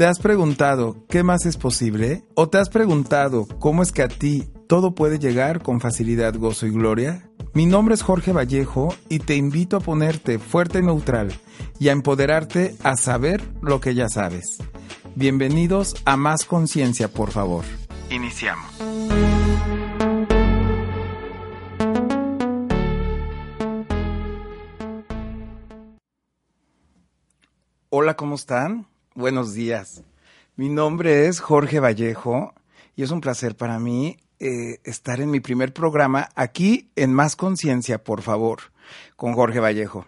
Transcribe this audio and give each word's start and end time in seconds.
¿Te 0.00 0.06
has 0.06 0.18
preguntado 0.18 0.96
qué 1.10 1.22
más 1.22 1.44
es 1.44 1.58
posible? 1.58 2.24
¿O 2.34 2.48
te 2.48 2.56
has 2.56 2.70
preguntado 2.70 3.46
cómo 3.58 3.82
es 3.82 3.92
que 3.92 4.00
a 4.00 4.08
ti 4.08 4.48
todo 4.66 4.94
puede 4.94 5.18
llegar 5.18 5.62
con 5.62 5.78
facilidad, 5.78 6.34
gozo 6.38 6.66
y 6.66 6.70
gloria? 6.70 7.28
Mi 7.52 7.66
nombre 7.66 7.94
es 7.94 8.00
Jorge 8.00 8.32
Vallejo 8.32 8.94
y 9.10 9.18
te 9.18 9.36
invito 9.36 9.76
a 9.76 9.80
ponerte 9.80 10.38
fuerte 10.38 10.78
y 10.78 10.82
neutral 10.84 11.30
y 11.78 11.90
a 11.90 11.92
empoderarte 11.92 12.74
a 12.82 12.96
saber 12.96 13.42
lo 13.60 13.82
que 13.82 13.94
ya 13.94 14.08
sabes. 14.08 14.56
Bienvenidos 15.16 15.94
a 16.06 16.16
Más 16.16 16.46
Conciencia, 16.46 17.08
por 17.08 17.30
favor. 17.30 17.66
Iniciamos. 18.08 18.72
Hola, 27.90 28.16
¿cómo 28.16 28.36
están? 28.36 28.86
Buenos 29.20 29.52
días. 29.52 30.02
Mi 30.56 30.70
nombre 30.70 31.26
es 31.26 31.40
Jorge 31.40 31.78
Vallejo 31.78 32.54
y 32.96 33.02
es 33.02 33.10
un 33.10 33.20
placer 33.20 33.54
para 33.54 33.78
mí 33.78 34.16
eh, 34.38 34.78
estar 34.82 35.20
en 35.20 35.30
mi 35.30 35.40
primer 35.40 35.74
programa 35.74 36.30
aquí 36.36 36.88
en 36.96 37.12
Más 37.12 37.36
Conciencia, 37.36 38.02
por 38.02 38.22
favor, 38.22 38.60
con 39.16 39.34
Jorge 39.34 39.60
Vallejo. 39.60 40.06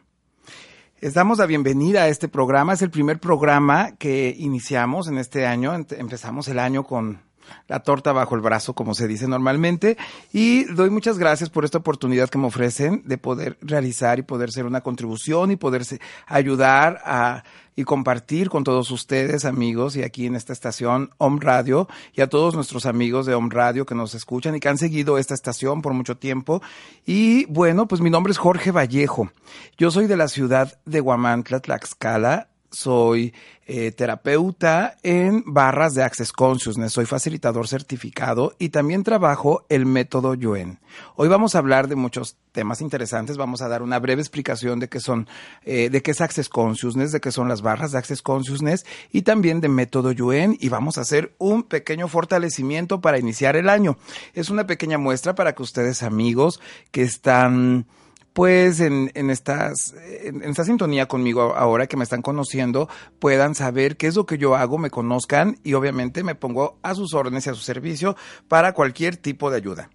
Estamos 1.02 1.36
la 1.36 1.44
bienvenida 1.44 2.04
a 2.04 2.08
este 2.08 2.26
programa. 2.26 2.72
Es 2.72 2.80
el 2.80 2.90
primer 2.90 3.20
programa 3.20 3.96
que 3.98 4.34
iniciamos 4.38 5.08
en 5.08 5.18
este 5.18 5.44
año. 5.44 5.74
Empezamos 5.74 6.48
el 6.48 6.58
año 6.58 6.84
con 6.84 7.20
la 7.68 7.80
torta 7.80 8.12
bajo 8.12 8.34
el 8.34 8.40
brazo, 8.40 8.74
como 8.74 8.94
se 8.94 9.08
dice 9.08 9.28
normalmente. 9.28 9.96
Y 10.32 10.64
doy 10.64 10.90
muchas 10.90 11.18
gracias 11.18 11.50
por 11.50 11.64
esta 11.64 11.78
oportunidad 11.78 12.28
que 12.28 12.38
me 12.38 12.46
ofrecen 12.46 13.02
de 13.06 13.18
poder 13.18 13.58
realizar 13.60 14.18
y 14.18 14.22
poder 14.22 14.52
ser 14.52 14.66
una 14.66 14.80
contribución 14.80 15.50
y 15.50 15.56
poderse 15.56 16.00
ayudar 16.26 17.00
a 17.04 17.44
y 17.74 17.84
compartir 17.84 18.50
con 18.50 18.64
todos 18.64 18.90
ustedes, 18.90 19.44
amigos, 19.44 19.96
y 19.96 20.02
aquí 20.02 20.26
en 20.26 20.36
esta 20.36 20.52
estación 20.52 21.10
Om 21.18 21.40
Radio, 21.40 21.88
y 22.12 22.20
a 22.20 22.28
todos 22.28 22.54
nuestros 22.54 22.86
amigos 22.86 23.26
de 23.26 23.34
Om 23.34 23.50
Radio 23.50 23.86
que 23.86 23.94
nos 23.94 24.14
escuchan 24.14 24.54
y 24.54 24.60
que 24.60 24.68
han 24.68 24.78
seguido 24.78 25.18
esta 25.18 25.34
estación 25.34 25.80
por 25.80 25.94
mucho 25.94 26.16
tiempo. 26.16 26.62
Y 27.06 27.46
bueno, 27.46 27.88
pues 27.88 28.00
mi 28.00 28.10
nombre 28.10 28.32
es 28.32 28.38
Jorge 28.38 28.72
Vallejo. 28.72 29.30
Yo 29.78 29.90
soy 29.90 30.06
de 30.06 30.16
la 30.16 30.28
ciudad 30.28 30.78
de 30.84 31.00
Huamantla, 31.00 31.60
Tlaxcala, 31.60 32.48
soy 32.72 33.32
eh, 33.66 33.92
terapeuta 33.92 34.96
en 35.02 35.44
barras 35.46 35.94
de 35.94 36.02
Access 36.02 36.32
Consciousness, 36.32 36.92
soy 36.92 37.06
facilitador 37.06 37.68
certificado 37.68 38.54
y 38.58 38.70
también 38.70 39.04
trabajo 39.04 39.64
el 39.68 39.86
método 39.86 40.34
Yuen. 40.34 40.80
Hoy 41.14 41.28
vamos 41.28 41.54
a 41.54 41.58
hablar 41.58 41.86
de 41.86 41.94
muchos 41.94 42.36
temas 42.50 42.80
interesantes, 42.80 43.36
vamos 43.36 43.62
a 43.62 43.68
dar 43.68 43.82
una 43.82 43.98
breve 44.00 44.20
explicación 44.20 44.80
de 44.80 44.88
qué 44.88 44.98
son, 44.98 45.28
eh, 45.64 45.90
de 45.90 46.02
qué 46.02 46.10
es 46.10 46.20
Access 46.20 46.48
Consciousness, 46.48 47.12
de 47.12 47.20
qué 47.20 47.30
son 47.30 47.48
las 47.48 47.62
barras 47.62 47.92
de 47.92 47.98
Access 47.98 48.20
Consciousness 48.20 48.84
y 49.12 49.22
también 49.22 49.60
de 49.60 49.68
método 49.68 50.10
Yuen 50.10 50.56
y 50.58 50.68
vamos 50.68 50.98
a 50.98 51.02
hacer 51.02 51.34
un 51.38 51.62
pequeño 51.62 52.08
fortalecimiento 52.08 53.00
para 53.00 53.18
iniciar 53.18 53.54
el 53.54 53.68
año. 53.68 53.96
Es 54.34 54.50
una 54.50 54.66
pequeña 54.66 54.98
muestra 54.98 55.34
para 55.34 55.54
que 55.54 55.62
ustedes 55.62 56.02
amigos 56.02 56.60
que 56.90 57.02
están 57.02 57.86
pues 58.32 58.80
en, 58.80 59.10
estas, 59.30 59.94
en, 60.22 60.42
esta 60.42 60.64
sintonía 60.64 61.06
conmigo 61.06 61.54
ahora 61.54 61.86
que 61.86 61.96
me 61.96 62.04
están 62.04 62.22
conociendo, 62.22 62.88
puedan 63.18 63.54
saber 63.54 63.96
qué 63.96 64.06
es 64.06 64.16
lo 64.16 64.26
que 64.26 64.38
yo 64.38 64.54
hago, 64.54 64.78
me 64.78 64.90
conozcan 64.90 65.58
y 65.62 65.74
obviamente 65.74 66.24
me 66.24 66.34
pongo 66.34 66.78
a 66.82 66.94
sus 66.94 67.14
órdenes 67.14 67.46
y 67.46 67.50
a 67.50 67.54
su 67.54 67.60
servicio 67.60 68.16
para 68.48 68.72
cualquier 68.72 69.16
tipo 69.16 69.50
de 69.50 69.58
ayuda. 69.58 69.90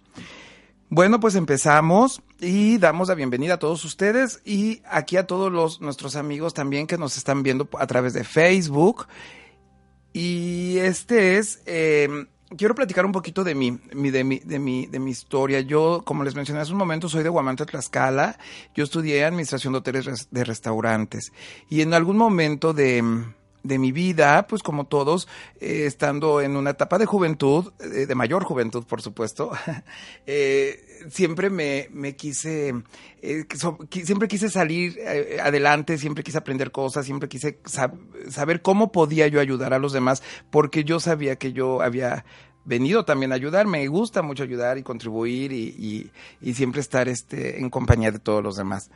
Bueno, 0.90 1.20
pues 1.20 1.34
empezamos 1.34 2.22
y 2.40 2.78
damos 2.78 3.08
la 3.08 3.14
bienvenida 3.14 3.54
a 3.54 3.58
todos 3.58 3.84
ustedes 3.84 4.40
y 4.44 4.80
aquí 4.88 5.18
a 5.18 5.26
todos 5.26 5.52
los, 5.52 5.82
nuestros 5.82 6.16
amigos 6.16 6.54
también 6.54 6.86
que 6.86 6.96
nos 6.96 7.18
están 7.18 7.42
viendo 7.42 7.68
a 7.78 7.86
través 7.86 8.14
de 8.14 8.24
Facebook. 8.24 9.06
Y 10.14 10.78
este 10.78 11.36
es 11.36 11.62
eh, 11.66 12.08
quiero 12.56 12.74
platicar 12.74 13.04
un 13.04 13.12
poquito 13.12 13.44
de 13.44 13.54
mí, 13.54 13.78
de 13.92 14.24
mi, 14.24 14.38
de 14.38 14.58
mi, 14.58 14.86
de 14.86 14.98
mi 14.98 15.10
historia. 15.10 15.60
Yo, 15.60 16.02
como 16.04 16.24
les 16.24 16.34
mencioné 16.34 16.60
hace 16.60 16.72
un 16.72 16.78
momento, 16.78 17.08
soy 17.08 17.22
de 17.22 17.28
Guamantla, 17.28 17.66
Tlaxcala. 17.66 18.38
Yo 18.74 18.84
estudié 18.84 19.24
administración 19.24 19.72
de 19.72 19.80
hoteles 19.80 20.28
de 20.30 20.44
restaurantes. 20.44 21.32
Y 21.68 21.82
en 21.82 21.94
algún 21.94 22.16
momento 22.16 22.72
de, 22.72 23.02
de 23.68 23.78
mi 23.78 23.92
vida, 23.92 24.46
pues 24.48 24.62
como 24.62 24.86
todos, 24.86 25.28
eh, 25.60 25.84
estando 25.86 26.40
en 26.40 26.56
una 26.56 26.70
etapa 26.70 26.98
de 26.98 27.06
juventud, 27.06 27.72
eh, 27.78 28.06
de 28.06 28.14
mayor 28.14 28.42
juventud, 28.42 28.84
por 28.84 29.02
supuesto, 29.02 29.52
eh, 30.26 31.06
siempre 31.10 31.50
me, 31.50 31.88
me 31.92 32.16
quise, 32.16 32.74
siempre 33.90 34.26
quise 34.26 34.48
salir 34.48 34.98
adelante, 35.42 35.98
siempre 35.98 36.24
quise 36.24 36.38
aprender 36.38 36.72
cosas, 36.72 37.04
siempre 37.04 37.28
quise 37.28 37.58
saber 38.28 38.62
cómo 38.62 38.90
podía 38.90 39.28
yo 39.28 39.38
ayudar 39.38 39.74
a 39.74 39.78
los 39.78 39.92
demás, 39.92 40.22
porque 40.50 40.82
yo 40.82 40.98
sabía 40.98 41.36
que 41.36 41.52
yo 41.52 41.82
había 41.82 42.24
venido 42.64 43.04
también 43.04 43.32
a 43.32 43.36
ayudar, 43.36 43.66
me 43.66 43.86
gusta 43.86 44.22
mucho 44.22 44.42
ayudar 44.42 44.78
y 44.78 44.82
contribuir 44.82 45.52
y, 45.52 45.74
y, 45.78 46.10
y 46.40 46.54
siempre 46.54 46.80
estar 46.80 47.08
este, 47.08 47.60
en 47.60 47.70
compañía 47.70 48.10
de 48.10 48.18
todos 48.18 48.42
los 48.42 48.56
demás. 48.56 48.90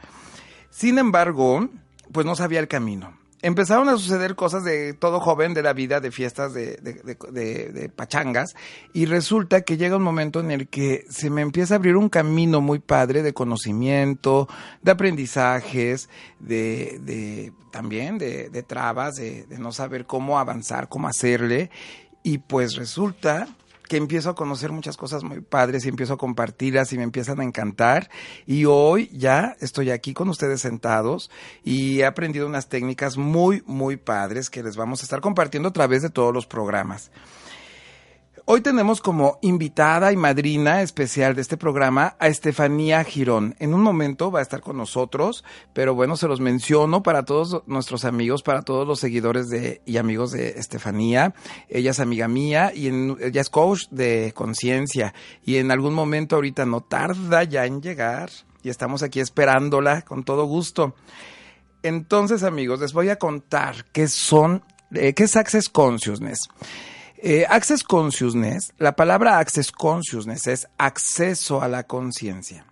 Sin 0.70 0.98
embargo, 0.98 1.68
pues 2.10 2.26
no 2.26 2.34
sabía 2.34 2.60
el 2.60 2.68
camino 2.68 3.21
empezaron 3.42 3.88
a 3.88 3.92
suceder 3.92 4.34
cosas 4.36 4.64
de 4.64 4.94
todo 4.94 5.20
joven 5.20 5.52
de 5.52 5.62
la 5.62 5.72
vida, 5.72 6.00
de 6.00 6.10
fiestas, 6.10 6.54
de, 6.54 6.76
de, 6.76 7.88
pachangas, 7.94 8.54
y 8.92 9.06
resulta 9.06 9.62
que 9.62 9.76
llega 9.76 9.96
un 9.96 10.02
momento 10.02 10.40
en 10.40 10.50
el 10.50 10.68
que 10.68 11.04
se 11.10 11.28
me 11.28 11.42
empieza 11.42 11.74
a 11.74 11.76
abrir 11.76 11.96
un 11.96 12.08
camino 12.08 12.60
muy 12.60 12.78
padre 12.78 13.22
de 13.22 13.34
conocimiento, 13.34 14.48
de 14.82 14.92
aprendizajes, 14.92 16.08
de, 16.38 17.52
también 17.70 18.18
de 18.18 18.64
trabas, 18.66 19.16
de 19.16 19.58
no 19.58 19.72
saber 19.72 20.06
cómo 20.06 20.38
avanzar, 20.38 20.88
cómo 20.88 21.08
hacerle, 21.08 21.70
y 22.22 22.38
pues 22.38 22.76
resulta 22.76 23.48
que 23.88 23.96
empiezo 23.96 24.30
a 24.30 24.34
conocer 24.34 24.72
muchas 24.72 24.96
cosas 24.96 25.24
muy 25.24 25.40
padres 25.40 25.84
y 25.84 25.88
empiezo 25.88 26.14
a 26.14 26.18
compartirlas 26.18 26.92
y 26.92 26.96
me 26.96 27.02
empiezan 27.02 27.40
a 27.40 27.44
encantar. 27.44 28.10
Y 28.46 28.64
hoy 28.64 29.10
ya 29.12 29.56
estoy 29.60 29.90
aquí 29.90 30.14
con 30.14 30.28
ustedes 30.28 30.60
sentados 30.60 31.30
y 31.64 32.00
he 32.00 32.06
aprendido 32.06 32.46
unas 32.46 32.68
técnicas 32.68 33.16
muy, 33.16 33.62
muy 33.66 33.96
padres 33.96 34.50
que 34.50 34.62
les 34.62 34.76
vamos 34.76 35.00
a 35.00 35.04
estar 35.04 35.20
compartiendo 35.20 35.68
a 35.68 35.72
través 35.72 36.02
de 36.02 36.10
todos 36.10 36.32
los 36.32 36.46
programas. 36.46 37.10
Hoy 38.44 38.60
tenemos 38.60 39.00
como 39.00 39.38
invitada 39.40 40.10
y 40.10 40.16
madrina 40.16 40.82
especial 40.82 41.36
de 41.36 41.42
este 41.42 41.56
programa 41.56 42.16
a 42.18 42.26
Estefanía 42.26 43.04
Girón. 43.04 43.54
En 43.60 43.72
un 43.72 43.80
momento 43.82 44.32
va 44.32 44.40
a 44.40 44.42
estar 44.42 44.60
con 44.60 44.76
nosotros, 44.76 45.44
pero 45.72 45.94
bueno, 45.94 46.16
se 46.16 46.26
los 46.26 46.40
menciono 46.40 47.04
para 47.04 47.24
todos 47.24 47.62
nuestros 47.66 48.04
amigos, 48.04 48.42
para 48.42 48.62
todos 48.62 48.84
los 48.84 48.98
seguidores 48.98 49.48
de, 49.48 49.80
y 49.86 49.96
amigos 49.96 50.32
de 50.32 50.58
Estefanía. 50.58 51.34
Ella 51.68 51.92
es 51.92 52.00
amiga 52.00 52.26
mía 52.26 52.72
y 52.74 52.88
ella 52.88 53.40
es 53.40 53.48
coach 53.48 53.82
de 53.92 54.32
conciencia 54.34 55.14
y 55.44 55.58
en 55.58 55.70
algún 55.70 55.94
momento 55.94 56.34
ahorita 56.34 56.66
no 56.66 56.80
tarda 56.80 57.44
ya 57.44 57.64
en 57.64 57.80
llegar 57.80 58.28
y 58.64 58.70
estamos 58.70 59.04
aquí 59.04 59.20
esperándola 59.20 60.02
con 60.02 60.24
todo 60.24 60.46
gusto. 60.46 60.96
Entonces, 61.84 62.42
amigos, 62.42 62.80
les 62.80 62.92
voy 62.92 63.08
a 63.08 63.16
contar 63.16 63.84
qué 63.92 64.08
son, 64.08 64.64
eh, 64.92 65.14
qué 65.14 65.24
es 65.24 65.36
Access 65.36 65.68
Consciousness. 65.68 66.48
Eh, 67.24 67.46
access 67.48 67.84
Consciousness, 67.84 68.72
la 68.78 68.96
palabra 68.96 69.38
Access 69.38 69.70
Consciousness 69.70 70.48
es 70.48 70.66
acceso 70.76 71.62
a 71.62 71.68
la 71.68 71.84
conciencia. 71.84 72.66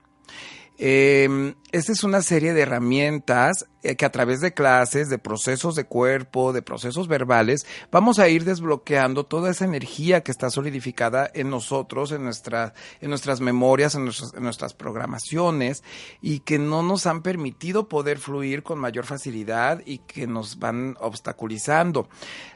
Eh, 0.83 1.55
esta 1.73 1.93
es 1.93 2.05
una 2.05 2.23
serie 2.23 2.55
de 2.55 2.63
herramientas 2.63 3.67
eh, 3.83 3.97
que 3.97 4.07
a 4.07 4.11
través 4.11 4.41
de 4.41 4.55
clases, 4.55 5.11
de 5.11 5.19
procesos 5.19 5.75
de 5.75 5.85
cuerpo, 5.85 6.55
de 6.55 6.63
procesos 6.63 7.07
verbales, 7.07 7.67
vamos 7.93 8.19
a 8.19 8.31
ir 8.31 8.47
desbloqueando 8.47 9.27
toda 9.27 9.51
esa 9.51 9.67
energía 9.67 10.23
que 10.23 10.31
está 10.31 10.49
solidificada 10.49 11.31
en 11.35 11.51
nosotros, 11.51 12.13
en, 12.13 12.23
en 12.23 13.11
nuestras 13.11 13.41
memorias, 13.43 13.95
en, 13.95 14.09
en 14.09 14.43
nuestras 14.43 14.73
programaciones 14.73 15.85
y 16.23 16.41
que 16.41 16.59
no 16.59 16.83
nos 16.83 17.06
han 17.06 17.21
permitido 17.21 17.87
poder 17.87 18.19
fluir 18.19 18.62
con 18.62 18.79
mayor 18.79 19.05
facilidad 19.05 19.83
y 19.85 19.99
que 19.99 20.26
nos 20.26 20.59
van 20.59 20.97
obstaculizando. 20.99 22.09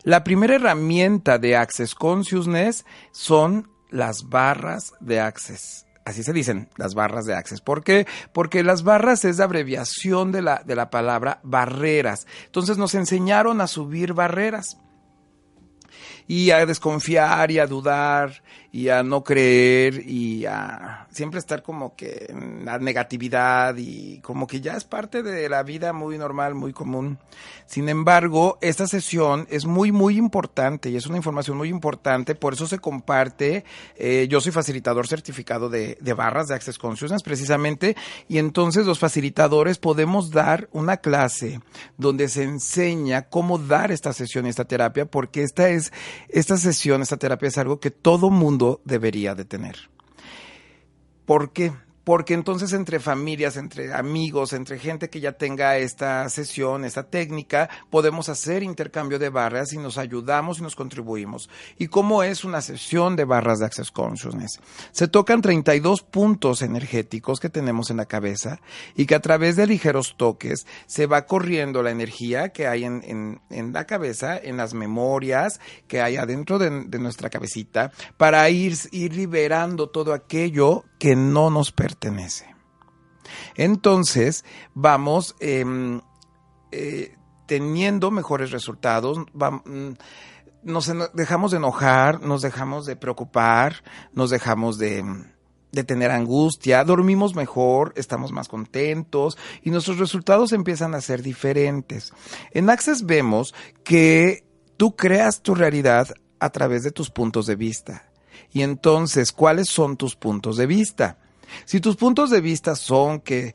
La 0.03 0.25
primera 0.25 0.55
herramienta 0.55 1.37
de 1.37 1.57
Access 1.57 1.95
Consciousness 1.95 2.87
son 3.13 3.69
las 3.91 4.31
barras 4.31 4.95
de 5.01 5.21
Access 5.21 5.85
así 6.05 6.23
se 6.23 6.33
dicen 6.33 6.69
las 6.77 6.95
barras 6.95 7.25
de 7.25 7.35
Access. 7.35 7.61
¿Por 7.61 7.83
qué? 7.83 8.07
Porque 8.33 8.63
las 8.63 8.83
barras 8.83 9.25
es 9.25 9.39
la 9.39 9.45
abreviación 9.45 10.33
de 10.33 10.43
la, 10.43 10.63
de 10.65 10.75
la 10.75 10.91
palabra 10.91 11.41
barreras. 11.43 12.27
Entonces 12.47 12.79
nos 12.79 12.95
enseñaron 12.95 13.61
a 13.61 13.67
subir 13.67 14.13
barreras 14.13 14.79
y 16.27 16.51
a 16.51 16.65
desconfiar 16.67 17.51
y 17.51 17.59
a 17.59 17.67
dudar 17.67 18.43
y 18.75 18.89
a 18.89 19.05
no 19.05 19.23
creer 19.23 20.03
y 20.05 20.47
a 20.47 21.07
siempre 21.13 21.39
estar 21.39 21.63
como 21.63 21.95
que 21.95 22.27
en 22.29 22.65
la 22.65 22.81
negatividad 22.81 23.77
y 23.77 24.19
como 24.19 24.49
que 24.49 24.61
ya 24.61 24.77
es 24.77 24.83
parte 24.83 25.23
de 25.23 25.49
la 25.49 25.63
vida 25.63 25.93
muy 25.93 26.19
normal, 26.19 26.57
muy 26.57 26.73
común. 26.73 27.19
Sin 27.67 27.89
embargo, 27.89 28.59
esta 28.61 28.89
sesión 28.89 29.47
es 29.49 29.65
muy, 29.65 29.93
muy 29.93 30.19
importante 30.19 30.91
y 30.91 30.97
es 30.97 31.07
una 31.07 31.19
información 31.19 31.57
muy 31.57 31.69
importante, 31.69 32.35
por 32.35 32.55
eso 32.55 32.67
se 32.67 32.81
comparte. 32.81 33.65
Eh, 33.95 34.27
yo 34.29 34.41
soy 34.41 34.51
facilitador 34.51 35.07
certificado 35.07 35.69
de, 35.69 35.97
de 36.01 36.13
barras 36.13 36.49
de 36.49 36.57
Access 36.57 36.77
Consciousness 36.77 37.23
precisamente 37.23 37.95
y 38.27 38.39
entonces 38.39 38.87
los 38.87 38.99
facilitadores 38.99 39.79
podemos 39.79 40.33
dar 40.33 40.69
una 40.73 40.97
clase 40.97 41.61
donde 41.97 42.29
se 42.29 42.43
enseña 42.43 43.29
cómo 43.29 43.57
dar 43.57 43.93
esta 43.93 44.13
sesión 44.13 44.47
y 44.47 44.49
esta 44.49 44.65
terapia 44.65 45.07
porque 45.07 45.45
esta 45.45 45.69
es, 45.69 45.93
esta 46.29 46.57
sesión, 46.57 47.03
esta 47.03 47.19
terapia 47.19 47.47
es 47.47 47.59
algo 47.59 47.79
que 47.79 47.93
todo 47.93 48.31
mundo 48.31 48.64
debería 48.85 49.35
de 49.35 49.45
tener. 49.45 49.77
¿Por 51.27 51.53
qué? 51.53 51.73
Porque 52.05 52.35
entonces 52.35 52.73
entre 52.73 53.01
familias, 53.01 53.57
entre 53.57 53.93
amigos, 53.93 54.53
entre 54.53 54.79
gente 54.79 55.09
que 55.09 55.21
ya 55.21 55.33
tenga 55.33 55.79
esta 55.79 56.29
sesión, 56.29 56.85
esta 56.85 57.05
técnica, 57.05 57.69
podemos 57.91 58.29
hacer 58.29 58.63
intercambio 58.63 59.19
de 59.19 59.31
barras 59.31 59.73
y 59.73 59.79
nos 59.79 59.99
ayudamos 59.99 60.59
y 60.59 60.63
nos 60.63 60.77
contribuimos. 60.77 61.49
¿Y 61.79 61.89
cómo 61.89 62.23
es 62.23 62.45
una 62.45 62.61
sesión 62.61 63.17
de 63.17 63.25
barras 63.25 63.59
de 63.59 63.67
Access 63.67 63.91
Consciousness? 63.91 64.61
Se 64.93 65.09
tocan 65.09 65.41
32 65.41 66.03
puntos 66.03 66.63
energéticos 66.63 67.41
que 67.41 67.49
tenemos 67.49 67.91
en 67.91 67.97
la 67.97 68.07
cabeza 68.07 68.61
y 68.95 69.07
que 69.07 69.15
a 69.15 69.21
través 69.21 69.57
de 69.57 69.67
ligeros 69.67 70.15
toques 70.17 70.67
se 70.87 71.07
va 71.07 71.27
corriendo 71.27 71.83
la 71.83 71.91
energía 71.91 72.51
que 72.51 72.67
hay 72.67 72.85
en, 72.85 73.41
la 73.73 73.87
cabeza, 73.87 74.37
en 74.37 74.59
las 74.59 74.75
memorias 74.75 75.61
que 75.89 76.03
hay 76.03 76.17
adentro 76.17 76.59
de, 76.59 76.71
nuestra 76.99 77.31
cabecita, 77.31 77.93
para 78.17 78.49
ir, 78.51 78.75
ir 78.93 79.15
liberando 79.15 79.89
todo 79.89 80.13
aquello 80.13 80.85
que 81.05 81.17
no 81.17 81.51
nos 81.51 81.71
pertenece. 81.71 82.47
Entonces, 83.57 84.43
vamos 84.73 85.37
em, 85.39 86.01
eh, 86.73 87.15
teniendo 87.45 88.11
mejores 88.11 88.53
resultados, 88.53 89.19
mm, 89.19 89.91
nos 90.63 90.91
dejamos 91.13 91.51
de 91.51 91.59
enojar, 91.59 92.23
nos 92.23 92.41
dejamos 92.41 92.87
de 92.87 92.97
preocupar, 92.97 93.85
nos 94.15 94.31
dejamos 94.31 94.79
de, 94.79 95.05
de 95.73 95.85
tener 95.85 96.11
angustia, 96.11 96.83
dormimos 96.85 97.35
mejor, 97.35 97.93
estamos 97.97 98.33
más 98.33 98.49
contentos 98.49 99.37
y 99.61 99.69
nuestros 99.69 99.99
resultados 99.99 100.53
empiezan 100.53 100.95
a 100.95 101.03
ser 101.03 101.21
diferentes. 101.21 102.15
En 102.51 102.71
Access 102.71 103.05
vemos 103.05 103.55
que 103.85 104.47
tú 104.79 104.97
creas 104.97 105.43
tu 105.43 105.55
realidad 105.55 106.09
a 106.41 106.49
través 106.49 106.83
de 106.83 106.93
tus 106.93 107.11
puntos 107.11 107.45
de 107.45 107.57
vista. 107.57 108.14
Y 108.55 108.63
entonces, 108.63 109.33
¿cuáles 109.33 109.69
son 109.69 109.97
tus 109.97 110.15
puntos 110.15 110.57
de 110.57 110.67
vista? 110.67 111.19
Si 111.65 111.81
tus 111.81 111.97
puntos 111.97 112.31
de 112.31 112.41
vista 112.41 112.77
son 112.77 113.21
que, 113.21 113.53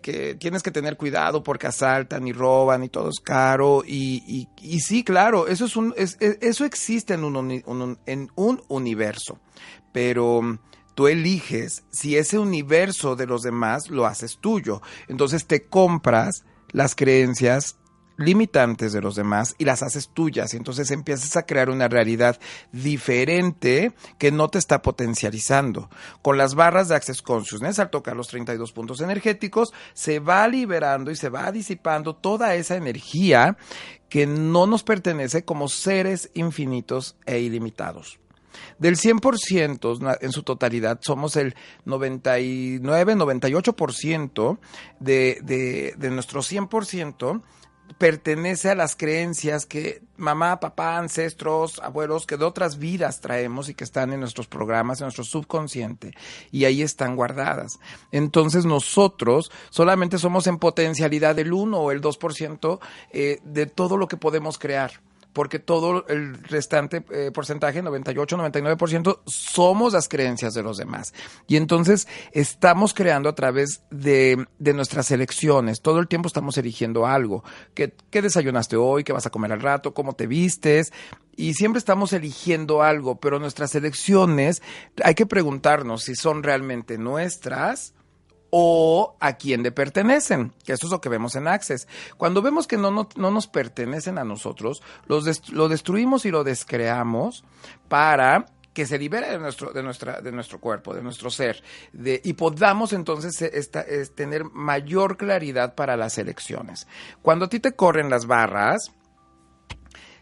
que 0.00 0.36
tienes 0.38 0.62
que 0.62 0.70
tener 0.70 0.96
cuidado 0.96 1.42
porque 1.42 1.66
asaltan 1.66 2.26
y 2.26 2.32
roban 2.32 2.84
y 2.84 2.88
todo 2.88 3.10
es 3.10 3.18
caro, 3.18 3.82
y, 3.84 4.48
y, 4.62 4.80
sí, 4.80 5.02
claro, 5.02 5.48
eso, 5.48 5.64
es 5.64 5.76
un, 5.76 5.92
eso 5.96 6.64
existe 6.64 7.14
en 7.14 7.24
un, 7.24 7.98
en 8.06 8.30
un 8.36 8.62
universo, 8.68 9.40
pero 9.92 10.56
tú 10.94 11.08
eliges 11.08 11.82
si 11.90 12.16
ese 12.16 12.38
universo 12.38 13.16
de 13.16 13.26
los 13.26 13.42
demás 13.42 13.90
lo 13.90 14.06
haces 14.06 14.38
tuyo. 14.40 14.82
Entonces 15.08 15.48
te 15.48 15.64
compras 15.64 16.44
las 16.70 16.94
creencias 16.94 17.76
limitantes 18.16 18.92
de 18.92 19.00
los 19.00 19.14
demás 19.14 19.54
y 19.58 19.64
las 19.64 19.82
haces 19.82 20.08
tuyas. 20.08 20.54
Y 20.54 20.56
entonces 20.56 20.90
empiezas 20.90 21.36
a 21.36 21.44
crear 21.44 21.70
una 21.70 21.88
realidad 21.88 22.38
diferente 22.72 23.92
que 24.18 24.32
no 24.32 24.48
te 24.48 24.58
está 24.58 24.82
potencializando. 24.82 25.90
Con 26.22 26.38
las 26.38 26.54
barras 26.54 26.88
de 26.88 26.96
Access 26.96 27.22
Consciousness, 27.22 27.78
al 27.78 27.90
tocar 27.90 28.16
los 28.16 28.28
32 28.28 28.72
puntos 28.72 29.00
energéticos, 29.00 29.72
se 29.94 30.18
va 30.18 30.46
liberando 30.48 31.10
y 31.10 31.16
se 31.16 31.28
va 31.28 31.50
disipando 31.52 32.14
toda 32.14 32.54
esa 32.54 32.76
energía 32.76 33.56
que 34.08 34.26
no 34.26 34.66
nos 34.66 34.82
pertenece 34.82 35.44
como 35.44 35.68
seres 35.68 36.30
infinitos 36.34 37.16
e 37.26 37.40
ilimitados. 37.40 38.18
Del 38.78 38.96
100% 38.96 40.18
en 40.20 40.32
su 40.32 40.42
totalidad, 40.42 40.98
somos 41.02 41.36
el 41.36 41.54
99, 41.84 43.14
98% 43.14 44.58
de, 45.00 45.38
de, 45.42 45.94
de 45.96 46.10
nuestro 46.10 46.40
100% 46.40 47.42
pertenece 47.98 48.70
a 48.70 48.74
las 48.74 48.96
creencias 48.96 49.66
que 49.66 50.02
mamá, 50.16 50.60
papá, 50.60 50.98
ancestros, 50.98 51.80
abuelos, 51.80 52.26
que 52.26 52.36
de 52.36 52.44
otras 52.44 52.78
vidas 52.78 53.20
traemos 53.20 53.68
y 53.68 53.74
que 53.74 53.84
están 53.84 54.12
en 54.12 54.20
nuestros 54.20 54.46
programas, 54.46 55.00
en 55.00 55.06
nuestro 55.06 55.24
subconsciente, 55.24 56.12
y 56.50 56.64
ahí 56.64 56.82
están 56.82 57.16
guardadas. 57.16 57.78
Entonces 58.12 58.64
nosotros 58.64 59.50
solamente 59.70 60.18
somos 60.18 60.46
en 60.46 60.58
potencialidad 60.58 61.38
el 61.38 61.52
1 61.52 61.78
o 61.78 61.90
el 61.92 62.00
2% 62.00 62.78
eh, 63.12 63.40
de 63.44 63.66
todo 63.66 63.96
lo 63.96 64.08
que 64.08 64.16
podemos 64.16 64.58
crear 64.58 65.05
porque 65.36 65.58
todo 65.58 66.06
el 66.08 66.42
restante 66.44 67.04
eh, 67.10 67.30
porcentaje, 67.30 67.82
98, 67.82 68.38
99%, 68.38 69.20
somos 69.26 69.92
las 69.92 70.08
creencias 70.08 70.54
de 70.54 70.62
los 70.62 70.78
demás. 70.78 71.12
Y 71.46 71.56
entonces 71.56 72.08
estamos 72.32 72.94
creando 72.94 73.28
a 73.28 73.34
través 73.34 73.82
de, 73.90 74.46
nuestras 74.58 75.10
elecciones. 75.10 75.82
Todo 75.82 75.98
el 75.98 76.08
tiempo 76.08 76.26
estamos 76.26 76.56
eligiendo 76.56 77.04
algo. 77.04 77.44
¿Qué, 77.74 77.92
¿Qué 78.08 78.22
desayunaste 78.22 78.76
hoy? 78.76 79.04
¿Qué 79.04 79.12
vas 79.12 79.26
a 79.26 79.30
comer 79.30 79.52
al 79.52 79.60
rato? 79.60 79.92
¿Cómo 79.92 80.14
te 80.14 80.26
vistes? 80.26 80.90
y 81.38 81.52
siempre 81.52 81.80
estamos 81.80 82.14
eligiendo 82.14 82.82
algo, 82.82 83.20
pero 83.20 83.38
nuestras 83.38 83.74
elecciones 83.74 84.62
hay 85.04 85.14
que 85.14 85.26
preguntarnos 85.26 86.04
si 86.04 86.14
son 86.14 86.42
realmente 86.42 86.96
nuestras 86.96 87.92
o 88.50 89.16
a 89.20 89.34
quién 89.34 89.62
le 89.62 89.72
pertenecen, 89.72 90.52
que 90.64 90.72
eso 90.72 90.86
es 90.86 90.92
lo 90.92 91.00
que 91.00 91.08
vemos 91.08 91.36
en 91.36 91.48
Access. 91.48 91.88
Cuando 92.16 92.42
vemos 92.42 92.66
que 92.66 92.76
no, 92.76 92.90
no, 92.90 93.30
nos 93.30 93.46
pertenecen 93.46 94.18
a 94.18 94.24
nosotros, 94.24 94.82
los 95.06 95.50
lo 95.50 95.68
destruimos 95.68 96.24
y 96.26 96.30
lo 96.30 96.44
descreamos 96.44 97.44
para 97.88 98.46
que 98.76 98.84
se 98.84 98.98
libere 98.98 99.30
de 99.30 99.38
nuestro, 99.38 99.72
de 99.72 99.82
nuestra, 99.82 100.20
de 100.20 100.30
nuestro 100.32 100.60
cuerpo, 100.60 100.92
de 100.94 101.02
nuestro 101.02 101.30
ser, 101.30 101.62
de, 101.94 102.20
y 102.22 102.34
podamos 102.34 102.92
entonces 102.92 103.40
eh, 103.40 103.50
esta, 103.54 103.80
es, 103.80 104.14
tener 104.14 104.44
mayor 104.44 105.16
claridad 105.16 105.74
para 105.74 105.96
las 105.96 106.18
elecciones. 106.18 106.86
Cuando 107.22 107.46
a 107.46 107.48
ti 107.48 107.58
te 107.58 107.72
corren 107.72 108.10
las 108.10 108.26
barras, 108.26 108.92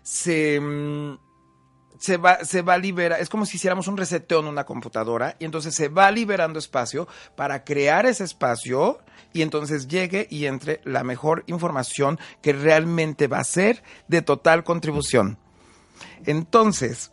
se, 0.02 0.60
mm, 0.60 1.18
se 2.04 2.18
va, 2.18 2.44
se 2.44 2.60
va 2.60 2.74
a 2.74 2.78
liberar, 2.78 3.18
es 3.18 3.30
como 3.30 3.46
si 3.46 3.56
hiciéramos 3.56 3.88
un 3.88 3.96
reseteo 3.96 4.40
en 4.40 4.46
una 4.46 4.64
computadora 4.64 5.36
y 5.38 5.46
entonces 5.46 5.74
se 5.74 5.88
va 5.88 6.10
liberando 6.10 6.58
espacio 6.58 7.08
para 7.34 7.64
crear 7.64 8.04
ese 8.04 8.24
espacio 8.24 8.98
y 9.32 9.40
entonces 9.40 9.88
llegue 9.88 10.26
y 10.28 10.44
entre 10.44 10.82
la 10.84 11.02
mejor 11.02 11.44
información 11.46 12.18
que 12.42 12.52
realmente 12.52 13.26
va 13.26 13.38
a 13.38 13.44
ser 13.44 13.82
de 14.06 14.20
total 14.20 14.64
contribución. 14.64 15.38
Entonces, 16.26 17.10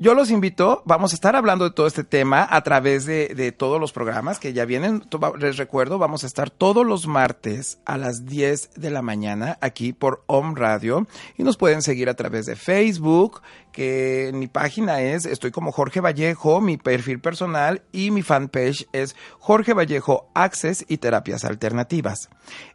yo 0.00 0.14
los 0.14 0.30
invito, 0.30 0.82
vamos 0.86 1.12
a 1.12 1.14
estar 1.14 1.36
hablando 1.36 1.64
de 1.64 1.72
todo 1.72 1.86
este 1.86 2.04
tema 2.04 2.48
a 2.50 2.62
través 2.62 3.04
de, 3.04 3.52
todos 3.52 3.78
los 3.78 3.92
programas 3.92 4.38
que 4.38 4.54
ya 4.54 4.64
vienen. 4.64 5.02
Les 5.38 5.58
recuerdo, 5.58 5.98
vamos 5.98 6.24
a 6.24 6.26
estar 6.26 6.48
todos 6.48 6.86
los 6.86 7.06
martes 7.06 7.78
a 7.84 7.98
las 7.98 8.24
10 8.24 8.70
de 8.76 8.90
la 8.90 9.02
mañana 9.02 9.58
aquí 9.60 9.92
por 9.92 10.24
Home 10.26 10.54
Radio 10.56 11.06
y 11.36 11.42
nos 11.42 11.58
pueden 11.58 11.82
seguir 11.82 12.08
a 12.08 12.14
través 12.14 12.46
de 12.46 12.56
Facebook, 12.56 13.42
que 13.72 14.30
mi 14.34 14.48
página 14.48 15.00
es, 15.00 15.26
estoy 15.26 15.50
como 15.50 15.72
Jorge 15.72 16.00
Vallejo, 16.00 16.60
mi 16.60 16.76
perfil 16.76 17.20
personal 17.20 17.82
y 17.92 18.10
mi 18.10 18.22
fanpage 18.22 18.88
es 18.92 19.16
Jorge 19.38 19.74
Vallejo 19.74 20.30
Access 20.34 20.84
y 20.88 20.98
Terapias 20.98 21.44
Alternativas. 21.44 22.28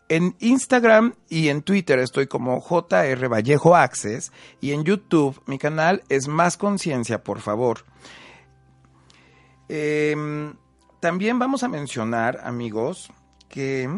En 0.07 0.35
Instagram 0.39 1.15
y 1.29 1.49
en 1.49 1.61
Twitter 1.61 1.99
estoy 1.99 2.27
como 2.27 2.61
JR 2.61 3.27
Vallejo 3.27 3.75
Access 3.75 4.31
y 4.61 4.71
en 4.71 4.83
YouTube 4.83 5.41
mi 5.45 5.57
canal 5.57 6.03
es 6.09 6.27
Más 6.27 6.57
Conciencia, 6.57 7.23
por 7.23 7.39
favor. 7.41 7.85
Em, 9.67 10.53
también 10.99 11.39
vamos 11.39 11.63
a 11.63 11.67
mencionar, 11.67 12.39
amigos, 12.43 13.11
que 13.49 13.89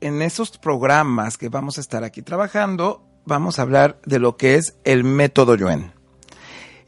en 0.00 0.22
esos 0.22 0.58
programas 0.58 1.38
que 1.38 1.48
vamos 1.48 1.78
a 1.78 1.80
estar 1.80 2.04
aquí 2.04 2.20
trabajando, 2.20 3.13
vamos 3.24 3.58
a 3.58 3.62
hablar 3.62 3.98
de 4.04 4.18
lo 4.18 4.36
que 4.36 4.54
es 4.54 4.76
el 4.84 5.04
método 5.04 5.54
Yuen. 5.54 5.92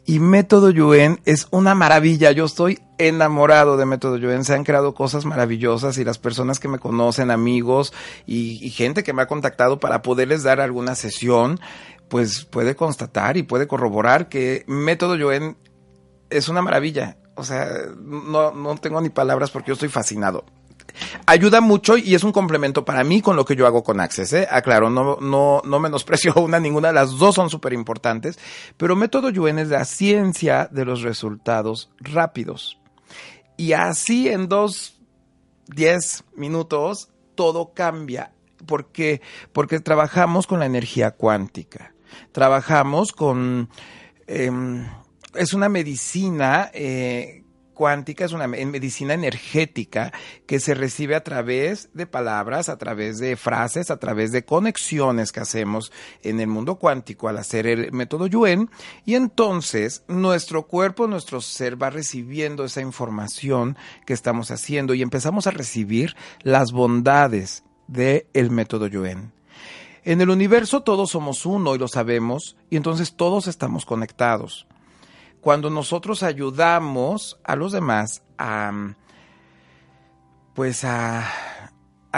Y 0.09 0.21
Método 0.21 0.71
Yuen 0.71 1.21
es 1.25 1.49
una 1.50 1.75
maravilla. 1.75 2.31
Yo 2.31 2.45
estoy 2.45 2.78
enamorado 2.97 3.76
de 3.76 3.87
Método 3.87 4.16
Yuen. 4.16 4.45
Se 4.45 4.55
han 4.55 4.62
creado 4.62 4.95
cosas 4.95 5.25
maravillosas 5.25 5.99
y 5.99 6.05
las 6.05 6.19
personas 6.19 6.61
que 6.61 6.69
me 6.69 6.78
conocen, 6.78 7.33
amigos 7.33 7.93
y, 8.25 8.71
gente 8.71 9.02
que 9.02 9.12
me 9.12 9.23
ha 9.23 9.26
contactado 9.26 9.81
para 9.81 10.02
poderles 10.02 10.45
dar 10.45 10.61
alguna 10.61 10.95
sesión, 10.95 11.59
pues 12.09 12.45
puede 12.45 12.76
constatar 12.76 13.37
y 13.37 13.43
puede 13.43 13.66
corroborar 13.66 14.28
que 14.28 14.62
Método 14.69 15.16
Yuen 15.16 15.57
es 16.31 16.49
una 16.49 16.62
maravilla. 16.62 17.16
O 17.35 17.43
sea, 17.43 17.66
no, 18.00 18.52
no 18.52 18.76
tengo 18.76 19.00
ni 19.00 19.09
palabras 19.09 19.50
porque 19.50 19.69
yo 19.69 19.75
estoy 19.75 19.88
fascinado. 19.88 20.45
Ayuda 21.26 21.60
mucho 21.60 21.96
y 21.96 22.14
es 22.14 22.24
un 22.24 22.32
complemento 22.32 22.84
para 22.84 23.04
mí 23.04 23.20
con 23.20 23.36
lo 23.36 23.44
que 23.44 23.56
yo 23.56 23.66
hago 23.66 23.82
con 23.82 24.00
Access. 24.00 24.32
¿eh? 24.32 24.48
Aclaro, 24.50 24.90
no, 24.90 25.16
no, 25.20 25.62
no 25.64 25.80
menosprecio 25.80 26.34
una, 26.36 26.60
ninguna, 26.60 26.92
las 26.92 27.18
dos 27.18 27.34
son 27.34 27.50
súper 27.50 27.72
importantes, 27.72 28.38
pero 28.76 28.96
método 28.96 29.30
Yuen 29.30 29.58
es 29.58 29.68
la 29.68 29.84
ciencia 29.84 30.68
de 30.70 30.84
los 30.84 31.02
resultados 31.02 31.90
rápidos. 31.98 32.78
Y 33.56 33.72
así 33.72 34.28
en 34.28 34.48
dos, 34.48 34.98
diez 35.66 36.24
minutos, 36.34 37.08
todo 37.34 37.72
cambia. 37.72 38.32
¿Por 38.66 38.90
qué? 38.92 39.20
Porque 39.52 39.80
trabajamos 39.80 40.46
con 40.46 40.58
la 40.58 40.66
energía 40.66 41.12
cuántica. 41.12 41.94
Trabajamos 42.32 43.12
con... 43.12 43.68
Em, 44.26 44.86
es 45.34 45.52
una 45.52 45.68
medicina 45.68 46.70
eh, 46.72 47.44
cuántica, 47.76 48.25
es 48.25 48.33
una 48.33 48.49
medicina 48.49 49.14
energética 49.14 50.12
que 50.47 50.59
se 50.59 50.75
recibe 50.75 51.14
a 51.14 51.23
través 51.23 51.90
de 51.95 52.06
palabras, 52.06 52.68
a 52.68 52.78
través 52.78 53.18
de 53.18 53.37
frases, 53.37 53.92
a 53.92 53.99
través 53.99 54.33
de 54.33 54.45
conexiones 54.45 55.30
que 55.30 55.38
hacemos 55.38 55.92
en 56.23 56.40
el 56.40 56.49
mundo 56.49 56.76
cuántico 56.76 57.28
al 57.28 57.37
hacer 57.37 57.68
el 57.68 57.92
método 57.92 58.26
Yuen. 58.26 58.71
Y 59.04 59.14
entonces 59.14 60.02
nuestro 60.09 60.66
cuerpo, 60.66 61.06
nuestro 61.06 61.40
ser 61.40 61.80
va 61.80 61.90
recibiendo 61.90 62.64
esa 62.64 62.80
información 62.80 63.76
que 64.06 64.14
estamos 64.14 64.50
haciendo 64.50 64.95
y 64.95 65.02
empezamos 65.02 65.47
a 65.47 65.52
recibir 65.52 66.16
las 66.42 66.73
bondades 66.73 67.62
del 67.87 68.26
el 68.33 68.50
método 68.50 68.88
Yuen. 68.88 69.33
En 70.02 70.21
el 70.21 70.30
universo 70.30 70.83
todos 70.83 71.11
somos 71.11 71.45
uno 71.47 71.75
y 71.75 71.78
lo 71.78 71.88
sabemos, 71.88 72.56
y 72.71 72.76
entonces 72.76 73.14
todos 73.14 73.47
estamos 73.47 73.85
conectados 73.85 74.66
cuando 75.46 75.70
nosotros 75.70 76.24
ayudamos 76.24 77.38
a 77.44 77.54
los 77.54 77.70
demás 77.70 78.24
a 78.36 78.72
pues 80.54 80.82
a, 80.82 81.24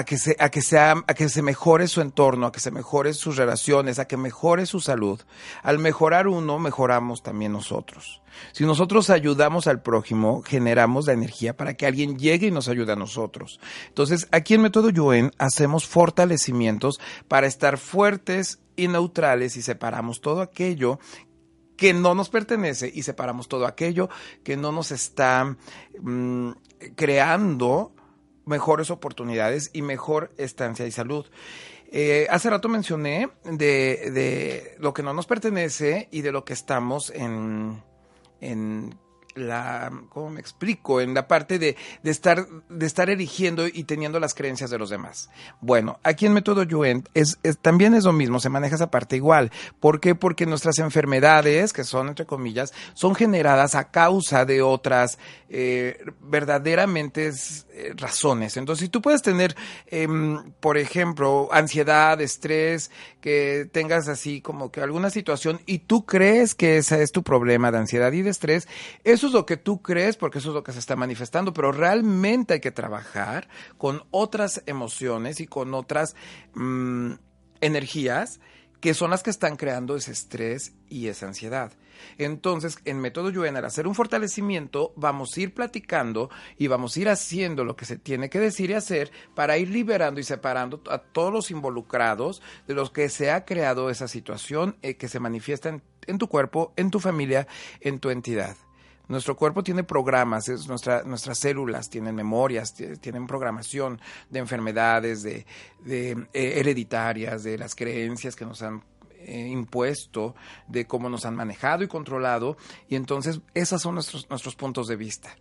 que 0.07 0.17
se, 0.17 0.35
a 0.39 0.49
que 0.49 0.63
a 0.79 1.15
que 1.15 1.29
se 1.29 1.43
mejore 1.43 1.89
su 1.89 2.01
entorno, 2.01 2.47
a 2.47 2.53
que 2.53 2.61
se 2.61 2.71
mejore 2.71 3.13
sus 3.13 3.37
relaciones, 3.37 3.99
a 3.99 4.07
que 4.07 4.17
mejore 4.17 4.65
su 4.65 4.81
salud. 4.81 5.21
Al 5.63 5.79
mejorar 5.79 6.27
uno, 6.27 6.59
mejoramos 6.59 7.23
también 7.23 7.53
nosotros. 7.53 8.23
Si 8.53 8.65
nosotros 8.65 9.11
ayudamos 9.11 9.67
al 9.67 9.83
prójimo, 9.83 10.41
generamos 10.41 11.07
la 11.07 11.13
energía 11.13 11.55
para 11.55 11.75
que 11.75 11.85
alguien 11.85 12.19
llegue 12.19 12.47
y 12.47 12.51
nos 12.51 12.69
ayude 12.69 12.93
a 12.93 12.97
nosotros. 12.97 13.61
Entonces, 13.89 14.27
aquí 14.31 14.55
en 14.55 14.63
Método 14.63 14.89
Yuen 14.89 15.33
hacemos 15.37 15.87
fortalecimientos 15.87 16.99
para 17.29 17.47
estar 17.47 17.77
fuertes 17.77 18.61
y 18.79 18.89
neutrales 18.89 19.57
y 19.57 19.63
separamos 19.63 20.23
todo 20.23 20.41
aquello 20.41 20.99
que 21.79 21.95
no 21.95 22.15
nos 22.15 22.29
pertenece 22.29 22.91
y 22.93 23.05
separamos 23.05 23.49
todo 23.49 23.67
aquello 23.67 24.11
que 24.43 24.57
no 24.59 24.73
nos 24.73 24.91
está 24.91 25.57
mm, 25.99 26.51
creando 26.97 27.93
mejores 28.45 28.91
oportunidades 28.91 29.71
y 29.73 29.83
mejor 29.83 30.33
estancia 30.37 30.87
y 30.87 30.91
salud. 30.91 31.25
Eh, 31.91 32.27
hace 32.31 32.51
rato 32.51 32.69
mencioné 32.69 33.31
de, 33.45 34.11
de, 34.11 34.77
lo 34.79 34.93
que 34.93 35.03
no 35.03 35.15
nos 35.15 35.27
pertenece 35.27 36.09
y 36.11 36.21
de 36.21 36.33
lo 36.33 36.45
que 36.45 36.53
estamos 36.53 37.11
en, 37.11 37.83
en 38.41 38.99
la, 39.39 39.91
¿cómo 40.09 40.31
me 40.31 40.41
explico? 40.41 41.01
En 41.01 41.15
la 41.15 41.29
parte 41.29 41.59
de, 41.59 41.77
de, 42.03 42.11
estar, 42.11 42.47
de 42.69 42.87
estar 42.87 43.11
eligiendo 43.11 43.67
y 43.67 43.85
teniendo 43.85 44.21
las 44.21 44.35
creencias 44.35 44.71
de 44.71 44.79
los 44.79 44.91
demás. 44.91 45.31
Bueno, 45.61 45.99
aquí 46.03 46.27
en 46.27 46.35
Método 46.35 46.63
Yuen 46.63 47.05
es, 47.15 47.39
también 47.63 47.95
es 47.95 48.05
lo 48.05 48.13
mismo, 48.13 48.41
se 48.41 48.49
maneja 48.49 48.77
esa 48.77 48.91
parte 48.91 49.17
igual. 49.17 49.51
¿Por 49.81 50.01
qué? 50.01 50.15
Porque 50.15 50.47
nuestras 50.47 50.79
enfermedades, 50.79 51.73
que 51.73 51.85
son 51.85 52.09
entre 52.09 52.27
comillas, 52.27 52.73
son 52.95 53.15
generadas 53.15 53.75
a 53.75 53.91
causa 53.91 54.45
de 54.45 54.63
otras 54.63 55.19
eh, 55.49 55.99
verdaderamente 56.21 57.31
eh, 57.73 57.93
razones. 57.97 58.57
Entonces, 58.57 58.85
si 58.85 58.89
tú 58.89 59.01
puedes 59.01 59.23
tener, 59.23 59.57
em, 59.87 60.53
por 60.61 60.77
ejemplo, 60.77 61.49
ansiedad, 61.53 62.21
estrés, 62.21 62.91
que 63.21 63.69
tengas 63.73 64.09
así 64.09 64.41
como 64.41 64.71
que 64.71 64.81
alguna 64.81 65.11
situación 65.11 65.61
y 65.67 65.81
tú 65.81 66.07
crees 66.07 66.55
que 66.55 66.79
ese 66.79 67.03
es 67.03 67.13
tu 67.13 67.23
problema 67.23 67.71
de 67.71 67.79
ansiedad 67.79 68.13
y 68.13 68.23
de 68.23 68.31
estrés, 68.31 68.69
eso 69.05 69.28
es 69.29 69.33
lo 69.33 69.47
que 69.47 69.57
tú 69.57 69.81
crees 69.83 70.17
porque 70.17 70.39
eso 70.39 70.49
es 70.49 70.55
lo 70.55 70.65
que 70.65 70.73
se 70.73 70.79
está 70.79 70.97
manifestando, 70.97 71.53
pero 71.53 71.73
realmente 71.73 72.55
hay 72.55 72.61
que 72.61 72.71
trabajar 72.71 73.49
con 73.77 74.03
otras 74.11 74.63
emociones 74.67 75.41
y 75.41 75.47
con 75.47 75.75
otras 75.75 76.17
mm, 76.55 77.13
energías 77.61 78.41
que 78.81 78.95
son 78.95 79.11
las 79.11 79.23
que 79.23 79.31
están 79.31 79.57
creando 79.57 79.97
ese 79.97 80.13
estrés 80.13 80.73
y 80.89 81.09
esa 81.09 81.27
ansiedad. 81.27 81.73
Entonces, 82.17 82.79
en 82.85 83.01
Método 83.01 83.31
Yuen, 83.31 83.57
al 83.57 83.65
hacer 83.65 83.89
un 83.89 83.95
fortalecimiento, 83.95 84.93
vamos 84.97 85.37
a 85.37 85.41
ir 85.41 85.53
platicando 85.53 86.31
y 86.57 86.69
vamos 86.69 86.97
a 86.97 87.01
ir 87.01 87.09
haciendo 87.09 87.65
lo 87.65 87.75
que 87.75 87.87
se 87.87 87.97
tiene 87.97 88.31
que 88.31 88.39
decir 88.39 88.71
y 88.71 88.75
hacer 88.75 89.11
para 89.35 89.59
ir 89.59 89.71
liberando 89.71 90.21
y 90.21 90.25
separando 90.25 90.81
a 90.91 90.99
todos 90.99 91.33
los 91.33 91.51
involucrados 91.51 92.41
de 92.69 92.75
los 92.75 92.91
que 92.91 93.09
se 93.09 93.33
ha 93.33 93.45
creado 93.45 93.91
esa 93.91 94.07
situación 94.07 94.77
eh, 94.83 94.97
que 94.97 95.09
se 95.09 95.19
manifiesta 95.19 95.81
en 96.07 96.19
tu 96.19 96.29
cuerpo, 96.29 96.73
en 96.77 96.91
tu 96.91 97.01
familia, 97.01 97.49
en 97.81 97.99
tu 97.99 98.11
entidad. 98.11 98.57
Nuestro 99.09 99.37
cuerpo 99.37 99.63
tiene 99.63 99.85
programas, 99.85 100.49
es 100.49 100.69
nuestra, 100.69 101.03
nuestras 101.03 101.39
células 101.39 101.89
tienen 101.89 102.15
memorias, 102.15 102.75
tienen 102.75 103.27
programación 103.27 104.01
de 104.29 104.39
enfermedades, 104.39 105.23
de, 105.23 105.47
de 105.83 106.11
eh, 106.35 106.53
hereditarias, 106.57 107.43
de 107.43 107.57
las 107.57 107.75
creencias 107.75 108.37
que 108.37 108.45
nos 108.45 108.61
han 108.61 108.85
eh, 109.21 109.49
impuesto, 109.49 110.35
de 110.69 110.87
cómo 110.87 111.09
nos 111.09 111.25
han 111.25 111.35
manejado 111.35 111.83
y 111.83 111.89
controlado. 111.89 112.57
Y 112.89 112.97
entonces, 112.97 113.41
esos 113.55 113.81
son 113.81 113.95
nuestros, 113.95 114.29
nuestros 114.29 114.57
puntos 114.57 114.89
de 114.89 114.97
vista. 114.97 115.37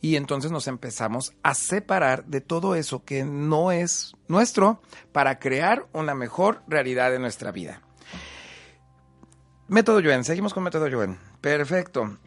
Y 0.00 0.16
entonces 0.16 0.50
nos 0.50 0.66
empezamos 0.66 1.32
a 1.42 1.54
separar 1.54 2.26
de 2.26 2.40
todo 2.40 2.74
eso 2.74 3.04
que 3.04 3.24
no 3.24 3.72
es 3.72 4.14
nuestro 4.28 4.82
para 5.12 5.38
crear 5.38 5.86
una 5.92 6.14
mejor 6.14 6.62
realidad 6.68 7.10
de 7.10 7.18
nuestra 7.18 7.52
vida. 7.52 7.82
Método 9.68 10.00
Yuen, 10.00 10.24
seguimos 10.24 10.52
con 10.52 10.62
Método 10.62 10.86
Yuen. 10.86 11.18
Perfecto. 11.40 12.18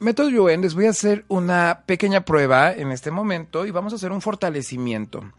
Método 0.00 0.28
Yuen, 0.28 0.60
les 0.60 0.76
voy 0.76 0.86
a 0.86 0.90
hacer 0.90 1.24
una 1.26 1.82
pequeña 1.84 2.24
prueba 2.24 2.72
en 2.72 2.92
este 2.92 3.10
momento 3.10 3.66
y 3.66 3.72
vamos 3.72 3.92
a 3.92 3.96
hacer 3.96 4.12
un 4.12 4.20
fortalecimiento 4.20 5.32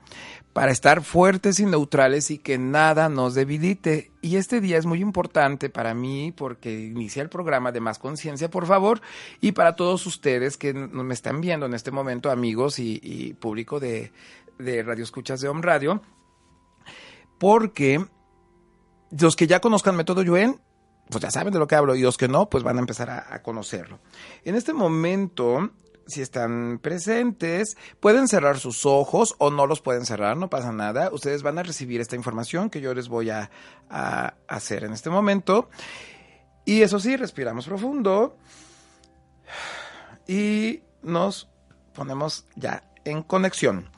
para 0.51 0.73
estar 0.73 1.01
fuertes 1.01 1.61
y 1.61 1.65
neutrales 1.65 2.29
y 2.29 2.39
que 2.39 2.57
nada 2.57 3.07
nos 3.07 3.35
debilite. 3.35 4.11
Y 4.21 4.35
este 4.35 4.59
día 4.59 4.77
es 4.77 4.85
muy 4.85 4.99
importante 4.99 5.69
para 5.69 5.93
mí 5.93 6.33
porque 6.35 6.77
inicia 6.77 7.21
el 7.21 7.29
programa 7.29 7.71
de 7.71 7.79
Más 7.79 7.99
Conciencia, 7.99 8.49
por 8.49 8.65
favor, 8.65 9.01
y 9.39 9.53
para 9.53 9.77
todos 9.77 10.05
ustedes 10.05 10.57
que 10.57 10.73
me 10.73 11.13
están 11.13 11.39
viendo 11.39 11.65
en 11.65 11.73
este 11.73 11.91
momento, 11.91 12.29
amigos 12.29 12.79
y, 12.79 13.37
público 13.39 13.79
de, 13.79 14.11
de 14.57 14.83
Radio 14.83 15.05
Escuchas 15.05 15.39
de 15.39 15.47
Home 15.47 15.61
Radio, 15.61 16.01
porque 17.37 18.05
los 19.17 19.37
que 19.37 19.47
ya 19.47 19.61
conozcan 19.61 19.95
Método 19.95 20.21
Yuen 20.21 20.59
pues 21.09 21.23
ya 21.23 21.31
saben 21.31 21.53
de 21.53 21.59
lo 21.59 21.67
que 21.67 21.75
hablo 21.75 21.95
y 21.95 22.01
los 22.01 22.17
que 22.17 22.27
no, 22.27 22.49
pues 22.49 22.63
van 22.63 22.77
a 22.77 22.79
empezar 22.79 23.09
a, 23.09 23.41
conocerlo. 23.41 23.99
En 24.43 24.55
este 24.55 24.73
momento, 24.73 25.71
si 26.07 26.21
están 26.21 26.79
presentes, 26.79 27.77
pueden 27.99 28.27
cerrar 28.27 28.59
sus 28.59 28.85
ojos 28.85 29.35
o 29.39 29.49
no 29.49 29.65
los 29.65 29.81
pueden 29.81 30.05
cerrar, 30.05 30.37
no 30.37 30.49
pasa 30.49 30.71
nada. 30.71 31.09
Ustedes 31.11 31.41
van 31.41 31.57
a 31.57 31.63
recibir 31.63 31.99
esta 31.99 32.15
información 32.15 32.69
que 32.69 32.81
yo 32.81 32.93
les 32.93 33.09
voy 33.09 33.31
a, 33.31 33.49
a 33.89 34.35
hacer 34.47 34.83
en 34.83 34.93
este 34.93 35.09
momento. 35.09 35.69
Y 36.65 36.83
eso 36.83 36.99
sí, 36.99 37.15
respiramos 37.15 37.65
profundo 37.65 38.37
y 40.27 40.83
nos 41.01 41.49
ponemos 41.93 42.45
ya 42.55 42.83
en 43.03 43.23
conexión. 43.23 43.89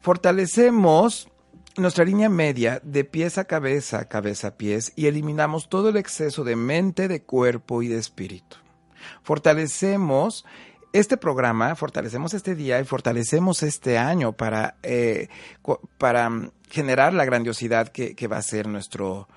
Fortalecemos 0.00 1.28
nuestra 1.76 2.04
línea 2.04 2.28
media 2.28 2.80
de 2.84 3.04
pies 3.04 3.38
a 3.38 3.44
cabeza, 3.44 4.08
cabeza 4.08 4.48
a 4.48 4.56
pies 4.56 4.92
y 4.96 5.06
eliminamos 5.06 5.68
todo 5.68 5.88
el 5.88 5.96
exceso 5.96 6.44
de 6.44 6.56
mente, 6.56 7.08
de 7.08 7.22
cuerpo 7.22 7.82
y 7.82 7.88
de 7.88 7.98
espíritu. 7.98 8.56
Fortalecemos 9.22 10.44
este 10.92 11.16
programa, 11.16 11.74
fortalecemos 11.74 12.34
este 12.34 12.54
día 12.54 12.80
y 12.80 12.84
fortalecemos 12.84 13.62
este 13.62 13.98
año 13.98 14.32
para, 14.32 14.76
eh, 14.82 15.28
para 15.98 16.30
generar 16.70 17.12
la 17.12 17.24
grandiosidad 17.24 17.88
que 17.88 18.28
va 18.28 18.36
a 18.36 18.42
ser 18.42 18.68
nuestro, 18.68 19.28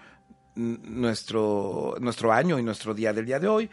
nuestro, 0.58 1.96
nuestro 2.00 2.34
año 2.34 2.60
y 2.60 2.64
nuestro 2.64 2.94
día 2.94 3.14
del 3.14 3.26
día 3.26 3.40
de 3.40 3.48
hoy, 3.48 3.70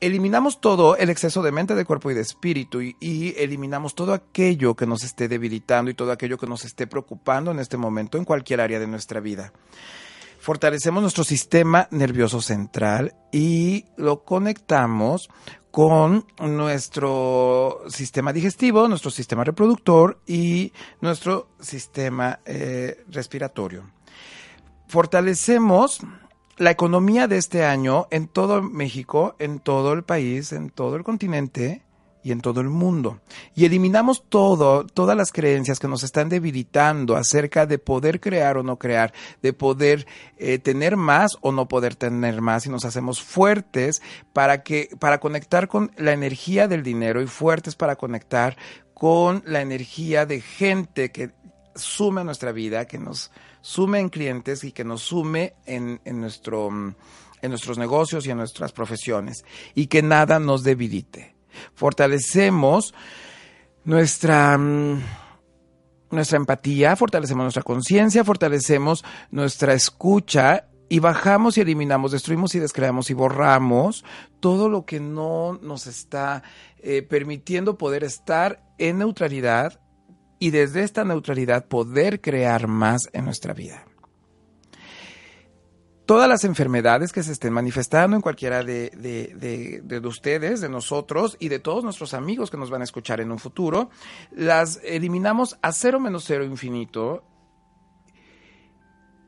eliminamos 0.00 0.60
todo 0.60 0.96
el 0.96 1.10
exceso 1.10 1.42
de 1.42 1.52
mente, 1.52 1.74
de 1.74 1.84
cuerpo 1.84 2.10
y 2.10 2.14
de 2.14 2.20
espíritu 2.20 2.80
y, 2.80 3.34
eliminamos 3.36 3.94
todo 3.94 4.12
aquello 4.12 4.74
que 4.74 4.86
nos 4.86 5.02
esté 5.02 5.28
debilitando 5.28 5.90
y 5.90 5.94
todo 5.94 6.12
aquello 6.12 6.38
que 6.38 6.46
nos 6.46 6.64
esté 6.64 6.86
preocupando 6.86 7.50
en 7.50 7.58
este 7.58 7.76
momento 7.76 8.18
en 8.18 8.24
cualquier 8.24 8.60
área 8.60 8.78
de 8.78 8.86
nuestra 8.86 9.20
vida. 9.20 9.52
Fortalecemos 10.38 11.02
nuestro 11.02 11.24
sistema 11.24 11.88
nervioso 11.90 12.40
central 12.40 13.14
y 13.32 13.86
lo 13.96 14.22
conectamos 14.22 15.28
con 15.70 16.24
nuestro 16.40 17.82
sistema 17.88 18.32
digestivo, 18.32 18.88
nuestro 18.88 19.10
sistema 19.10 19.44
reproductor 19.44 20.20
y 20.26 20.72
nuestro 21.00 21.48
sistema 21.60 22.40
eh, 22.46 23.04
respiratorio. 23.08 23.90
Fortalecemos 24.88 26.00
la 26.56 26.70
economía 26.70 27.28
de 27.28 27.36
este 27.36 27.64
año 27.64 28.06
en 28.10 28.28
todo 28.28 28.62
México, 28.62 29.36
en 29.38 29.58
todo 29.58 29.92
el 29.92 30.04
país, 30.04 30.52
en 30.52 30.70
todo 30.70 30.96
el 30.96 31.04
continente 31.04 31.82
y 32.22 32.32
en 32.32 32.40
todo 32.40 32.60
el 32.60 32.68
mundo. 32.68 33.20
Y 33.54 33.66
eliminamos 33.66 34.24
todo, 34.28 34.84
todas 34.84 35.16
las 35.16 35.32
creencias 35.32 35.78
que 35.78 35.86
nos 35.86 36.02
están 36.02 36.28
debilitando 36.28 37.14
acerca 37.14 37.66
de 37.66 37.78
poder 37.78 38.20
crear 38.20 38.56
o 38.56 38.62
no 38.62 38.78
crear, 38.78 39.12
de 39.42 39.52
poder 39.52 40.06
eh, 40.38 40.58
tener 40.58 40.96
más 40.96 41.36
o 41.40 41.52
no 41.52 41.68
poder 41.68 41.94
tener 41.94 42.40
más 42.40 42.66
y 42.66 42.70
nos 42.70 42.84
hacemos 42.84 43.22
fuertes 43.22 44.02
para 44.32 44.62
que, 44.64 44.88
para 44.98 45.20
conectar 45.20 45.68
con 45.68 45.92
la 45.96 46.12
energía 46.12 46.66
del 46.66 46.82
dinero 46.82 47.22
y 47.22 47.26
fuertes 47.28 47.76
para 47.76 47.96
conectar 47.96 48.56
con 48.92 49.42
la 49.46 49.60
energía 49.60 50.26
de 50.26 50.40
gente 50.40 51.12
que 51.12 51.30
sume 51.76 52.22
a 52.22 52.24
nuestra 52.24 52.50
vida, 52.50 52.86
que 52.86 52.98
nos 52.98 53.30
sume 53.66 53.98
en 53.98 54.10
clientes 54.10 54.62
y 54.62 54.70
que 54.70 54.84
nos 54.84 55.02
sume 55.02 55.54
en, 55.66 56.00
en 56.04 56.20
nuestro, 56.20 56.68
en 56.68 57.50
nuestros 57.50 57.78
negocios 57.78 58.24
y 58.24 58.30
en 58.30 58.36
nuestras 58.36 58.70
profesiones 58.70 59.44
y 59.74 59.88
que 59.88 60.02
nada 60.02 60.38
nos 60.38 60.62
debilite. 60.62 61.34
Fortalecemos 61.74 62.94
nuestra, 63.82 64.56
mm, 64.56 65.02
nuestra 66.12 66.36
empatía, 66.36 66.94
fortalecemos 66.94 67.42
nuestra 67.42 67.64
conciencia, 67.64 68.22
fortalecemos 68.22 69.04
nuestra 69.32 69.74
escucha 69.74 70.68
y 70.88 71.00
bajamos 71.00 71.58
y 71.58 71.62
eliminamos, 71.62 72.12
destruimos 72.12 72.54
y 72.54 72.60
descreamos 72.60 73.10
y 73.10 73.14
borramos 73.14 74.04
todo 74.38 74.68
lo 74.68 74.86
que 74.86 75.00
no 75.00 75.58
nos 75.60 75.88
está 75.88 76.44
eh, 76.78 77.02
permitiendo 77.02 77.76
poder 77.76 78.04
estar 78.04 78.62
en 78.78 78.98
neutralidad 78.98 79.80
y 80.38 80.50
desde 80.50 80.82
esta 80.82 81.04
neutralidad 81.04 81.66
poder 81.66 82.20
crear 82.20 82.68
más 82.68 83.08
en 83.12 83.24
nuestra 83.24 83.54
vida 83.54 83.86
todas 86.06 86.28
las 86.28 86.44
enfermedades 86.44 87.12
que 87.12 87.22
se 87.24 87.32
estén 87.32 87.52
manifestando 87.52 88.16
en 88.16 88.22
cualquiera 88.22 88.62
de, 88.62 88.90
de, 89.84 90.06
ustedes, 90.06 90.60
de 90.60 90.68
nosotros 90.68 91.36
y 91.40 91.48
de 91.48 91.58
todos 91.58 91.82
nuestros 91.82 92.14
amigos 92.14 92.50
que 92.50 92.56
nos 92.56 92.70
van 92.70 92.80
a 92.80 92.84
escuchar 92.84 93.20
en 93.20 93.32
un 93.32 93.40
futuro, 93.40 93.90
las 94.30 94.80
eliminamos 94.84 95.58
a 95.62 95.72
cero 95.72 95.98
menos 95.98 96.24
cero 96.24 96.44
infinito 96.44 97.24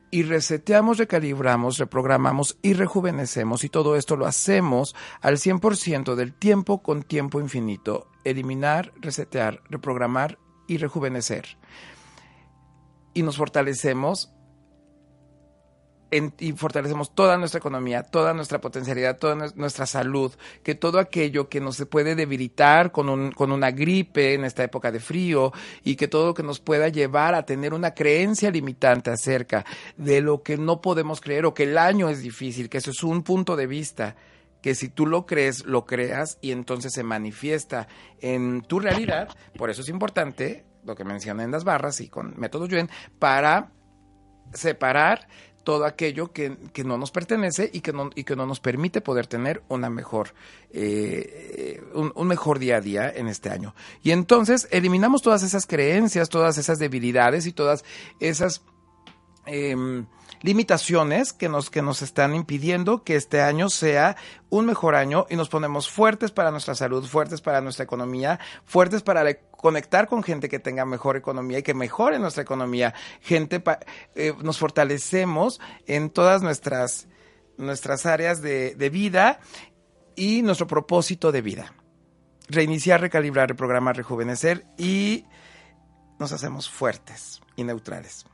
y 0.09 0.23
reseteamos, 0.23 0.97
recalibramos, 0.97 1.77
reprogramamos 1.77 2.57
y 2.63 2.73
rejuvenecemos 2.73 3.63
y 3.63 3.69
todo 3.69 3.95
esto 3.95 4.15
lo 4.15 4.25
hacemos 4.25 4.95
al 5.21 5.37
100% 5.37 6.15
del 6.15 6.33
tiempo 6.33 6.81
con 6.81 7.03
tiempo 7.03 7.39
infinito. 7.39 8.07
Eliminar, 8.23 8.91
resetear, 9.01 9.61
reprogramar 9.69 10.39
y 10.69 10.77
rejuvenecer. 10.77 11.57
Y 13.13 13.23
nos 13.23 13.35
fortalecemos 13.35 14.31
y 16.39 16.53
fortalecemos 16.53 17.13
toda 17.13 17.37
nuestra 17.37 17.59
economía, 17.59 18.01
toda 18.01 18.33
nuestra 18.33 18.59
potencialidad, 18.59 19.17
toda 19.17 19.51
nuestra 19.55 19.85
salud, 19.85 20.31
que 20.63 20.73
todo 20.73 20.99
aquello 20.99 21.49
que 21.49 21.59
nos 21.59 21.83
puede 21.85 22.15
debilitar 22.15 22.91
con, 22.91 23.09
un, 23.09 23.31
con 23.31 23.51
una 23.51 23.69
gripe 23.71 24.33
en 24.33 24.43
esta 24.43 24.63
época 24.63 24.91
de 24.91 24.99
frío 24.99 25.53
y 25.83 25.95
que 25.95 26.07
todo 26.07 26.27
lo 26.27 26.33
que 26.33 26.41
nos 26.41 26.59
pueda 26.59 26.87
llevar 26.87 27.35
a 27.35 27.45
tener 27.45 27.75
una 27.75 27.93
creencia 27.93 28.49
limitante 28.49 29.11
acerca 29.11 29.65
de 29.97 30.21
lo 30.21 30.41
que 30.41 30.57
no 30.57 30.81
podemos 30.81 31.21
creer 31.21 31.45
o 31.45 31.53
que 31.53 31.63
el 31.63 31.77
año 31.77 32.09
es 32.09 32.23
difícil, 32.23 32.69
que 32.69 32.79
eso 32.79 32.89
es 32.89 33.03
un 33.03 33.21
punto 33.21 33.55
de 33.55 33.67
vista 33.67 34.15
que 34.61 34.75
si 34.75 34.89
tú 34.89 35.05
lo 35.05 35.25
crees, 35.25 35.65
lo 35.65 35.85
creas 35.85 36.37
y 36.41 36.51
entonces 36.51 36.93
se 36.93 37.03
manifiesta 37.03 37.87
en 38.19 38.61
tu 38.61 38.79
realidad. 38.79 39.29
Por 39.57 39.69
eso 39.69 39.81
es 39.81 39.89
importante 39.89 40.65
lo 40.83 40.95
que 40.95 41.03
mencioné 41.03 41.43
en 41.43 41.51
las 41.51 41.63
barras 41.63 42.01
y 42.01 42.09
con 42.09 42.39
método 42.39 42.65
Yuen 42.65 42.89
para 43.19 43.71
separar 44.53 45.27
todo 45.63 45.85
aquello 45.85 46.31
que, 46.31 46.57
no 46.83 46.97
nos 46.97 47.11
pertenece 47.11 47.69
y 47.71 47.81
que 47.81 47.93
no, 47.93 48.09
y 48.15 48.23
que 48.23 48.35
no 48.35 48.45
nos 48.45 48.59
permite 48.59 49.01
poder 49.01 49.27
tener 49.27 49.61
una 49.67 49.89
mejor, 49.89 50.33
eh, 50.71 51.81
un, 51.93 52.27
mejor 52.27 52.59
día 52.59 52.77
a 52.77 52.81
día 52.81 53.09
en 53.09 53.27
este 53.27 53.49
año. 53.49 53.75
Y 54.01 54.11
entonces 54.11 54.67
eliminamos 54.71 55.21
todas 55.21 55.43
esas 55.43 55.67
creencias, 55.67 56.29
todas 56.29 56.57
esas 56.57 56.79
debilidades 56.79 57.45
y 57.45 57.51
todas 57.51 57.83
esas 58.19 58.63
em, 59.45 60.07
limitaciones 60.41 61.33
que 61.33 61.49
nos, 61.49 61.69
que 61.69 61.81
nos 61.81 62.01
están 62.01 62.35
impidiendo 62.35 63.03
que 63.03 63.15
este 63.15 63.41
año 63.41 63.69
sea 63.69 64.15
un 64.49 64.65
mejor 64.65 64.95
año 64.95 65.25
y 65.29 65.35
nos 65.35 65.49
ponemos 65.49 65.89
fuertes 65.89 66.31
para 66.31 66.51
nuestra 66.51 66.75
salud, 66.75 67.05
fuertes 67.05 67.41
para 67.41 67.61
nuestra 67.61 67.83
economía, 67.83 68.39
fuertes 68.65 69.01
para 69.01 69.33
conectar 69.51 70.07
con 70.07 70.23
gente 70.23 70.49
que 70.49 70.59
tenga 70.59 70.85
mejor 70.85 71.17
economía 71.17 71.59
y 71.59 71.63
que 71.63 71.73
mejore 71.73 72.19
nuestra 72.19 72.43
economía. 72.43 72.93
Gente, 73.21 73.61
eh, 74.15 74.33
nos 74.41 74.57
fortalecemos 74.57 75.59
en 75.85 76.09
todas 76.09 76.41
nuestras, 76.41 77.07
nuestras 77.57 78.05
áreas 78.05 78.41
de, 78.41 78.75
de 78.75 78.89
vida 78.89 79.39
y 80.15 80.41
nuestro 80.41 80.67
propósito 80.67 81.31
de 81.31 81.41
vida. 81.41 81.73
Reiniciar, 82.47 83.01
recalibrar, 83.01 83.49
reprogramar, 83.49 83.95
rejuvenecer 83.95 84.65
y 84.77 85.25
nos 86.17 86.31
hacemos 86.31 86.69
fuertes 86.69 87.41
y 87.55 87.63
neutrales. 87.63 88.25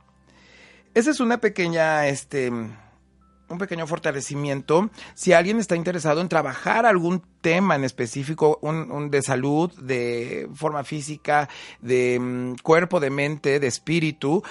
Esa 0.96 1.10
es 1.10 1.20
una 1.20 1.42
pequeña, 1.42 2.06
este, 2.06 2.48
un 2.48 3.58
pequeño 3.58 3.86
fortalecimiento. 3.86 4.88
Si 5.12 5.34
alguien 5.34 5.58
está 5.58 5.76
interesado 5.76 6.22
en 6.22 6.30
trabajar 6.30 6.86
algún 6.86 7.22
tema 7.42 7.74
en 7.76 7.84
específico, 7.84 8.58
un, 8.62 9.10
de 9.10 9.20
salud, 9.20 9.70
de 9.74 10.48
forma 10.54 10.84
física, 10.84 11.50
de 11.82 12.18
mm, 12.18 12.54
cuerpo, 12.62 12.98
de 12.98 13.10
mente, 13.10 13.60
de 13.60 13.66
espíritu, 13.66 14.42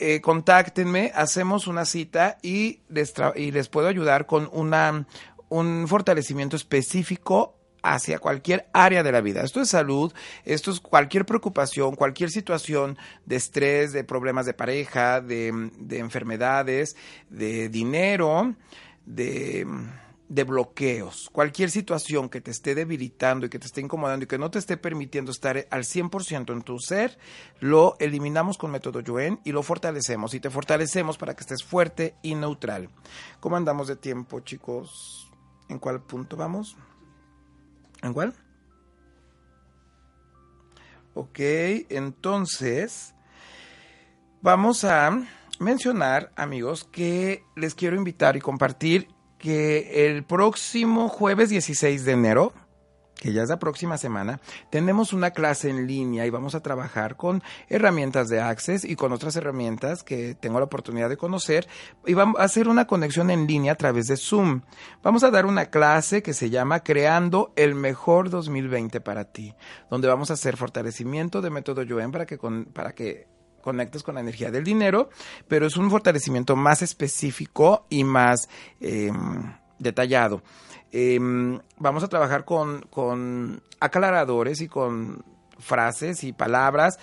eh, 0.00 0.20
contáctenme, 0.20 1.12
hacemos 1.14 1.68
una 1.68 1.84
cita 1.84 2.38
y 2.42 2.80
les, 2.88 3.14
y 3.36 3.52
les 3.52 3.68
puedo 3.68 3.86
ayudar 3.86 4.26
con 4.26 4.50
una, 4.52 5.06
un 5.50 5.86
fortalecimiento 5.86 6.56
específico 6.56 7.55
hacia 7.94 8.18
cualquier 8.18 8.68
área 8.72 9.02
de 9.02 9.12
la 9.12 9.20
vida. 9.20 9.42
Esto 9.42 9.60
es 9.60 9.68
salud, 9.68 10.12
esto 10.44 10.70
es 10.70 10.80
cualquier 10.80 11.24
preocupación, 11.24 11.94
cualquier 11.94 12.30
situación 12.30 12.98
de 13.24 13.36
estrés, 13.36 13.92
de 13.92 14.04
problemas 14.04 14.46
de 14.46 14.54
pareja, 14.54 15.20
de, 15.20 15.48
enfermedades, 15.90 16.96
de 17.30 17.68
dinero, 17.68 18.56
de, 19.04 19.66
de 20.28 20.44
bloqueos. 20.44 21.30
Cualquier 21.32 21.70
situación 21.70 22.28
que 22.28 22.40
te 22.40 22.50
esté 22.50 22.74
debilitando 22.74 23.46
y 23.46 23.48
que 23.48 23.60
te 23.60 23.66
esté 23.66 23.82
incomodando 23.82 24.24
y 24.24 24.26
que 24.26 24.38
no 24.38 24.50
te 24.50 24.58
esté 24.58 24.76
permitiendo 24.76 25.30
estar 25.30 25.66
al 25.70 25.84
100% 25.84 26.52
en 26.52 26.62
tu 26.62 26.80
ser, 26.80 27.18
lo 27.60 27.96
eliminamos 28.00 28.58
con 28.58 28.72
método 28.72 29.00
Yuen 29.00 29.40
y 29.44 29.52
lo 29.52 29.62
fortalecemos. 29.62 30.34
Y 30.34 30.40
te 30.40 30.50
fortalecemos 30.50 31.18
para 31.18 31.34
que 31.34 31.42
estés 31.42 31.62
fuerte 31.62 32.16
y 32.22 32.34
neutral. 32.34 32.90
¿Cómo 33.38 33.56
andamos 33.56 33.86
de 33.86 33.96
tiempo, 33.96 34.40
chicos? 34.40 35.30
¿En 35.68 35.78
cuál 35.78 36.02
punto 36.02 36.36
vamos? 36.36 36.76
¿En 38.02 38.12
cuál? 38.12 38.34
Ok, 41.14 41.38
entonces 41.88 43.14
vamos 44.42 44.84
a 44.84 45.26
mencionar, 45.58 46.32
amigos, 46.36 46.84
que 46.84 47.42
les 47.56 47.74
quiero 47.74 47.96
invitar 47.96 48.36
y 48.36 48.40
compartir 48.40 49.08
que 49.38 50.06
el 50.06 50.24
próximo 50.24 51.08
jueves 51.08 51.48
16 51.48 52.04
de 52.04 52.12
enero, 52.12 52.52
que 53.16 53.32
ya 53.32 53.42
es 53.42 53.48
la 53.48 53.58
próxima 53.58 53.98
semana, 53.98 54.40
tenemos 54.70 55.12
una 55.12 55.30
clase 55.30 55.70
en 55.70 55.86
línea 55.86 56.26
y 56.26 56.30
vamos 56.30 56.54
a 56.54 56.60
trabajar 56.60 57.16
con 57.16 57.42
herramientas 57.68 58.28
de 58.28 58.40
Access 58.40 58.84
y 58.84 58.96
con 58.96 59.12
otras 59.12 59.36
herramientas 59.36 60.02
que 60.02 60.34
tengo 60.34 60.58
la 60.58 60.66
oportunidad 60.66 61.08
de 61.08 61.16
conocer 61.16 61.66
y 62.06 62.14
vamos 62.14 62.40
a 62.40 62.44
hacer 62.44 62.68
una 62.68 62.86
conexión 62.86 63.30
en 63.30 63.46
línea 63.46 63.72
a 63.72 63.76
través 63.76 64.06
de 64.06 64.16
Zoom. 64.16 64.62
Vamos 65.02 65.24
a 65.24 65.30
dar 65.30 65.46
una 65.46 65.66
clase 65.66 66.22
que 66.22 66.34
se 66.34 66.50
llama 66.50 66.80
Creando 66.80 67.52
el 67.56 67.74
mejor 67.74 68.30
2020 68.30 69.00
para 69.00 69.24
ti, 69.24 69.54
donde 69.90 70.08
vamos 70.08 70.30
a 70.30 70.34
hacer 70.34 70.56
fortalecimiento 70.56 71.40
de 71.40 71.50
método 71.50 71.82
Yoen 71.82 72.12
para 72.12 72.26
que, 72.26 72.38
para 72.72 72.94
que 72.94 73.28
conectes 73.62 74.04
con 74.04 74.14
la 74.14 74.20
energía 74.20 74.52
del 74.52 74.62
dinero, 74.62 75.10
pero 75.48 75.66
es 75.66 75.76
un 75.76 75.90
fortalecimiento 75.90 76.54
más 76.54 76.82
específico 76.82 77.86
y 77.90 78.04
más 78.04 78.48
em, 78.80 79.54
detallado. 79.80 80.42
Em, 80.92 81.58
vamos 81.78 82.04
a 82.04 82.08
trabajar 82.08 82.44
con, 82.44 83.62
aclaradores 83.80 84.60
y 84.60 84.68
con 84.68 85.24
frases 85.58 86.24
y 86.24 86.32
palabras 86.32 86.98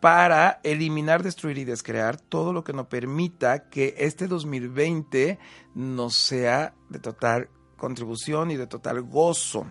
para 0.00 0.60
eliminar, 0.62 1.22
destruir 1.22 1.58
y 1.58 1.64
descrear 1.64 2.18
todo 2.18 2.52
lo 2.52 2.64
que 2.64 2.72
nos 2.72 2.86
permita 2.86 3.68
que 3.68 3.94
este 3.98 4.28
2020 4.28 5.38
nos 5.74 6.14
sea 6.14 6.74
de 6.88 6.98
total 7.00 7.48
contribución 7.76 8.50
y 8.50 8.56
de 8.56 8.66
total 8.66 9.02
gozo. 9.02 9.66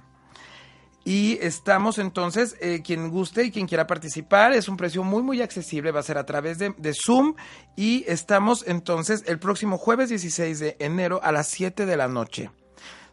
Y 1.03 1.39
estamos 1.41 1.99
entonces, 1.99 2.57
eh, 2.59 2.81
quien 2.83 3.09
guste 3.09 3.45
y 3.45 3.51
quien 3.51 3.65
quiera 3.65 3.87
participar, 3.87 4.51
es 4.51 4.67
un 4.67 4.75
precio 4.75 5.03
muy, 5.05 5.23
muy 5.23 5.41
accesible, 5.41 5.91
va 5.91 6.01
a 6.01 6.03
ser 6.03 6.17
a 6.17 6.25
través 6.25 6.57
de, 6.57 6.73
de, 6.77 6.93
Zoom. 6.93 7.35
Y 7.77 8.03
estamos 8.07 8.65
entonces 8.67 9.23
el 9.25 9.39
próximo 9.39 9.77
jueves 9.77 10.09
16 10.09 10.59
de 10.59 10.75
enero 10.79 11.21
a 11.23 11.31
las 11.31 11.47
7 11.47 11.85
de 11.85 11.95
la 11.95 12.09
noche. 12.09 12.49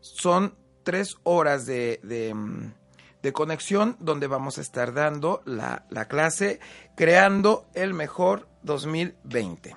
Son 0.04 0.54
tres 0.82 1.16
horas 1.22 1.64
de, 1.64 1.98
mm, 2.34 3.30
conexión 3.32 3.96
donde 4.00 4.26
vamos 4.26 4.58
a 4.58 4.60
estar 4.60 4.92
dando 4.92 5.40
la, 5.46 5.86
la 5.88 6.08
clase 6.08 6.60
Creando 6.94 7.66
el 7.72 7.94
Mejor 7.94 8.46
2020. 8.64 9.74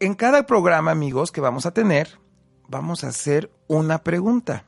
En 0.00 0.14
cada 0.14 0.46
programa, 0.46 0.92
amigos, 0.92 1.30
que 1.30 1.42
vamos 1.42 1.66
a 1.66 1.74
tener, 1.74 2.18
vamos 2.68 3.04
a 3.04 3.08
hacer 3.08 3.50
una 3.66 4.02
pregunta. 4.02 4.64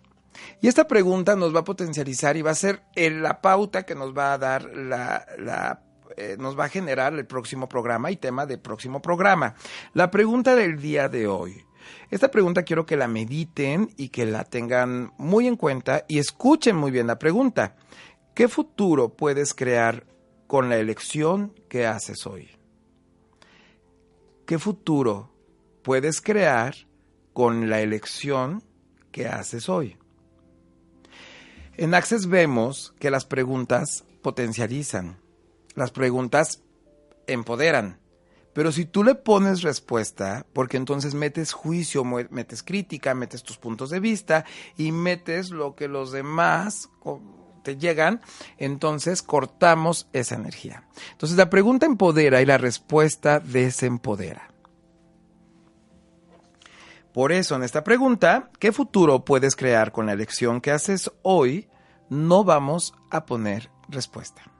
Y 0.61 0.69
esta 0.69 0.87
pregunta 0.87 1.37
nos 1.37 1.55
va 1.55 1.61
a 1.61 1.65
potencializar 1.65 2.37
y 2.37 2.43
va 2.43 2.51
a 2.51 2.55
ser 2.55 2.83
la 2.95 3.41
pauta 3.41 3.85
que 3.85 3.95
nos 3.95 4.15
va 4.15 4.35
a 4.35 4.39
dar 4.39 4.65
la, 4.77 5.81
eh, 6.19 6.37
nos 6.39 6.59
va 6.59 6.67
a 6.67 6.69
generar 6.69 7.15
el 7.15 7.27
próximo 7.27 7.67
programa 7.67 8.11
y 8.11 8.19
tema 8.19 8.45
del 8.45 8.61
próximo 8.61 9.01
programa. 9.01 9.55
La 9.95 10.11
pregunta 10.11 10.55
del 10.55 10.79
día 10.83 11.09
de 11.09 11.29
hoy. 11.29 11.67
Esta 12.11 12.31
pregunta 12.31 12.63
quiero 12.63 12.87
que 12.87 12.97
la 12.97 13.09
mediten 13.09 13.93
y 13.97 14.09
que 14.11 14.27
la 14.27 14.45
tengan 14.45 15.13
muy 15.19 15.47
en 15.47 15.57
cuenta 15.57 16.05
y 16.09 16.19
escuchen 16.19 16.77
muy 16.77 16.91
bien 16.91 17.07
la 17.07 17.19
pregunta. 17.19 17.77
¿Qué 18.35 18.49
futuro 18.49 19.11
puedes 19.11 19.55
crear 19.55 20.07
con 20.47 20.69
la 20.69 20.77
elección 20.77 21.55
que 21.69 21.87
haces 21.87 22.27
hoy? 22.27 22.51
¿Qué 24.47 24.59
futuro 24.59 25.33
puedes 25.83 26.21
crear 26.21 26.75
con 27.33 27.69
la 27.69 27.81
elección 27.81 28.63
que 29.11 29.27
haces 29.27 29.69
hoy? 29.69 29.97
En 31.79 31.95
Access 31.95 32.27
vemos 32.29 32.95
que 32.99 33.11
las 33.11 33.27
preguntas 33.27 34.05
potencializan, 34.23 35.19
las 35.75 35.91
preguntas 35.91 36.63
empoderan, 37.27 37.99
pero 38.57 38.73
si 38.73 38.87
tú 38.87 39.05
le 39.05 39.15
pones 39.15 39.61
respuesta, 39.61 40.47
porque 40.55 40.79
entonces 40.79 41.13
metes 41.13 41.53
juicio, 41.53 42.05
metes 42.05 42.63
crítica, 42.63 43.15
metes 43.15 43.43
tus 43.43 43.59
puntos 43.59 43.91
de 43.91 44.01
vista 44.01 44.47
y 44.79 44.93
metes 44.93 45.51
lo 45.51 45.75
que 45.75 45.89
los 45.89 46.11
demás 46.11 46.89
te 47.63 47.77
llegan, 47.77 48.23
entonces 48.57 49.21
cortamos 49.21 50.09
esa 50.15 50.37
energía. 50.37 50.89
Entonces 51.13 51.37
la 51.37 51.51
pregunta 51.51 51.85
empodera 51.85 52.41
y 52.41 52.47
la 52.47 52.57
respuesta 52.57 53.41
desempodera. 53.41 54.49
Por 57.13 57.33
eso 57.33 57.57
en 57.57 57.63
esta 57.63 57.85
pregunta, 57.85 58.49
¿qué 58.59 58.73
futuro 58.73 59.23
puedes 59.23 59.55
crear 59.55 59.93
con 59.93 60.07
la 60.07 60.15
elección 60.15 60.63
que 60.63 60.71
haces 60.71 61.13
hoy? 61.21 61.69
No 62.09 62.43
vamos 62.43 62.95
a 63.11 63.27
poner 63.27 63.69
respuesta. 63.91 64.56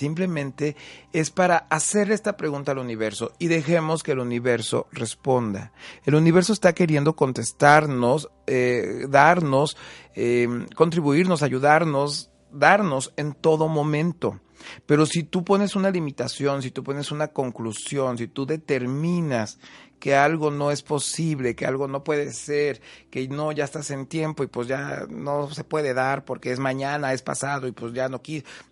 Simplemente 0.00 0.76
es 1.12 1.28
para 1.30 1.66
hacer 1.68 2.10
esta 2.10 2.38
pregunta 2.38 2.72
al 2.72 2.78
universo 2.78 3.34
y 3.38 3.48
dejemos 3.48 4.02
que 4.02 4.12
el 4.12 4.20
universo 4.20 4.86
responda. 4.92 5.74
El 6.06 6.14
universo 6.14 6.54
está 6.54 6.72
queriendo 6.72 7.14
contestarnos, 7.16 8.30
eh, 8.46 9.04
darnos, 9.10 9.76
eh, 10.14 10.48
contribuirnos, 10.74 11.42
ayudarnos, 11.42 12.30
darnos 12.50 13.12
en 13.18 13.34
todo 13.34 13.68
momento. 13.68 14.40
Pero 14.86 15.04
si 15.04 15.22
tú 15.22 15.44
pones 15.44 15.76
una 15.76 15.90
limitación, 15.90 16.62
si 16.62 16.70
tú 16.70 16.82
pones 16.82 17.10
una 17.10 17.28
conclusión, 17.28 18.16
si 18.16 18.26
tú 18.26 18.46
determinas 18.46 19.58
que 20.00 20.16
algo 20.16 20.50
no 20.50 20.70
es 20.70 20.82
posible, 20.82 21.54
que 21.54 21.66
algo 21.66 21.86
no 21.86 22.02
puede 22.02 22.32
ser, 22.32 22.80
que 23.10 23.28
no, 23.28 23.52
ya 23.52 23.64
estás 23.64 23.90
en 23.90 24.06
tiempo 24.06 24.42
y 24.42 24.46
pues 24.46 24.66
ya 24.66 25.06
no 25.10 25.50
se 25.50 25.62
puede 25.62 25.92
dar 25.92 26.24
porque 26.24 26.50
es 26.50 26.58
mañana, 26.58 27.12
es 27.12 27.22
pasado 27.22 27.68
y 27.68 27.72
pues 27.72 27.92
ya 27.92 28.08
no 28.08 28.22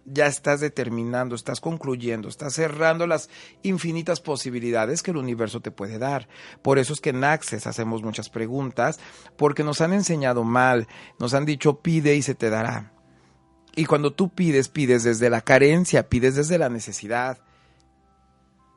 ya 0.06 0.26
estás 0.26 0.60
determinando, 0.60 1.34
estás 1.34 1.60
concluyendo, 1.60 2.28
estás 2.28 2.54
cerrando 2.54 3.06
las 3.06 3.28
infinitas 3.62 4.20
posibilidades 4.20 5.02
que 5.02 5.10
el 5.10 5.18
universo 5.18 5.60
te 5.60 5.70
puede 5.70 5.98
dar. 5.98 6.28
Por 6.62 6.78
eso 6.78 6.94
es 6.94 7.00
que 7.00 7.10
en 7.10 7.22
Access 7.22 7.66
hacemos 7.66 8.02
muchas 8.02 8.30
preguntas, 8.30 8.98
porque 9.36 9.62
nos 9.62 9.82
han 9.82 9.92
enseñado 9.92 10.44
mal, 10.44 10.88
nos 11.18 11.34
han 11.34 11.44
dicho 11.44 11.80
pide 11.80 12.16
y 12.16 12.22
se 12.22 12.34
te 12.34 12.48
dará. 12.48 12.92
Y 13.76 13.84
cuando 13.84 14.14
tú 14.14 14.30
pides, 14.30 14.68
pides 14.68 15.04
desde 15.04 15.28
la 15.28 15.42
carencia, 15.42 16.08
pides 16.08 16.36
desde 16.36 16.58
la 16.58 16.70
necesidad. 16.70 17.38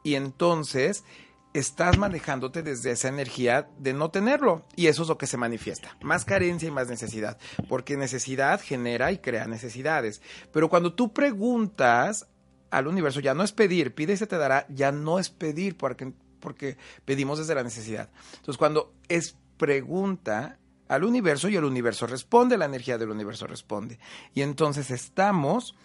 Y 0.04 0.16
entonces 0.16 1.06
estás 1.54 1.98
manejándote 1.98 2.64
desde 2.64 2.92
esa 2.92 3.10
energía 3.10 3.70
de 3.78 3.94
no 3.94 4.10
tenerlo. 4.10 4.66
Y 4.76 4.88
eso 4.88 5.04
es 5.04 5.10
lo 5.10 5.18
que 5.18 5.28
se 5.28 5.38
manifiesta. 5.38 5.98
Más 6.02 6.26
carencia 6.26 6.68
y 6.68 6.72
más 6.72 6.88
necesidad. 6.88 7.38
Porque 7.68 7.98
necesidad 7.98 8.62
genera 8.62 9.12
y 9.12 9.18
crea 9.18 9.48
necesidades. 9.48 10.22
Pero 10.52 10.70
cuando 10.70 10.94
tú 10.94 11.14
preguntas 11.14 12.28
al 12.70 12.88
universo, 12.88 13.20
ya 13.20 13.34
no 13.34 13.44
es 13.44 13.52
pedir, 13.52 13.94
pide 13.94 14.14
y 14.14 14.18
se 14.18 14.28
te 14.28 14.38
dará, 14.38 14.66
ya 14.70 14.92
no 14.94 15.20
es 15.20 15.30
pedir 15.30 15.78
porque, 15.78 16.14
porque 16.40 16.78
pedimos 17.04 17.38
desde 17.38 17.56
la 17.56 17.64
necesidad. 17.64 18.10
Entonces 18.36 18.58
cuando 18.58 18.94
es 19.10 19.36
pregunta 19.58 20.58
al 20.88 21.04
universo 21.04 21.50
y 21.50 21.58
el 21.58 21.66
universo 21.66 22.08
responde, 22.08 22.58
la 22.58 22.66
energía 22.66 22.98
del 22.98 23.10
universo 23.10 23.46
responde. 23.46 24.00
Y 24.34 24.42
entonces 24.42 24.90
estamos 24.90 25.76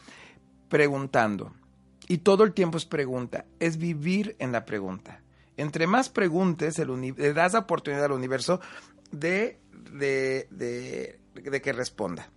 preguntando. 0.68 1.52
Y 2.08 2.18
todo 2.18 2.44
el 2.44 2.52
tiempo 2.52 2.78
es 2.78 2.84
pregunta, 2.84 3.46
es 3.58 3.78
vivir 3.78 4.36
en 4.38 4.52
la 4.52 4.64
pregunta 4.64 5.22
entre 5.56 5.86
más 5.86 6.08
preguntes, 6.08 6.78
le 6.78 7.32
das 7.32 7.54
la 7.54 7.60
oportunidad 7.60 8.04
al 8.04 8.12
universo 8.12 8.60
de, 9.10 9.58
de, 9.90 10.48
de, 10.50 11.62
que 11.62 11.72
responda. 11.72 12.28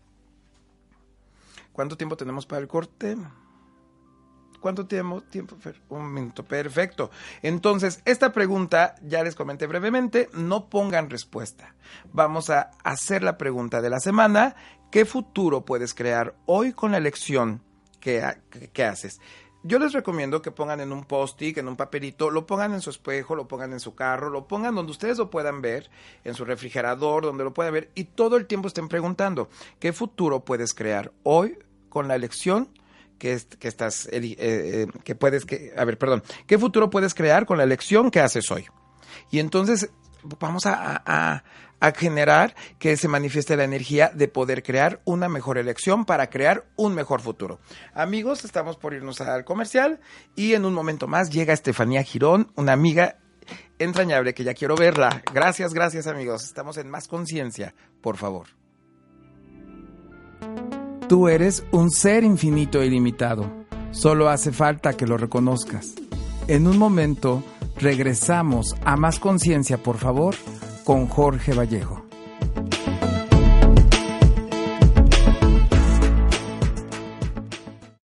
¿Cuánto 1.73 1.97
tiempo 1.97 2.17
tenemos 2.17 2.45
para 2.45 2.62
el 2.62 2.67
corte? 2.67 3.17
¿Cuánto 4.60 4.86
tiempo? 4.86 5.21
tiempo? 5.21 5.58
Un 5.89 6.13
minuto, 6.13 6.43
perfecto. 6.43 7.12
Entonces, 7.41 8.01
esta 8.03 8.34
pregunta 8.34 8.95
ya 9.01 9.23
les 9.23 9.36
comenté 9.36 9.67
brevemente, 9.67 10.29
no 10.34 10.69
pongan 10.69 11.10
respuesta. 11.10 11.75
Vamos 12.12 12.49
a 12.49 12.71
hacer 12.84 13.23
la 13.23 13.38
pregunta 13.38 13.82
de 13.82 13.89
la 13.89 13.99
semana. 13.99 14.55
¿Qué 14.91 15.05
futuro 15.05 15.63
puedes 15.63 15.93
crear 15.93 16.36
hoy 16.45 16.73
con 16.73 16.91
la 16.91 16.97
elección 16.97 17.62
que, 18.01 18.21
que 18.73 18.84
haces? 18.84 19.21
Yo 19.62 19.78
les 19.78 19.91
recomiendo 19.91 20.41
que 20.41 20.52
pongan 20.52 20.80
en 20.80 20.93
un 20.93 21.04
post-it, 21.04 21.58
en 21.58 21.67
un 21.67 21.76
papelito, 21.76 22.30
lo 22.30 22.45
pongan 22.45 22.74
en 22.74 22.82
su 22.82 22.89
espejo, 22.89 23.36
lo 23.36 23.48
pongan 23.48 23.74
en 23.74 23.82
su 23.82 23.93
carro, 23.93 24.30
lo 24.30 24.48
pongan 24.48 24.74
donde 24.74 24.91
ustedes 24.91 25.17
lo 25.17 25.30
puedan 25.30 25.62
ver, 25.62 25.89
en 26.24 26.34
su 26.34 26.45
refrigerador, 26.45 27.24
donde 27.24 27.43
lo 27.43 27.54
puedan 27.54 27.74
ver, 27.74 27.91
y 27.93 28.06
todo 28.06 28.38
el 28.38 28.48
tiempo 28.48 28.69
estén 28.69 28.88
preguntando, 28.88 29.50
¿qué 29.80 29.91
futuro 29.91 30.45
puedes 30.45 30.74
crear 30.74 31.12
hoy 31.24 31.60
con 31.89 32.08
la 32.08 32.15
elección 32.15 32.69
que, 33.17 33.38
que 33.60 33.67
estás, 33.67 34.08
eh, 34.08 34.36
eh, 34.39 34.88
que 35.04 35.15
puedes, 35.15 35.45
que, 35.45 35.74
a 35.76 35.84
ver, 35.84 35.98
perdón, 35.98 36.24
¿qué 36.48 36.58
futuro 36.58 36.89
puedes 36.89 37.13
crear 37.13 37.45
con 37.45 37.58
la 37.58 37.63
elección 37.65 38.12
que 38.12 38.22
haces 38.22 38.50
hoy? 38.52 38.65
Y 39.30 39.39
entonces 39.39 39.91
vamos 40.23 40.63
a, 40.65 41.43
generar 41.95 42.55
que 42.77 42.97
se 42.97 43.08
manifieste 43.08 43.55
la 43.55 43.63
energía 43.63 44.12
de 44.13 44.27
poder 44.27 44.63
crear 44.63 45.01
una 45.05 45.29
mejor 45.29 45.58
elección 45.58 46.03
para 46.03 46.29
crear 46.29 46.65
un 46.75 46.93
mejor 46.93 47.21
futuro. 47.21 47.60
Amigos, 47.93 48.43
estamos 48.43 48.75
por 48.75 48.93
irnos 48.93 49.21
al 49.21 49.45
comercial 49.45 50.01
y 50.36 50.55
en 50.55 50.65
un 50.65 50.73
momento 50.73 51.08
más 51.08 51.29
llega 51.29 51.53
Estefanía 51.53 52.03
Girón, 52.03 52.51
una 52.55 52.73
amiga 52.73 53.19
entrañable 53.77 54.34
que 54.34 54.43
ya 54.43 54.53
quiero 54.53 54.75
verla. 54.75 55.23
Gracias, 55.34 55.73
gracias 55.73 56.05
amigos. 56.05 56.43
Estamos 56.43 56.77
en 56.77 56.89
más 56.89 57.08
conciencia, 57.08 57.73
por 58.01 58.17
favor. 58.17 58.47
Tú 61.08 61.27
eres 61.27 61.63
un 61.71 61.89
ser 61.89 62.23
infinito 62.23 62.82
e 62.82 62.88
ilimitado. 62.88 63.51
Solo 63.91 64.29
hace 64.29 64.51
falta 64.51 64.93
que 64.93 65.08
lo 65.08 65.17
reconozcas. 65.17 65.95
En 66.50 66.66
un 66.66 66.80
momento 66.80 67.44
regresamos 67.78 68.76
a 68.84 68.96
más 68.96 69.20
conciencia, 69.20 69.78
por 69.78 70.00
favor 70.00 70.34
con 70.84 71.06
Jorge 71.06 71.54
Vallejo. 71.54 72.02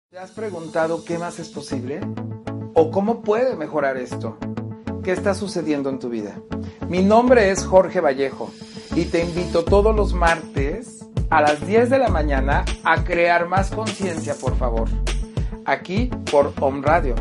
¿Te 0.09 0.17
has 0.17 0.31
preguntado 0.31 1.03
qué 1.03 1.17
más 1.17 1.37
es 1.39 1.49
posible? 1.49 1.99
¿O 2.75 2.91
cómo 2.91 3.23
puede 3.23 3.57
mejorar 3.57 3.97
esto? 3.97 4.37
¿Qué 5.03 5.11
está 5.11 5.33
sucediendo 5.33 5.89
en 5.89 5.99
tu 5.99 6.07
vida? 6.07 6.41
Mi 6.87 7.03
nombre 7.03 7.51
es 7.51 7.65
Jorge 7.65 7.99
Vallejo 7.99 8.53
y 8.95 9.03
te 9.03 9.21
invito 9.21 9.65
todos 9.65 9.93
los 9.93 10.13
martes 10.13 11.05
a 11.29 11.41
las 11.41 11.67
10 11.67 11.89
de 11.89 11.99
la 11.99 12.07
mañana 12.07 12.63
a 12.85 13.03
crear 13.03 13.49
más 13.49 13.69
conciencia, 13.69 14.33
por 14.39 14.55
favor. 14.55 14.87
Aquí 15.65 16.09
por 16.31 16.53
Home 16.61 16.81
Radio, 16.81 17.15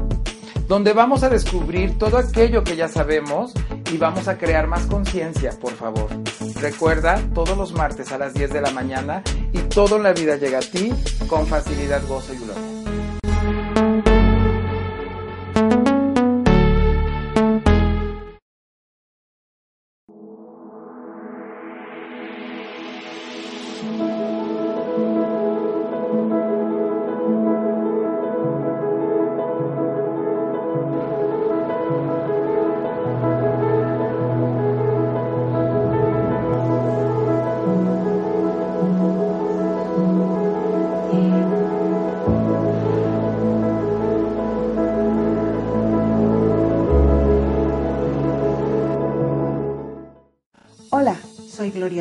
donde 0.68 0.92
vamos 0.92 1.22
a 1.22 1.30
descubrir 1.30 1.98
todo 1.98 2.18
aquello 2.18 2.62
que 2.62 2.76
ya 2.76 2.88
sabemos 2.88 3.54
y 3.90 3.96
vamos 3.96 4.28
a 4.28 4.36
crear 4.36 4.66
más 4.66 4.84
conciencia, 4.86 5.50
por 5.58 5.72
favor. 5.72 6.08
Recuerda, 6.60 7.20
todos 7.34 7.56
los 7.56 7.72
martes 7.72 8.12
a 8.12 8.18
las 8.18 8.34
10 8.34 8.52
de 8.52 8.60
la 8.60 8.70
mañana 8.70 9.22
y 9.52 9.58
todo 9.60 9.96
en 9.96 10.02
la 10.02 10.12
vida 10.12 10.36
llega 10.36 10.58
a 10.58 10.62
ti 10.62 10.92
con 11.26 11.46
facilidad, 11.46 12.06
gozo 12.06 12.34
y 12.34 12.36
gloria. 12.36 12.77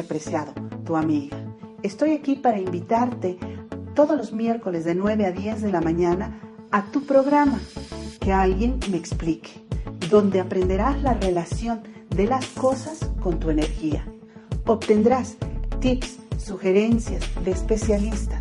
Gloria 0.08 0.24
Preciado, 0.24 0.54
tu 0.86 0.96
amiga. 0.96 1.38
Estoy 1.84 2.12
aquí 2.12 2.36
para 2.36 2.60
invitarte 2.60 3.38
todos 3.94 4.18
los 4.18 4.32
miércoles 4.32 4.86
de 4.86 4.96
9 4.96 5.26
a 5.26 5.32
10 5.32 5.62
de 5.62 5.72
la 5.72 5.82
mañana 5.82 6.40
a 6.72 6.84
tu 6.92 7.06
programa, 7.06 7.60
que 8.20 8.32
alguien 8.32 8.80
me 8.90 8.98
explique, 8.98 9.50
donde 10.10 10.40
aprenderás 10.40 11.02
la 11.02 11.14
relación 11.14 11.82
de 12.10 12.26
las 12.26 12.46
cosas 12.48 13.10
con 13.22 13.40
tu 13.40 13.50
energía. 13.50 14.06
Obtendrás 14.66 15.38
tips, 15.80 16.18
sugerencias 16.38 17.24
de 17.44 17.52
especialistas. 17.52 18.40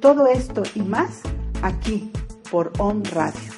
Todo 0.00 0.26
esto 0.26 0.62
y 0.74 0.80
más 0.80 1.20
aquí 1.62 2.10
por 2.50 2.72
On 2.78 3.04
Radio. 3.04 3.52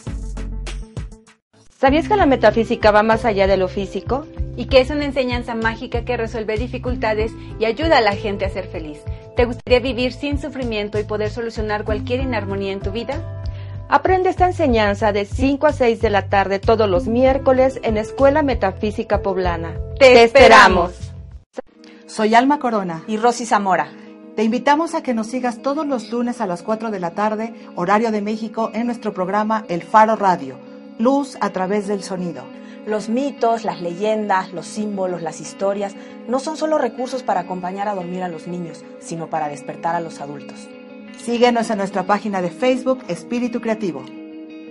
¿Sabías 1.79 2.09
que 2.09 2.17
la 2.17 2.27
metafísica 2.27 2.91
va 2.91 3.03
más 3.03 3.25
allá 3.25 3.47
de 3.47 3.57
lo 3.57 3.69
físico? 3.69 4.27
Y 4.57 4.67
que 4.67 4.81
es 4.81 4.91
una 4.91 5.05
enseñanza 5.05 5.55
mágica 5.55 6.05
que 6.05 6.17
resuelve 6.17 6.59
dificultades 6.59 7.33
y 7.59 7.65
ayuda 7.65 7.99
a 7.99 8.03
la 8.03 8.15
gente 8.15 8.45
a 8.45 8.51
ser 8.51 8.67
feliz. 8.67 8.99
¿Te 9.37 9.47
gustaría 9.47 9.81
vivir 9.81 10.13
sin 10.13 10.39
sufrimiento 10.39 10.99
y 10.99 11.05
poder 11.05 11.31
solucionar 11.31 11.85
cualquier 11.85 12.21
inarmonía 12.21 12.73
en 12.73 12.81
tu 12.81 12.91
vida? 12.93 13.43
Aprende 13.89 14.31
esta 14.31 14.47
enseñanza 14.47 15.13
de 15.13 15.27
5 15.27 15.67
a 15.67 15.73
6 15.73 16.01
de 16.01 16.11
la 16.11 16.29
tarde 16.29 16.59
todos 16.59 16.89
los 16.89 17.09
miércoles 17.09 17.79
en 17.83 17.97
Escuela 17.97 18.43
Metafísica 18.43 19.23
Poblana. 19.23 19.75
¡Te, 19.99 20.25
esperamos! 20.25 20.93
Soy 22.07 22.35
Alma 22.35 22.59
Corona 22.59 23.05
y 23.07 23.17
Rosy 23.17 23.47
Zamora. 23.47 23.89
Te 24.35 24.45
invitamos 24.45 24.95
a 24.95 25.03
que 25.03 25.13
nos 25.13 25.27
sigas 25.27 25.61
todos 25.61 25.87
los 25.87 26.11
lunes 26.11 26.41
a 26.41 26.47
las 26.47 26.63
4 26.63 26.91
de 26.91 27.01
la 27.01 27.11
tarde, 27.11 27.53
horario 27.77 28.11
de 28.11 28.23
México, 28.23 28.71
en 28.73 28.87
nuestro 28.87 29.13
programa 29.13 29.65
El 29.69 29.83
Faro 29.83 30.17
Radio, 30.17 30.57
Luz 30.99 31.37
a 31.41 31.51
través 31.51 31.87
del 31.87 32.03
sonido. 32.03 32.45
Los 32.87 33.09
mitos, 33.09 33.65
las 33.65 33.81
leyendas, 33.81 34.53
los 34.53 34.67
símbolos, 34.67 35.23
las 35.23 35.41
historias 35.41 35.95
no 36.27 36.41
son 36.41 36.57
solo 36.57 36.79
recursos 36.79 37.23
para 37.23 37.41
acompañar 37.41 37.87
a 37.89 37.95
dormir 37.95 38.25
a 38.25 38.29
los 38.29 38.49
niños, 38.49 38.85
sino 38.99 39.31
para 39.31 39.49
despertar 39.49 39.95
a 39.95 40.01
los 40.01 40.21
adultos. 40.21 40.69
Síguenos 41.19 41.71
en 41.71 41.79
nuestra 41.79 42.03
página 42.05 42.43
de 42.43 42.51
Facebook 42.51 43.05
Espíritu 43.07 43.61
Creativo. 43.61 44.03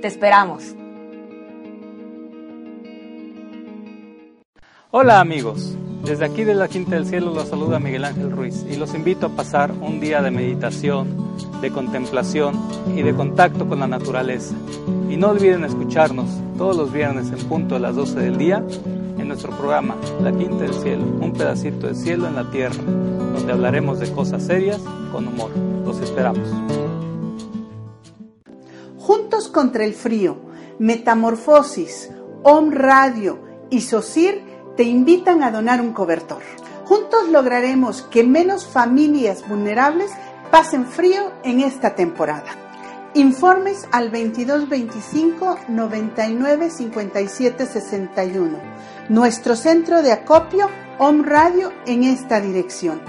Te 0.02 0.08
esperamos. 0.08 0.76
Hola 4.94 5.22
amigos, 5.22 5.78
desde 6.04 6.26
aquí 6.26 6.44
de 6.44 6.56
la 6.56 6.68
Quinta 6.68 6.96
del 6.96 7.06
Cielo 7.06 7.34
los 7.34 7.48
saluda 7.48 7.80
Miguel 7.80 8.06
Ángel 8.06 8.32
Ruiz 8.32 8.66
y 8.70 8.76
los 8.76 8.94
invito 8.94 9.28
a 9.28 9.30
pasar 9.30 9.72
un 9.72 10.00
día 10.00 10.22
de 10.22 10.32
meditación, 10.32 11.36
de 11.62 11.72
contemplación 11.72 12.60
y 12.96 13.04
de 13.04 13.14
contacto 13.14 13.68
con 13.68 13.80
la 13.80 13.88
naturaleza. 13.88 14.56
Y 15.10 15.18
no 15.18 15.30
olviden 15.30 15.64
escucharnos 15.64 16.28
todos 16.58 16.76
los 16.76 16.92
viernes 16.92 17.28
en 17.32 17.48
punto 17.48 17.76
a 17.76 17.80
las 17.80 17.96
12 17.96 18.20
del 18.20 18.38
día 18.38 18.64
en 19.18 19.28
nuestro 19.28 19.52
programa 19.56 19.96
La 20.24 20.32
Quinta 20.32 20.64
del 20.64 20.74
Cielo, 20.74 21.04
un 21.22 21.34
pedacito 21.34 21.88
de 21.88 21.96
cielo 21.96 22.28
en 22.28 22.36
la 22.36 22.50
tierra, 22.50 22.82
donde 22.84 23.52
hablaremos 23.52 24.00
de 24.00 24.12
cosas 24.12 24.44
serias 24.44 24.82
con 25.12 25.28
humor. 25.28 25.52
Los 25.86 26.00
esperamos. 26.00 26.50
Juntos 28.98 29.50
contra 29.50 29.86
el 29.86 29.94
frío, 29.94 30.38
Metamorfosis, 30.80 32.10
Om 32.44 32.72
Radio 32.72 33.40
y 33.70 33.82
SOCIR 33.82 34.51
te 34.76 34.84
invitan 34.84 35.44
a 35.44 35.52
donar 35.52 35.82
un 35.82 35.94
cobertor. 35.94 36.42
Juntos 36.86 37.30
lograremos 37.30 38.02
que 38.04 38.24
menos 38.24 38.66
familias 38.66 39.48
vulnerables 39.48 40.12
pasen 40.52 40.86
frío 40.86 41.32
en 41.44 41.62
esta 41.62 41.96
temporada. 41.96 42.46
Informes 43.14 43.88
al 43.92 44.12
2225 44.12 45.60
99 45.68 46.70
57 46.70 47.66
61. 47.66 48.58
Nuestro 49.10 49.56
centro 49.56 50.02
de 50.02 50.14
acopio 50.14 50.70
Om 50.98 51.24
Radio 51.24 51.74
en 51.86 52.04
esta 52.04 52.40
dirección. 52.40 53.02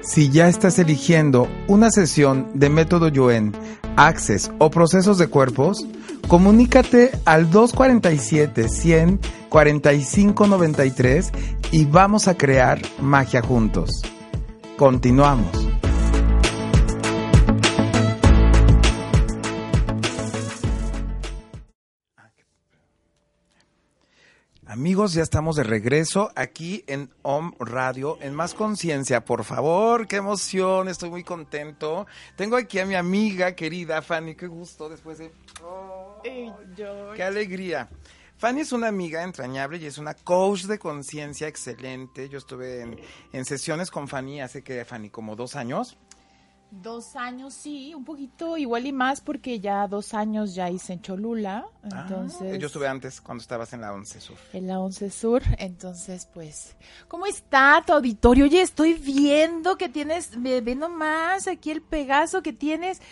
Si 0.00 0.30
ya 0.30 0.48
estás 0.48 0.78
eligiendo 0.80 1.46
una 1.68 1.90
sesión 1.90 2.48
de 2.54 2.68
método 2.68 3.08
Yuen, 3.08 3.52
Access 3.96 4.50
o 4.58 4.70
procesos 4.70 5.18
de 5.18 5.28
cuerpos, 5.28 5.86
comunícate 6.30 7.10
al 7.24 7.50
247 7.50 8.68
100 8.68 9.20
45 9.48 10.46
93 10.46 11.32
y 11.72 11.86
vamos 11.86 12.28
a 12.28 12.36
crear 12.36 12.80
magia 13.00 13.42
juntos. 13.42 13.90
Continuamos. 14.76 15.50
Amigos, 24.66 25.14
ya 25.14 25.24
estamos 25.24 25.56
de 25.56 25.64
regreso 25.64 26.30
aquí 26.36 26.84
en 26.86 27.10
OM 27.22 27.54
Radio, 27.58 28.18
en 28.20 28.36
Más 28.36 28.54
Conciencia. 28.54 29.24
Por 29.24 29.42
favor, 29.42 30.06
qué 30.06 30.16
emoción, 30.16 30.88
estoy 30.88 31.10
muy 31.10 31.24
contento. 31.24 32.06
Tengo 32.36 32.56
aquí 32.56 32.78
a 32.78 32.86
mi 32.86 32.94
amiga 32.94 33.56
querida 33.56 34.00
Fanny, 34.00 34.36
qué 34.36 34.46
gusto 34.46 34.88
después 34.88 35.18
de... 35.18 35.32
Oh, 35.64 35.99
¡Qué 36.22 37.22
alegría! 37.22 37.88
Fanny 38.40 38.62
es 38.62 38.72
una 38.72 38.88
amiga 38.88 39.22
entrañable 39.22 39.76
y 39.76 39.84
es 39.84 39.98
una 39.98 40.14
coach 40.14 40.62
de 40.62 40.78
conciencia 40.78 41.46
excelente. 41.46 42.28
Yo 42.30 42.38
estuve 42.38 42.80
en, 42.80 42.98
en, 43.34 43.44
sesiones 43.44 43.90
con 43.90 44.08
Fanny 44.08 44.40
hace 44.40 44.62
que, 44.62 44.82
Fanny, 44.86 45.10
como 45.10 45.36
dos 45.36 45.56
años. 45.56 45.98
Dos 46.70 47.16
años, 47.16 47.52
sí, 47.52 47.92
un 47.94 48.04
poquito 48.04 48.56
igual 48.56 48.86
y 48.86 48.92
más 48.92 49.20
porque 49.20 49.58
ya 49.58 49.88
dos 49.88 50.14
años 50.14 50.54
ya 50.54 50.70
hice 50.70 50.92
en 50.92 51.02
Cholula, 51.02 51.66
Ah, 51.82 52.06
entonces... 52.06 52.58
yo 52.60 52.68
estuve 52.68 52.86
antes 52.86 53.20
cuando 53.20 53.42
estabas 53.42 53.72
en 53.72 53.80
la 53.80 53.92
11 53.92 54.20
Sur. 54.20 54.36
En 54.52 54.68
la 54.68 54.78
11 54.78 55.10
Sur, 55.10 55.42
entonces 55.58 56.26
pues... 56.32 56.76
¿Cómo 57.08 57.26
está 57.26 57.82
tu 57.84 57.92
auditorio? 57.92 58.44
Oye, 58.44 58.62
estoy 58.62 58.94
viendo 58.94 59.76
que 59.76 59.88
tienes, 59.88 60.40
ve, 60.40 60.62
nomás 60.76 61.48
aquí 61.48 61.72
el 61.72 61.82
Pegaso 61.82 62.40
que 62.40 62.52
tienes, 62.52 63.02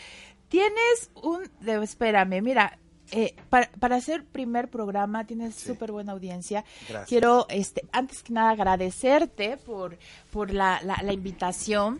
tienes 0.49 1.11
un... 1.21 1.42
espérame, 1.83 2.40
mira, 2.40 2.79
eh, 3.12 3.35
para, 3.51 3.71
para 3.81 3.97
hacer 3.97 4.25
primer 4.25 4.68
programa 4.68 5.25
tienes 5.25 5.55
Sí. 5.55 5.68
súper 5.68 5.92
buena 5.92 6.12
audiencia. 6.12 6.64
Gracias. 6.88 7.09
Quiero, 7.09 7.47
este, 7.49 7.85
antes 7.92 8.23
que 8.23 8.33
nada, 8.33 8.51
agradecerte 8.51 9.57
por, 9.57 9.97
por 10.31 10.53
la, 10.53 10.81
la, 10.83 10.99
la 11.03 11.12
invitación. 11.12 11.99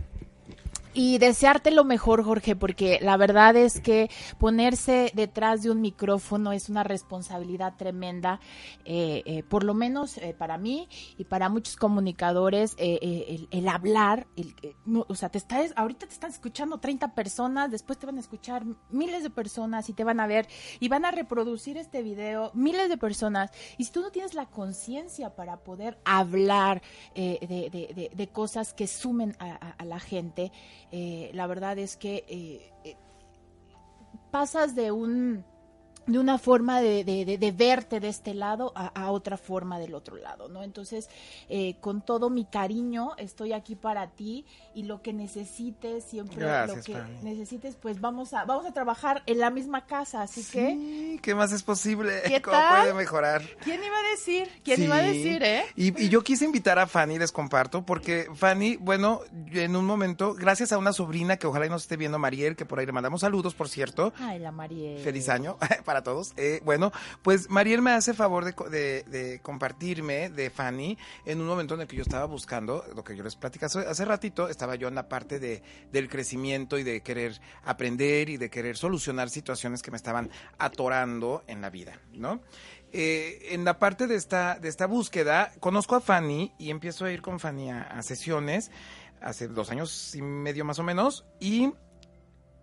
Y 1.00 1.18
desearte 1.18 1.70
lo 1.70 1.84
mejor, 1.84 2.24
Jorge, 2.24 2.56
porque 2.56 2.98
la 3.00 3.16
verdad 3.16 3.54
es 3.54 3.78
que 3.80 4.11
ponerse 4.37 5.12
detrás 5.14 5.62
de 5.62 5.70
un 5.70 5.80
micrófono 5.80 6.50
es 6.50 6.68
una 6.68 6.82
responsabilidad 6.82 7.74
tremenda, 7.76 8.40
eh, 8.84 9.22
eh, 9.24 9.44
por 9.44 9.62
lo 9.62 9.74
menos 9.74 10.18
eh, 10.18 10.34
para 10.37 10.58
mí 10.58 10.88
y 11.16 11.22
para 11.22 11.48
muchos 11.50 11.76
comunicadores, 11.76 12.74
eh, 12.78 12.98
eh, 13.00 13.26
el, 13.28 13.48
el 13.61 13.68
hablar, 13.68 14.26
el, 14.34 14.56
eh, 14.61 14.74
no, 14.87 15.06
o 15.08 15.14
sea, 15.14 15.28
te 15.28 15.38
estás, 15.38 15.72
ahorita 15.76 16.08
te 16.08 16.14
están 16.14 16.30
escuchando 16.32 16.78
30 16.78 17.14
personas, 17.14 17.70
después 17.70 17.96
te 17.96 18.06
van 18.06 18.16
a 18.16 18.20
escuchar 18.20 18.64
miles 18.90 19.22
de 19.22 19.30
personas 19.30 19.88
y 19.88 19.92
te 19.92 20.02
van 20.02 20.18
a 20.18 20.26
ver 20.26 20.48
y 20.80 20.88
van 20.88 21.04
a 21.04 21.12
reproducir 21.12 21.76
este 21.76 22.02
video 22.02 22.50
miles 22.54 22.88
de 22.88 22.96
personas. 22.96 23.52
Y 23.76 23.84
si 23.84 23.92
tú 23.92 24.00
no 24.00 24.11
tienes 24.11 24.34
la 24.34 24.46
conciencia 24.46 25.37
para 25.37 25.58
poder 25.58 26.00
hablar 26.04 26.82
de, 27.14 27.38
de- 27.48 27.94
de- 27.94 28.11
de 28.12 28.28
cosas 28.30 28.74
que 28.74 28.88
sumen 28.88 29.37
a 29.38 29.84
la 29.84 30.00
gente, 30.00 30.50
eh, 30.90 31.31
la 31.35 31.46
verdad 31.46 31.79
es 31.79 31.96
que 31.96 32.24
eh, 32.29 32.72
eh, 32.85 32.96
pasas 34.31 34.74
de 34.74 34.90
un 34.90 35.44
de 36.09 36.18
una 36.18 36.38
forma 36.38 36.81
de, 36.81 37.05
de- 37.05 37.25
de- 37.38 37.53
verte 37.53 38.01
de 38.01 38.09
este 38.09 38.35
lado 38.35 38.73
a, 38.75 38.87
a 38.88 39.11
otra 39.12 39.37
forma 39.37 39.79
del 39.79 39.94
otro 39.94 40.16
lado, 40.16 40.49
¿no? 40.49 40.62
Entonces, 40.64 41.09
eh, 41.49 41.77
con 41.81 42.01
todo 42.03 42.31
mi 42.31 42.44
cariño, 42.44 43.11
estoy 43.18 43.53
aquí 43.53 43.77
para 43.77 44.09
ti 44.09 44.44
y 44.75 44.83
lo 44.85 45.03
que 45.03 45.12
necesites, 45.12 46.05
siempre 46.05 46.38
Gracias, 46.38 46.88
lo 46.88 46.94
que 46.94 47.03
necesites, 47.23 47.77
pues 47.77 48.01
vamos 48.01 48.33
a, 48.35 48.44
vamos 48.44 48.66
a 48.66 48.73
trabajar 48.73 49.23
en 49.27 49.38
la 49.38 49.51
misma 49.51 49.87
casa, 49.87 50.23
así 50.23 50.42
que, 50.44 50.68
Sí, 50.73 51.21
¿qué 51.23 51.35
más 51.35 51.53
es 51.53 51.62
posible? 51.62 52.23
¿Qué 52.27 52.40
¿Cómo 52.42 52.57
tal? 52.57 52.81
puede 52.83 52.94
mejorar? 52.94 53.42
¿quién 53.62 53.83
iba 53.85 53.97
a 53.99 54.11
decir? 54.11 54.49
¿Quién 54.64 54.77
Sí. 54.79 54.85
iba 54.85 54.97
a 54.97 55.03
decir, 55.03 55.42
eh? 55.42 55.64
Y, 55.77 56.05
y 56.05 56.09
yo 56.09 56.23
quise 56.23 56.44
invitar 56.44 56.79
a 56.79 56.87
Fanny, 56.87 57.18
les 57.18 57.33
comparto, 57.33 57.85
porque 57.85 58.29
Fanny, 58.35 58.77
bueno, 58.77 59.21
en 59.53 59.77
un 59.77 59.85
momento, 59.85 60.35
gracias 60.35 60.73
a 60.73 60.79
una 60.79 60.92
sobrina 60.92 61.37
que 61.37 61.47
ojalá 61.47 61.66
y 61.66 61.68
nos 61.71 61.83
esté 61.83 61.97
viendo, 61.97 62.18
Mariel, 62.18 62.57
que 62.57 62.64
por 62.64 62.79
ahí 62.79 62.87
le 62.87 62.92
mandamos 62.92 63.21
saludos, 63.21 63.55
por 63.55 63.68
cierto. 63.68 64.12
Ay, 64.18 64.38
la 64.38 64.53
Mariel. 64.53 64.99
Feliz 65.03 65.29
año 65.29 65.59
para 65.85 65.97
todos. 66.02 66.32
Eh, 66.37 66.61
bueno, 66.64 66.92
pues 67.22 67.48
Mariel 67.50 67.82
me 67.82 67.90
hace 67.92 68.14
favor 68.14 68.44
de, 68.44 68.52
co- 68.54 68.68
de- 68.68 69.04
de 69.04 69.40
compartirme 69.40 70.30
de 70.30 70.50
Fanny 70.50 70.96
en 71.24 71.40
un 71.40 71.46
momento 71.46 71.74
en 71.74 71.82
el 71.82 71.87
que 71.87 71.96
yo 71.96 72.02
estaba 72.02 72.24
buscando, 72.26 72.84
lo 72.94 73.04
que 73.04 73.16
yo 73.16 73.22
les 73.24 73.37
platicé 73.37 73.66
hace 73.66 74.04
ratito, 74.04 74.48
estaba 74.48 74.74
yo 74.76 74.88
en 74.88 74.94
la 74.94 75.08
parte 75.08 75.38
de, 75.38 75.62
del 75.92 76.08
crecimiento 76.08 76.78
y 76.78 76.82
de 76.82 77.00
querer 77.02 77.40
aprender 77.64 78.28
y 78.28 78.37
de 78.37 78.50
querer 78.50 78.76
solucionar 78.76 79.30
situaciones 79.30 79.82
que 79.82 79.90
me 79.90 79.96
estaban 79.96 80.30
atorando 80.58 81.42
en 81.46 81.61
la 81.61 81.70
vida, 81.70 82.00
¿no? 82.12 82.40
Eh, 82.92 83.48
en 83.50 83.64
la 83.64 83.78
parte 83.78 84.06
de 84.06 84.14
esta, 84.14 84.58
de 84.58 84.68
esta 84.68 84.87
búsqueda, 84.87 85.52
conozco 85.61 85.94
a 85.94 86.00
Fanny 86.00 86.52
y 86.58 86.70
empiezo 86.70 87.04
a 87.04 87.12
ir 87.12 87.20
con 87.20 87.38
Fanny 87.38 87.70
a, 87.70 87.82
a 87.82 88.02
sesiones 88.02 88.70
hace 89.20 89.48
dos 89.48 89.70
años 89.70 90.14
y 90.14 90.22
medio 90.22 90.64
más 90.64 90.78
o 90.78 90.82
menos 90.84 91.26
y 91.40 91.72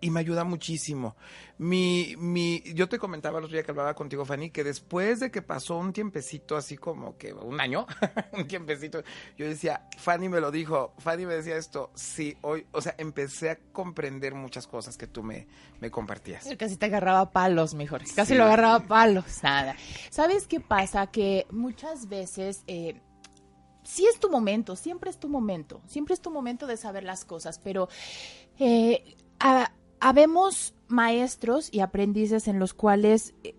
y 0.00 0.10
me 0.10 0.20
ayuda 0.20 0.44
muchísimo. 0.44 1.16
Mi, 1.58 2.14
mi, 2.18 2.62
yo 2.74 2.88
te 2.88 2.98
comentaba 2.98 3.40
los 3.40 3.50
días 3.50 3.64
que 3.64 3.70
hablaba 3.70 3.94
contigo, 3.94 4.24
Fanny, 4.24 4.50
que 4.50 4.62
después 4.62 5.20
de 5.20 5.30
que 5.30 5.40
pasó 5.40 5.78
un 5.78 5.92
tiempecito, 5.92 6.56
así 6.56 6.76
como 6.76 7.16
que 7.16 7.32
un 7.32 7.60
año, 7.60 7.86
un 8.32 8.46
tiempecito, 8.46 9.02
yo 9.38 9.46
decía, 9.46 9.88
Fanny 9.96 10.28
me 10.28 10.40
lo 10.40 10.50
dijo, 10.50 10.94
Fanny 10.98 11.24
me 11.24 11.34
decía 11.34 11.56
esto, 11.56 11.90
sí, 11.94 12.36
hoy, 12.42 12.66
o 12.72 12.82
sea, 12.82 12.94
empecé 12.98 13.50
a 13.50 13.58
comprender 13.72 14.34
muchas 14.34 14.66
cosas 14.66 14.96
que 14.96 15.06
tú 15.06 15.22
me, 15.22 15.46
me 15.80 15.90
compartías. 15.90 16.46
Casi 16.58 16.76
te 16.76 16.86
agarraba 16.86 17.32
palos, 17.32 17.74
mejor, 17.74 18.02
casi 18.14 18.34
lo 18.34 18.44
agarraba 18.44 18.86
palos, 18.86 19.42
nada. 19.42 19.76
¿Sabes 20.10 20.46
qué 20.46 20.60
pasa? 20.60 21.06
Que 21.06 21.46
muchas 21.50 22.08
veces... 22.08 22.62
Eh, 22.66 23.00
sí 23.86 24.04
es 24.04 24.18
tu 24.18 24.28
momento, 24.28 24.74
siempre 24.74 25.10
es 25.10 25.18
tu 25.18 25.28
momento, 25.28 25.80
siempre 25.86 26.14
es 26.14 26.20
tu 26.20 26.30
momento 26.30 26.66
de 26.66 26.76
saber 26.76 27.04
las 27.04 27.24
cosas, 27.24 27.60
pero 27.60 27.88
eh, 28.58 29.16
habemos 30.06 30.72
maestros 30.86 31.68
y 31.72 31.80
aprendices 31.80 32.46
en 32.46 32.60
los 32.60 32.74
cuales 32.74 33.34
eh, 33.42 33.56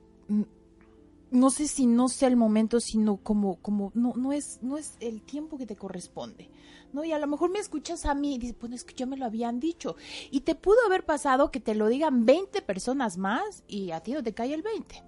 no 1.29 1.49
sé 1.49 1.67
si 1.67 1.87
no 1.87 2.07
sea 2.07 2.29
el 2.29 2.37
momento, 2.37 2.79
sino 2.79 3.17
como, 3.17 3.57
como, 3.57 3.91
no, 3.95 4.13
no 4.15 4.31
es, 4.31 4.59
no 4.61 4.77
es 4.77 4.95
el 5.01 5.21
tiempo 5.23 5.57
que 5.57 5.65
te 5.65 5.75
corresponde. 5.75 6.49
¿No? 6.93 7.03
Y 7.03 7.11
a 7.11 7.19
lo 7.19 7.27
mejor 7.27 7.49
me 7.51 7.59
escuchas 7.59 8.05
a 8.05 8.15
mí 8.15 8.35
y 8.35 8.37
dices, 8.37 8.55
pues 8.57 8.71
es 8.71 8.85
que 8.85 8.95
ya 8.95 9.05
me 9.05 9.17
lo 9.17 9.25
habían 9.25 9.59
dicho. 9.59 9.97
Y 10.31 10.39
te 10.39 10.55
pudo 10.55 10.77
haber 10.85 11.05
pasado 11.05 11.51
que 11.51 11.59
te 11.59 11.75
lo 11.75 11.89
digan 11.89 12.25
20 12.25 12.61
personas 12.61 13.17
más 13.17 13.65
y 13.67 13.91
a 13.91 13.99
ti 13.99 14.13
no 14.13 14.23
te 14.23 14.33
cae 14.33 14.53
el 14.53 14.61
20. 14.61 15.03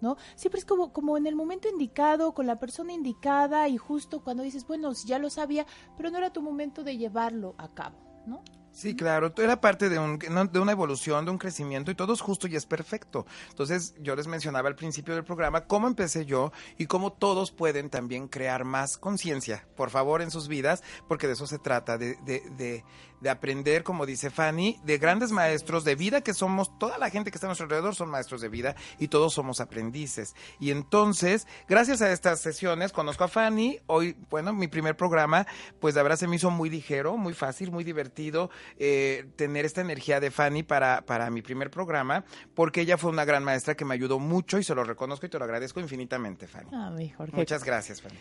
¿No? 0.00 0.16
Siempre 0.34 0.58
es 0.58 0.64
como, 0.64 0.92
como 0.92 1.16
en 1.16 1.28
el 1.28 1.36
momento 1.36 1.68
indicado, 1.68 2.34
con 2.34 2.48
la 2.48 2.58
persona 2.58 2.92
indicada 2.92 3.68
y 3.68 3.76
justo 3.76 4.24
cuando 4.24 4.42
dices, 4.42 4.66
bueno, 4.66 4.92
ya 5.06 5.20
lo 5.20 5.30
sabía, 5.30 5.66
pero 5.96 6.10
no 6.10 6.18
era 6.18 6.32
tu 6.32 6.42
momento 6.42 6.82
de 6.82 6.96
llevarlo 6.96 7.54
a 7.58 7.68
cabo, 7.68 7.96
¿no? 8.26 8.42
Sí, 8.72 8.94
claro, 8.94 9.32
era 9.36 9.60
parte 9.60 9.88
de, 9.88 9.98
un, 9.98 10.18
de 10.18 10.58
una 10.58 10.72
evolución, 10.72 11.24
de 11.24 11.30
un 11.32 11.38
crecimiento 11.38 11.90
y 11.90 11.94
todo 11.94 12.14
es 12.14 12.20
justo 12.20 12.46
y 12.46 12.56
es 12.56 12.66
perfecto. 12.66 13.26
Entonces, 13.50 13.94
yo 14.00 14.14
les 14.14 14.26
mencionaba 14.26 14.68
al 14.68 14.76
principio 14.76 15.14
del 15.14 15.24
programa 15.24 15.66
cómo 15.66 15.88
empecé 15.88 16.24
yo 16.24 16.52
y 16.78 16.86
cómo 16.86 17.12
todos 17.12 17.50
pueden 17.50 17.90
también 17.90 18.28
crear 18.28 18.64
más 18.64 18.96
conciencia, 18.96 19.66
por 19.76 19.90
favor, 19.90 20.22
en 20.22 20.30
sus 20.30 20.48
vidas, 20.48 20.82
porque 21.08 21.26
de 21.26 21.32
eso 21.32 21.46
se 21.46 21.58
trata, 21.58 21.98
de, 21.98 22.16
de, 22.24 22.42
de, 22.56 22.84
de, 23.20 23.30
aprender, 23.30 23.82
como 23.82 24.06
dice 24.06 24.30
Fanny, 24.30 24.78
de 24.84 24.98
grandes 24.98 25.32
maestros 25.32 25.84
de 25.84 25.94
vida 25.94 26.20
que 26.20 26.34
somos, 26.34 26.78
toda 26.78 26.98
la 26.98 27.10
gente 27.10 27.30
que 27.30 27.36
está 27.36 27.46
a 27.46 27.50
nuestro 27.50 27.64
alrededor 27.64 27.94
son 27.94 28.08
maestros 28.08 28.40
de 28.40 28.48
vida 28.48 28.74
y 28.98 29.08
todos 29.08 29.34
somos 29.34 29.60
aprendices. 29.60 30.34
Y 30.58 30.70
entonces, 30.70 31.46
gracias 31.68 32.02
a 32.02 32.12
estas 32.12 32.40
sesiones, 32.40 32.92
conozco 32.92 33.24
a 33.24 33.28
Fanny, 33.28 33.78
hoy, 33.86 34.16
bueno, 34.30 34.52
mi 34.52 34.68
primer 34.68 34.96
programa, 34.96 35.46
pues 35.80 35.94
de 35.94 36.02
verdad 36.02 36.16
se 36.16 36.26
me 36.26 36.36
hizo 36.36 36.50
muy 36.50 36.70
ligero, 36.70 37.16
muy 37.16 37.34
fácil, 37.34 37.70
muy 37.70 37.84
divertido 37.84 38.50
eh, 38.78 39.26
tener 39.36 39.64
esta 39.64 39.80
energía 39.80 40.20
de 40.20 40.30
Fanny 40.30 40.62
para, 40.62 41.02
para 41.02 41.30
mi 41.30 41.42
primer 41.42 41.70
programa, 41.70 42.24
porque 42.54 42.82
ella 42.82 42.96
fue 42.98 43.10
una 43.10 43.24
gran 43.24 43.44
maestra 43.44 43.74
que 43.74 43.84
me 43.84 43.94
ayudó 43.94 44.18
mucho 44.18 44.58
y 44.58 44.64
se 44.64 44.74
lo 44.74 44.84
reconozco 44.84 45.26
y 45.26 45.28
te 45.28 45.38
lo 45.38 45.44
agradezco 45.44 45.80
infinitamente, 45.80 46.46
Fanny. 46.46 46.70
Ah, 46.72 46.90
Muchas 47.32 47.64
gracias, 47.64 48.00
Fanny. 48.00 48.18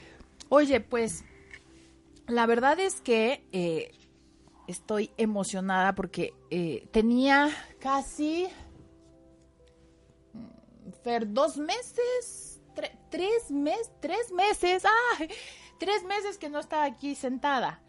Oye, 0.50 0.80
pues 0.80 1.24
la 2.28 2.46
verdad 2.46 2.80
es 2.80 3.02
que 3.02 3.44
eh, 3.52 3.92
estoy 4.70 5.12
emocionada 5.18 5.96
porque 5.96 6.34
eh, 6.52 6.88
tenía 6.92 7.50
casi 7.80 8.48
mm, 10.34 10.92
Fer, 11.04 11.32
dos 11.34 11.58
meses, 11.58 12.62
tres 13.10 13.50
meses, 13.50 13.92
tres 14.00 14.32
meses, 14.32 14.86
ah, 14.86 15.24
tres 15.80 16.04
meses 16.04 16.38
que 16.38 16.50
no 16.50 16.60
estaba 16.60 16.86
aquí 16.86 17.16
sentada. 17.16 17.82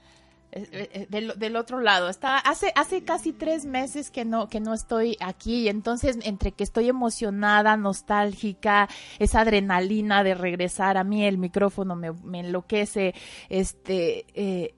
Eh, 0.53 0.89
eh, 0.93 1.07
del, 1.09 1.55
otro 1.55 1.81
lado. 1.81 2.09
Está, 2.09 2.39
hace, 2.39 2.73
hace 2.75 3.05
casi 3.05 3.33
tres 3.33 3.67
meses 3.67 4.11
que 4.11 4.25
no, 4.25 4.49
que 4.49 4.59
no 4.59 4.75
estoy 4.75 5.17
aquí. 5.21 5.69
Entonces, 5.69 6.19
entre 6.23 6.51
que 6.51 6.65
estoy 6.65 6.89
emocionada, 6.89 7.77
nostálgica, 7.77 8.89
esa 9.21 9.43
adrenalina 9.43 10.25
de 10.25 10.35
regresar 10.35 10.97
a 10.97 11.05
mí, 11.05 11.25
el 11.25 11.39
micrófono 11.39 11.95
me, 11.95 12.11
me 12.13 12.41
enloquece, 12.41 13.15
este, 13.49 14.75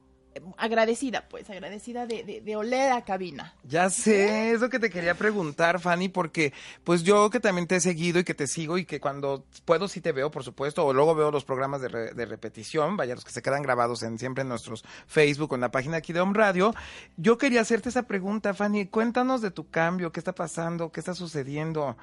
agradecida, 0.57 1.29
pues, 1.29 1.49
agradecida 1.51 2.07
de, 2.07 2.41
de, 2.45 2.57
oler 2.57 2.93
a 2.93 3.05
cabina. 3.05 3.55
Ya 3.65 3.91
sé, 3.91 4.53
es 4.53 4.61
lo 4.61 4.69
que 4.69 4.79
te 4.79 4.91
quería 4.91 5.15
preguntar, 5.15 5.81
Fanny, 5.81 6.09
porque 6.09 6.53
pues 6.85 7.03
yo 7.03 7.31
que 7.31 7.41
también 7.41 7.67
te 7.67 7.77
he 7.77 7.81
seguido 7.81 8.19
y 8.19 8.25
que 8.25 8.35
te 8.35 8.47
sigo 8.47 8.79
y 8.79 8.85
que 8.85 9.01
cuando 9.01 9.45
puedo 9.65 9.89
sí 9.89 10.01
te 10.01 10.13
veo, 10.13 10.31
por 10.31 10.45
supuesto, 10.45 10.85
o 10.85 10.93
luego 10.93 11.15
veo 11.15 11.31
los 11.31 11.45
programas 11.45 11.81
de, 11.81 11.89
de 12.15 12.27
repetición, 12.27 12.97
vaya, 12.97 13.15
los 13.15 13.25
que 13.25 13.33
se 13.33 13.43
quedan 13.43 13.63
grabados 13.63 14.03
en 14.03 14.19
siempre 14.19 14.43
en 14.43 14.49
nuestros 14.49 14.85
Facebook 15.07 15.55
en 15.55 15.61
la 15.61 15.71
página 15.71 15.99
aquí 15.99 16.13
de 16.13 16.21
Home 16.21 16.35
Radio, 16.35 16.75
yo 17.17 17.39
quería 17.39 17.61
hacerte 17.61 17.89
esa 17.89 18.05
pregunta, 18.05 18.55
Fanny, 18.55 18.87
cuéntanos 18.87 19.43
de 19.43 19.51
tu 19.51 19.69
cambio, 19.69 20.13
qué 20.13 20.21
está 20.21 20.35
pasando, 20.35 20.93
qué 20.93 21.01
está 21.01 21.15
sucediendo. 21.15 21.97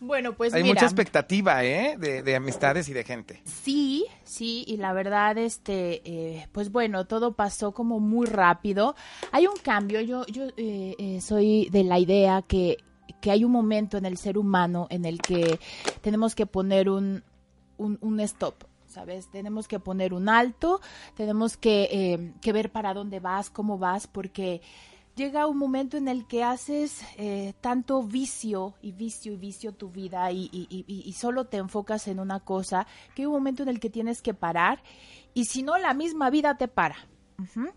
Bueno, 0.00 0.34
pues 0.34 0.52
hay 0.54 0.64
mucha 0.64 0.84
expectativa, 0.84 1.64
¿eh? 1.64 1.96
De, 1.98 2.36
amistades 2.36 2.88
y 2.88 2.92
de 2.92 3.04
gente. 3.04 3.40
Sí, 3.44 4.06
sí, 4.24 4.64
y 4.66 4.76
la 4.76 4.92
verdad, 4.92 5.38
este, 5.38 6.02
eh, 6.04 6.48
pues 6.52 6.70
bueno, 6.70 7.06
todo 7.06 7.32
pasó 7.32 7.72
como 7.72 8.00
muy 8.00 8.26
rápido. 8.26 8.94
Hay 9.32 9.46
un 9.46 9.56
cambio. 9.62 10.00
Yo, 10.00 10.26
yo 10.26 10.44
eh, 10.56 10.94
eh, 10.98 11.20
soy 11.20 11.68
de 11.70 11.84
la 11.84 11.98
idea 11.98 12.42
que 12.42 12.78
que 13.20 13.30
hay 13.30 13.44
un 13.44 13.52
momento 13.52 13.96
en 13.96 14.04
el 14.04 14.18
ser 14.18 14.36
humano 14.36 14.88
en 14.90 15.04
el 15.04 15.22
que 15.22 15.58
tenemos 16.00 16.34
que 16.34 16.44
poner 16.44 16.90
un, 16.90 17.22
un, 17.78 17.98
un 18.00 18.20
stop, 18.20 18.64
¿sabes? 18.86 19.30
Tenemos 19.30 19.68
que 19.68 19.78
poner 19.78 20.12
un 20.12 20.28
alto, 20.28 20.80
tenemos 21.14 21.56
que, 21.56 22.32
que 22.40 22.52
ver 22.52 22.70
para 22.70 22.94
dónde 22.94 23.20
vas, 23.20 23.48
cómo 23.48 23.78
vas, 23.78 24.06
porque 24.08 24.60
llega 25.16 25.46
un 25.46 25.56
momento 25.56 25.96
en 25.96 26.08
el 26.08 26.26
que 26.26 26.44
haces 26.44 27.00
eh, 27.16 27.54
tanto 27.60 28.02
vicio 28.02 28.74
y 28.82 28.92
vicio 28.92 29.32
y 29.32 29.36
vicio 29.36 29.72
tu 29.72 29.90
vida 29.90 30.30
y, 30.30 31.12
solo 31.16 31.46
te 31.46 31.56
enfocas 31.56 32.06
en 32.06 32.20
una 32.20 32.40
cosa, 32.40 32.86
que 33.14 33.22
hay 33.22 33.26
un 33.26 33.32
momento 33.32 33.62
en 33.62 33.70
el 33.70 33.80
que 33.80 33.90
tienes 33.90 34.22
que 34.22 34.34
parar 34.34 34.82
y 35.34 35.46
si 35.46 35.62
no, 35.62 35.78
la 35.78 35.94
misma 35.94 36.30
vida 36.30 36.56
te 36.56 36.68
para. 36.68 36.96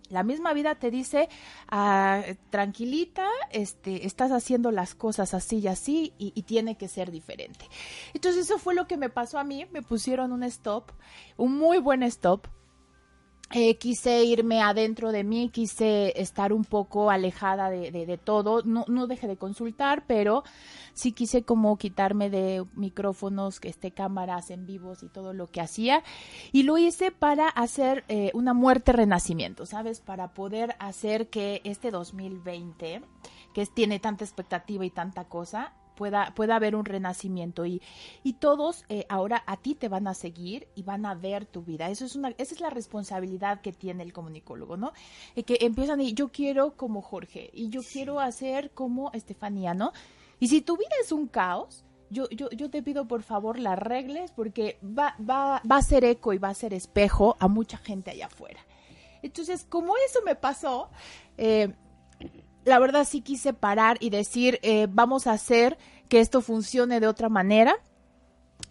La 0.10 0.24
misma 0.24 0.54
vida 0.54 0.76
te 0.76 0.90
dice, 0.90 1.28
ah, 1.68 2.22
tranquilita, 2.50 3.28
este, 3.52 4.06
estás 4.06 4.32
haciendo 4.32 4.72
las 4.72 4.96
cosas 4.96 5.34
así 5.34 5.58
y 5.58 5.68
así 5.68 6.14
y, 6.18 6.32
y, 6.34 6.44
tiene 6.44 6.78
que 6.78 6.88
ser 6.88 7.12
diferente. 7.12 7.66
Entonces 8.14 8.46
eso 8.46 8.58
fue 8.58 8.74
lo 8.74 8.88
que 8.88 8.96
me 8.96 9.10
pasó 9.10 9.38
a 9.38 9.44
mí, 9.44 9.66
me 9.74 9.82
pusieron 9.82 10.32
un 10.32 10.44
stop, 10.44 10.94
un 11.36 11.58
muy 11.58 11.78
buen 11.80 12.04
stop, 12.04 12.48
eh, 13.52 13.78
quise 13.78 14.24
irme 14.24 14.62
adentro 14.62 15.12
de 15.12 15.24
mí, 15.24 15.50
quise 15.50 16.14
estar 16.22 16.54
un 16.54 16.64
poco 16.64 17.10
alejada 17.10 17.70
de, 17.72 17.92
de, 17.92 18.18
todo. 18.18 18.62
No, 18.64 18.86
no 18.88 19.08
dejé 19.08 19.28
de 19.28 19.38
consultar, 19.38 20.04
pero 20.06 20.44
sí 20.94 21.14
quise 21.14 21.44
como 21.44 21.78
quitarme 21.78 22.30
de 22.30 22.64
micrófonos, 22.76 23.60
este, 23.64 23.92
cámaras 23.92 24.52
en 24.52 24.68
vivos 24.68 25.02
y 25.02 25.10
todo 25.10 25.34
lo 25.34 25.48
que 25.48 25.62
hacía. 25.62 26.04
Y 26.52 26.64
lo 26.64 26.78
hice 26.78 27.12
para 27.12 27.48
hacer 27.48 28.04
eh, 28.08 28.30
una 28.36 28.54
muerte 28.54 28.92
renacimiento, 28.92 29.66
¿sabes? 29.66 30.00
Para 30.00 30.34
poder 30.34 30.76
hacer 30.78 31.30
que 31.30 31.62
este 31.64 31.90
2020, 31.90 33.02
que 33.56 33.66
tiene 33.66 34.00
tanta 34.00 34.26
expectativa 34.26 34.86
y 34.86 34.92
tanta 34.92 35.26
cosa, 35.26 35.74
pueda, 36.00 36.34
pueda 36.34 36.56
haber 36.56 36.78
un 36.78 36.86
renacimiento 36.86 37.66
y, 37.66 37.82
y 38.24 38.34
todos 38.34 38.86
eh, 38.88 39.06
ahora 39.10 39.44
a 39.46 39.58
ti 39.58 39.76
te 39.76 39.90
van 39.90 40.08
a 40.08 40.14
seguir 40.14 40.70
y 40.74 40.84
van 40.84 41.06
a 41.06 41.14
ver 41.14 41.46
tu 41.46 41.62
vida. 41.62 41.90
Eso 41.90 42.06
es 42.06 42.16
una, 42.16 42.30
esa 42.38 42.56
es 42.56 42.62
la 42.62 42.70
responsabilidad 42.70 43.60
que 43.60 43.74
tiene 43.74 44.04
el 44.04 44.14
comunicólogo, 44.14 44.78
¿no? 44.78 44.94
Y 45.36 45.44
que 45.44 45.58
empiezan 45.60 46.00
y 46.00 46.14
yo 46.14 46.30
quiero 46.30 46.78
como 46.78 47.02
Jorge 47.02 47.50
y 47.52 47.68
yo 47.68 47.82
quiero 47.84 48.22
hacer 48.22 48.72
como 48.72 49.12
Estefanía, 49.12 49.74
¿no? 49.74 49.92
Y 50.40 50.48
si 50.48 50.62
tu 50.62 50.78
vida 50.78 50.96
es 51.04 51.12
un 51.12 51.28
caos, 51.28 51.84
yo, 52.10 52.30
yo, 52.30 52.50
yo 52.52 52.70
te 52.70 52.82
pido 52.82 53.06
por 53.06 53.22
favor 53.22 53.60
la 53.60 53.74
arregles 53.74 54.32
porque 54.32 54.80
va, 54.82 55.18
va, 55.20 55.62
va 55.70 55.78
a 55.78 55.82
ser 55.82 56.06
eco 56.06 56.32
y 56.32 56.38
va 56.38 56.48
a 56.48 56.54
ser 56.54 56.74
espejo 56.74 57.36
a 57.42 57.50
mucha 57.50 57.78
gente 57.78 58.12
allá 58.12 58.28
afuera. 58.28 58.62
Entonces, 59.22 59.66
como 59.68 59.98
eso 60.08 60.22
me 60.26 60.36
pasó, 60.36 60.90
eh, 61.38 61.74
la 62.70 62.80
verdad 62.80 63.06
sí 63.06 63.22
quise 63.22 63.52
parar 63.54 63.98
y 64.00 64.12
decir, 64.12 64.60
eh, 64.62 64.88
vamos 64.90 65.28
a 65.28 65.34
hacer 65.34 65.78
que 66.08 66.20
esto 66.20 66.42
funcione 66.42 67.00
de 67.00 67.08
otra 67.08 67.28
manera. 67.28 67.76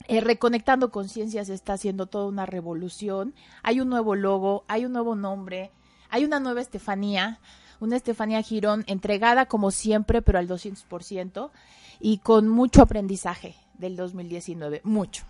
Eh, 0.06 0.20
reconectando 0.20 0.90
conciencias 0.90 1.48
está 1.48 1.74
haciendo 1.74 2.06
toda 2.06 2.26
una 2.26 2.46
revolución. 2.46 3.34
Hay 3.62 3.80
un 3.80 3.88
nuevo 3.88 4.14
logo, 4.14 4.64
hay 4.68 4.84
un 4.84 4.92
nuevo 4.92 5.16
nombre, 5.16 5.72
hay 6.10 6.24
una 6.24 6.38
nueva 6.38 6.60
Estefanía, 6.60 7.40
una 7.80 7.96
Estefanía 7.96 8.40
Girón 8.40 8.84
entregada 8.86 9.46
como 9.46 9.70
siempre, 9.70 10.22
pero 10.22 10.38
al 10.38 10.48
200% 10.48 11.50
y 11.98 12.18
con 12.18 12.48
mucho 12.48 12.82
aprendizaje 12.82 13.56
del 13.74 13.96
2019, 13.96 14.80
mucho. 14.84 15.24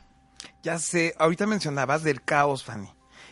Ya 0.62 0.78
sé, 0.78 1.14
ahorita 1.18 1.46
mencionabas 1.46 2.02
del 2.02 2.22
caos, 2.22 2.64
Fanny. 2.64 2.88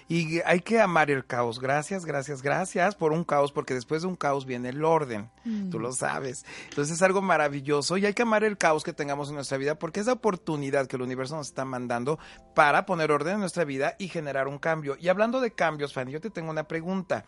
Y 0.08 0.40
hay 0.42 0.60
que 0.60 0.80
amar 0.80 1.10
el 1.10 1.26
caos. 1.26 1.58
Gracias, 1.58 2.04
gracias, 2.04 2.42
gracias 2.42 2.94
por 2.94 3.12
un 3.12 3.24
caos, 3.24 3.50
porque 3.50 3.74
después 3.74 4.02
de 4.02 4.08
un 4.08 4.16
caos 4.16 4.46
viene 4.46 4.68
el 4.68 4.84
orden. 4.84 5.30
Mm. 5.44 5.70
Tú 5.70 5.80
lo 5.80 5.92
sabes. 5.92 6.44
Entonces 6.68 6.96
es 6.96 7.02
algo 7.02 7.22
maravilloso 7.22 7.96
y 7.96 8.06
hay 8.06 8.14
que 8.14 8.22
amar 8.22 8.44
el 8.44 8.56
caos 8.56 8.84
que 8.84 8.92
tengamos 8.92 9.28
en 9.28 9.34
nuestra 9.34 9.58
vida 9.58 9.76
porque 9.78 10.00
es 10.00 10.06
la 10.06 10.12
oportunidad 10.12 10.86
que 10.86 10.96
el 10.96 11.02
universo 11.02 11.36
nos 11.36 11.48
está 11.48 11.64
mandando 11.64 12.18
para 12.54 12.86
poner 12.86 13.10
orden 13.10 13.34
en 13.34 13.40
nuestra 13.40 13.64
vida 13.64 13.96
y 13.98 14.08
generar 14.08 14.46
un 14.46 14.58
cambio. 14.58 14.96
Y 15.00 15.08
hablando 15.08 15.40
de 15.40 15.50
cambios, 15.50 15.92
Fanny, 15.92 16.12
yo 16.12 16.20
te 16.20 16.30
tengo 16.30 16.50
una 16.50 16.68
pregunta. 16.68 17.24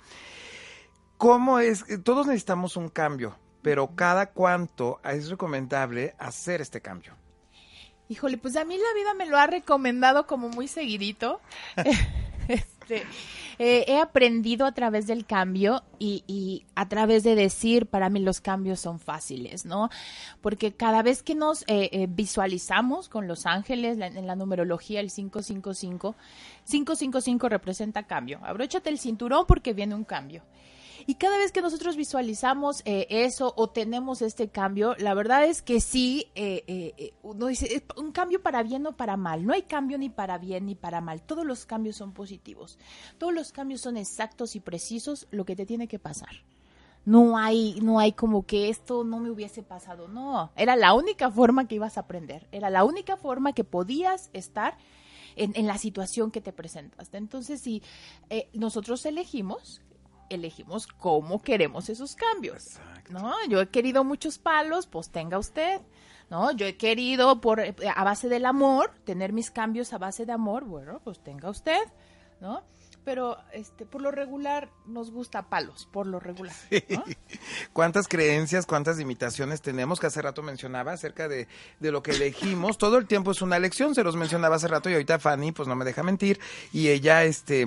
¿Cómo 1.17 1.59
es? 1.59 1.85
Todos 2.05 2.27
necesitamos 2.29 2.77
un 2.77 2.89
cambio 2.89 3.37
pero 3.63 3.95
cada 3.95 4.31
cuánto 4.31 5.01
es 5.05 5.29
recomendable 5.29 6.15
hacer 6.19 6.61
este 6.61 6.81
cambio. 6.81 7.15
Híjole, 8.09 8.39
pues 8.39 8.57
a 8.57 8.65
mí 8.65 8.77
la 8.79 8.95
vida 8.95 9.15
me 9.15 9.27
lo 9.27 9.37
ha 9.37 9.47
recomendado 9.47 10.27
como 10.27 10.49
muy 10.49 10.69
seguidito. 10.69 11.41
este, 12.89 13.07
eh, 13.59 13.85
he 13.89 13.99
aprendido 13.99 14.65
a 14.65 14.73
través 14.73 15.07
del 15.07 15.27
cambio 15.27 15.83
y, 15.99 16.65
a 16.75 16.89
través 16.89 17.23
de 17.23 17.35
decir, 17.35 17.87
para 17.87 18.09
mí 18.09 18.21
los 18.21 18.41
cambios 18.41 18.81
son 18.81 18.99
fáciles, 19.01 19.67
¿no? 19.67 19.91
Porque 20.41 20.73
cada 20.73 21.03
vez 21.03 21.23
que 21.23 21.35
nos 21.35 21.63
eh, 21.63 21.91
eh, 21.93 22.07
visualizamos 22.09 23.09
con 23.09 23.27
los 23.27 23.47
ángeles, 23.47 23.99
en 24.01 24.27
la 24.27 24.37
numerología, 24.37 25.01
el 25.01 25.11
555, 25.11 26.15
555 26.65 27.49
representa 27.49 28.05
cambio. 28.05 28.41
Abróchate 28.43 28.91
el 28.91 28.99
cinturón 28.99 29.45
porque 29.47 29.75
viene 29.75 29.95
un 29.95 30.05
cambio. 30.05 30.43
Y 31.09 31.15
cada 31.15 31.39
vez 31.39 31.53
que 31.53 31.63
nosotros 31.63 31.97
visualizamos 31.97 32.83
eh, 32.85 33.07
eso 33.09 33.55
o 33.57 33.71
tenemos 33.71 34.21
este 34.21 34.51
cambio, 34.51 34.95
la 34.99 35.15
verdad 35.15 35.47
es 35.47 35.63
que 35.63 35.81
sí, 35.81 36.27
eh, 36.35 36.65
eh, 36.67 37.15
uno 37.23 37.47
dice, 37.47 37.83
un 37.97 38.13
cambio 38.13 38.43
para 38.43 38.63
bien 38.63 38.87
o 38.87 38.95
para 38.95 39.17
mal. 39.17 39.47
No 39.47 39.55
hay 39.55 39.63
cambio 39.63 39.97
ni 39.97 40.11
para 40.11 40.37
bien 40.37 40.67
ni 40.67 40.75
para 40.75 41.01
mal. 41.01 41.23
Todos 41.23 41.47
los 41.47 41.65
cambios 41.65 41.97
son 41.97 42.13
positivos. 42.13 42.79
Todos 43.17 43.33
los 43.33 43.53
cambios 43.53 43.81
son 43.81 43.97
exactos 43.97 44.55
y 44.55 44.61
precisos 44.61 45.27
lo 45.31 45.47
que 45.47 45.57
te 45.57 45.65
tiene 45.65 45.89
que 45.89 45.99
pasar. 45.99 46.45
No 47.07 47.39
hay, 47.39 47.81
no 47.81 47.99
hay 47.99 48.13
como 48.13 48.45
que 48.45 48.69
esto 48.69 49.03
no 49.03 49.19
me 49.19 49.31
hubiese 49.31 49.63
pasado. 49.63 50.09
No, 50.09 50.53
era 50.57 50.77
la 50.77 50.93
única 50.93 51.31
forma 51.31 51.67
que 51.67 51.77
ibas 51.77 51.97
a 51.97 52.01
aprender. 52.01 52.47
Era 52.53 52.69
la 52.69 52.85
única 52.85 53.17
forma 53.17 53.55
que 53.55 53.65
podías 53.65 54.29
estar 54.35 54.77
en, 55.37 55.67
la 55.67 55.79
situación 55.79 56.31
que 56.31 56.43
te 56.43 56.53
presentaste. 56.53 57.17
Entonces, 57.17 57.63
si 57.63 57.83
nosotros 58.53 59.07
elegimos 59.07 59.81
elegimos 60.31 60.87
cómo 60.87 61.43
queremos 61.43 61.89
esos 61.89 62.15
cambios. 62.15 62.79
¿No? 63.11 63.35
Yo 63.49 63.61
he 63.61 63.69
querido 63.69 64.05
muchos 64.05 64.39
palos, 64.39 64.87
pues 64.87 65.11
tenga 65.11 65.39
usted. 65.39 65.81
¿No? 66.31 66.53
Yo 66.53 66.67
he 66.67 66.77
querido 66.77 67.41
por 67.41 67.61
a 67.61 68.05
base 68.05 68.29
del 68.29 68.45
amor, 68.45 68.93
tener 69.05 69.33
mis 69.33 69.51
cambios 69.51 69.93
a 69.95 69.99
base 69.99 70.27
de 70.27 70.33
amor, 70.33 70.65
bueno, 70.65 71.01
pues 71.03 71.19
tenga 71.21 71.49
usted, 71.49 71.81
¿no? 72.41 72.63
pero 73.09 73.39
este 73.55 73.87
por 73.87 74.03
lo 74.03 74.11
regular 74.11 74.69
nos 74.85 75.11
gusta 75.11 75.49
palos, 75.49 75.89
por 75.91 76.07
lo 76.07 76.21
regular. 76.21 76.55
¿Cuántas 77.73 78.07
creencias, 78.07 78.67
cuántas 78.67 78.99
limitaciones 78.99 79.63
tenemos 79.63 79.99
que 79.99 80.09
hace 80.09 80.21
rato 80.21 80.43
mencionaba 80.43 80.93
acerca 80.93 81.27
de, 81.27 81.49
de, 81.81 81.91
lo 81.91 82.03
que 82.03 82.11
elegimos? 82.11 82.77
Todo 82.77 82.99
el 82.99 83.07
tiempo 83.07 83.31
es 83.31 83.41
una 83.41 83.57
elección, 83.57 83.95
se 83.95 84.05
los 84.05 84.15
mencionaba 84.15 84.57
hace 84.57 84.69
rato 84.69 84.91
y 84.91 84.93
ahorita 84.93 85.19
Fanny 85.19 85.53
pues 85.53 85.67
no 85.67 85.75
me 85.75 85.87
deja 85.87 86.03
mentir 86.03 86.39
y 86.71 86.89
ella 86.89 87.25
este 87.25 87.67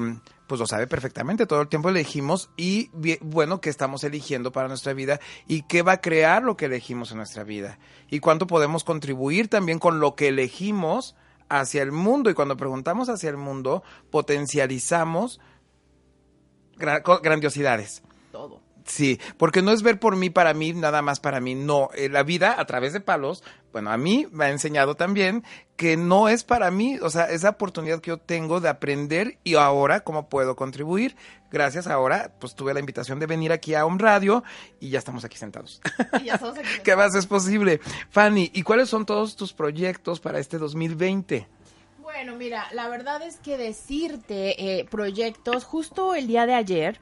pues 0.52 0.60
lo 0.60 0.68
sabe 0.68 0.86
perfectamente, 0.86 1.46
todo 1.46 1.62
el 1.62 1.70
tiempo 1.70 1.88
elegimos 1.88 2.50
y 2.58 2.90
bueno, 3.22 3.62
que 3.62 3.70
estamos 3.70 4.04
eligiendo 4.04 4.52
para 4.52 4.68
nuestra 4.68 4.92
vida 4.92 5.22
y 5.48 5.62
qué 5.62 5.82
va 5.82 5.94
a 5.94 6.02
crear 6.02 6.44
lo 6.44 6.58
que 6.58 6.66
elegimos 6.66 7.12
en 7.12 7.20
nuestra 7.20 7.46
vida 7.46 7.80
y 8.10 8.20
cuánto 8.20 8.48
podemos 8.48 8.84
contribuir 8.84 9.48
también 9.48 9.80
con 9.80 10.02
lo 10.02 10.14
que 10.16 10.28
elegimos 10.28 11.16
hacia 11.48 11.82
el 11.84 11.94
mundo 11.94 12.30
y 12.30 12.34
cuando 12.34 12.58
preguntamos 12.58 13.08
hacia 13.08 13.30
el 13.30 13.38
mundo, 13.38 13.82
potencializamos 14.10 15.40
grandiosidades. 16.76 18.04
Todo. 18.34 18.61
Sí, 18.86 19.20
porque 19.38 19.62
no 19.62 19.72
es 19.72 19.84
ver 19.84 20.00
por 20.00 20.16
mí, 20.16 20.30
para 20.30 20.54
mí, 20.54 20.74
nada 20.74 21.02
más 21.02 21.20
para 21.20 21.40
mí. 21.40 21.56
No, 21.56 21.90
eh, 21.96 22.10
la 22.10 22.24
vida 22.24 22.60
a 22.60 22.66
través 22.66 22.94
de 22.94 23.00
palos, 23.00 23.44
bueno, 23.72 23.92
a 23.92 23.98
mí 23.98 24.28
me 24.32 24.46
ha 24.46 24.50
enseñado 24.50 24.96
también 24.96 25.44
que 25.76 25.98
no 25.98 26.30
es 26.30 26.44
para 26.44 26.70
mí, 26.72 27.00
o 27.02 27.10
sea, 27.10 27.26
esa 27.26 27.50
oportunidad 27.50 28.02
que 28.02 28.10
yo 28.10 28.18
tengo 28.18 28.60
de 28.60 28.70
aprender 28.70 29.38
y 29.44 29.56
ahora 29.56 30.02
cómo 30.02 30.30
puedo 30.30 30.56
contribuir. 30.56 31.16
Gracias, 31.52 31.88
ahora 31.88 32.34
pues 32.40 32.56
tuve 32.56 32.74
la 32.74 32.80
invitación 32.80 33.20
de 33.20 33.26
venir 33.26 33.52
aquí 33.52 33.74
a 33.76 33.86
un 33.86 34.00
radio 34.00 34.44
y 34.80 34.90
ya 34.90 35.00
estamos 35.00 35.26
aquí 35.26 35.38
sentados. 35.38 35.82
ya 36.24 36.36
estamos 36.36 36.58
aquí 36.58 36.68
¿Qué 36.84 36.96
más 36.96 37.16
es 37.16 37.26
posible? 37.26 37.82
Fanny, 38.10 38.52
¿y 38.54 38.64
cuáles 38.64 38.90
son 38.90 39.06
todos 39.06 39.36
tus 39.36 39.54
proyectos 39.54 40.20
para 40.20 40.40
este 40.40 40.58
2020? 40.58 41.48
Bueno, 42.00 42.36
mira, 42.36 42.68
la 42.74 42.90
verdad 42.90 43.22
es 43.22 43.38
que 43.38 43.58
decirte 43.58 44.80
eh, 44.80 44.86
proyectos, 44.86 45.64
justo 45.64 46.14
el 46.14 46.28
día 46.28 46.46
de 46.46 46.54
ayer, 46.54 47.00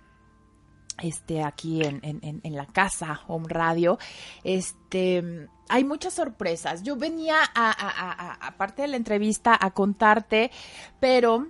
este, 1.02 1.44
aquí 1.44 1.82
en, 1.84 2.00
en, 2.04 2.42
en, 2.44 2.56
la 2.56 2.66
casa 2.66 3.22
Home 3.28 3.48
Radio, 3.50 3.98
este, 4.44 5.48
hay 5.70 5.84
muchas 5.84 6.14
sorpresas. 6.14 6.84
Yo 6.84 6.96
venía 6.96 7.38
a, 7.42 7.72
a, 7.72 8.48
aparte 8.48 8.82
de 8.82 8.90
la 8.90 8.98
entrevista, 8.98 9.58
a 9.60 9.72
contarte, 9.72 10.52
pero 11.00 11.48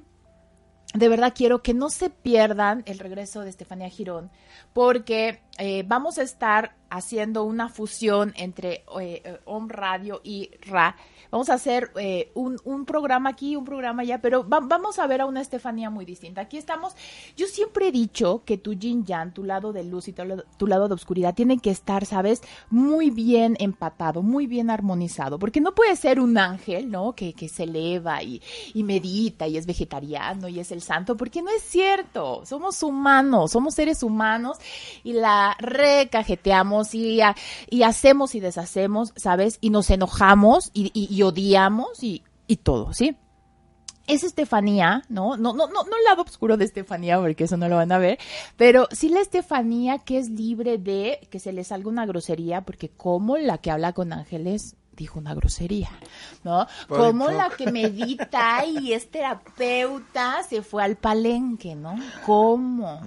de 0.93 1.09
verdad 1.09 1.33
quiero 1.35 1.61
que 1.61 1.73
no 1.73 1.89
se 1.89 2.09
pierdan 2.09 2.83
el 2.85 2.99
regreso 2.99 3.41
de 3.41 3.49
Estefanía 3.49 3.89
Girón, 3.89 4.31
porque 4.73 5.41
eh, 5.59 5.83
vamos 5.85 6.17
a 6.17 6.23
estar 6.23 6.75
haciendo 6.89 7.43
una 7.43 7.69
fusión 7.69 8.33
entre 8.37 8.85
eh, 8.99 9.39
Home 9.45 9.67
Radio 9.71 10.21
y 10.23 10.49
Ra 10.61 10.95
vamos 11.31 11.49
a 11.49 11.53
hacer 11.53 11.91
eh, 11.95 12.31
un, 12.33 12.59
un, 12.63 12.85
programa 12.85 13.31
aquí, 13.31 13.55
un 13.55 13.65
programa 13.65 14.01
allá, 14.01 14.21
pero 14.21 14.43
vamos 14.43 14.99
a 14.99 15.07
ver 15.07 15.21
a 15.21 15.25
una 15.25 15.41
Estefanía 15.41 15.89
muy 15.89 16.05
distinta. 16.05 16.41
Aquí 16.41 16.57
estamos, 16.57 16.93
yo 17.35 17.47
siempre 17.47 17.87
he 17.87 17.91
dicho 17.91 18.43
que 18.45 18.57
tu 18.57 18.73
yin 18.73 19.05
yang, 19.05 19.33
tu 19.33 19.43
lado 19.43 19.73
de 19.73 19.83
luz 19.83 20.07
y 20.07 20.13
tu, 20.13 20.67
lado 20.67 20.87
de 20.87 20.93
oscuridad, 20.93 21.33
tienen 21.33 21.59
que 21.59 21.71
estar, 21.71 22.05
¿sabes? 22.05 22.41
Muy 22.69 23.09
bien 23.09 23.55
empatado, 23.59 24.21
muy 24.21 24.47
bien 24.47 24.69
armonizado, 24.69 25.39
porque 25.39 25.61
no 25.61 25.75
puede 25.75 25.95
ser 25.95 26.19
un 26.19 26.37
ángel, 26.37 26.89
¿no? 26.89 27.13
Que, 27.13 27.33
que 27.33 27.49
se 27.49 27.63
eleva 27.63 28.23
y, 28.23 28.41
y 28.73 28.83
medita 28.83 29.47
y 29.47 29.57
es 29.57 29.65
vegetariano 29.65 30.47
y 30.47 30.59
es 30.59 30.71
el 30.71 30.81
santo, 30.81 31.15
porque 31.15 31.41
no 31.41 31.49
es 31.51 31.61
cierto, 31.61 32.45
somos 32.45 32.81
humanos, 32.83 33.51
somos 33.51 33.75
seres 33.75 34.03
humanos 34.03 34.57
y 35.03 35.13
la 35.13 35.48
recajeteamos 35.59 36.93
y, 36.93 37.19
y 37.69 37.83
hacemos 37.83 38.35
y 38.35 38.39
deshacemos, 38.39 39.13
¿sabes? 39.15 39.57
Y 39.61 39.69
nos 39.69 39.89
enojamos 39.89 40.71
y, 40.73 40.91
y 40.93 41.13
y 41.13 41.23
odiamos 41.23 42.03
y, 42.03 42.23
y 42.47 42.57
todo, 42.57 42.93
¿sí? 42.93 43.17
es 44.09 44.23
Estefanía, 44.23 45.03
¿no? 45.07 45.37
No, 45.37 45.53
no, 45.53 45.67
no, 45.67 45.83
no 45.83 45.97
el 45.97 46.03
lado 46.03 46.23
oscuro 46.23 46.57
de 46.57 46.65
Estefanía, 46.65 47.19
porque 47.19 47.43
eso 47.43 47.57
no 47.57 47.69
lo 47.69 47.75
van 47.75 47.91
a 47.91 47.99
ver, 47.99 48.17
pero 48.57 48.87
sí 48.91 49.09
la 49.09 49.21
Estefanía 49.21 49.99
que 49.99 50.17
es 50.17 50.29
libre 50.29 50.79
de 50.79 51.27
que 51.29 51.39
se 51.39 51.53
le 51.53 51.63
salga 51.63 51.89
una 51.89 52.07
grosería, 52.07 52.61
porque 52.61 52.89
como 52.89 53.37
la 53.37 53.59
que 53.59 53.69
habla 53.69 53.93
con 53.93 54.11
ángeles 54.11 54.75
dijo 54.93 55.19
una 55.19 55.35
grosería, 55.35 55.91
¿no? 56.43 56.67
como 56.87 57.29
la 57.29 57.49
que 57.51 57.71
medita 57.71 58.65
y 58.65 58.93
es 58.93 59.09
terapeuta 59.11 60.43
se 60.43 60.63
fue 60.63 60.83
al 60.83 60.97
palenque, 60.97 61.75
¿no? 61.75 61.95
¿Cómo? 62.25 62.99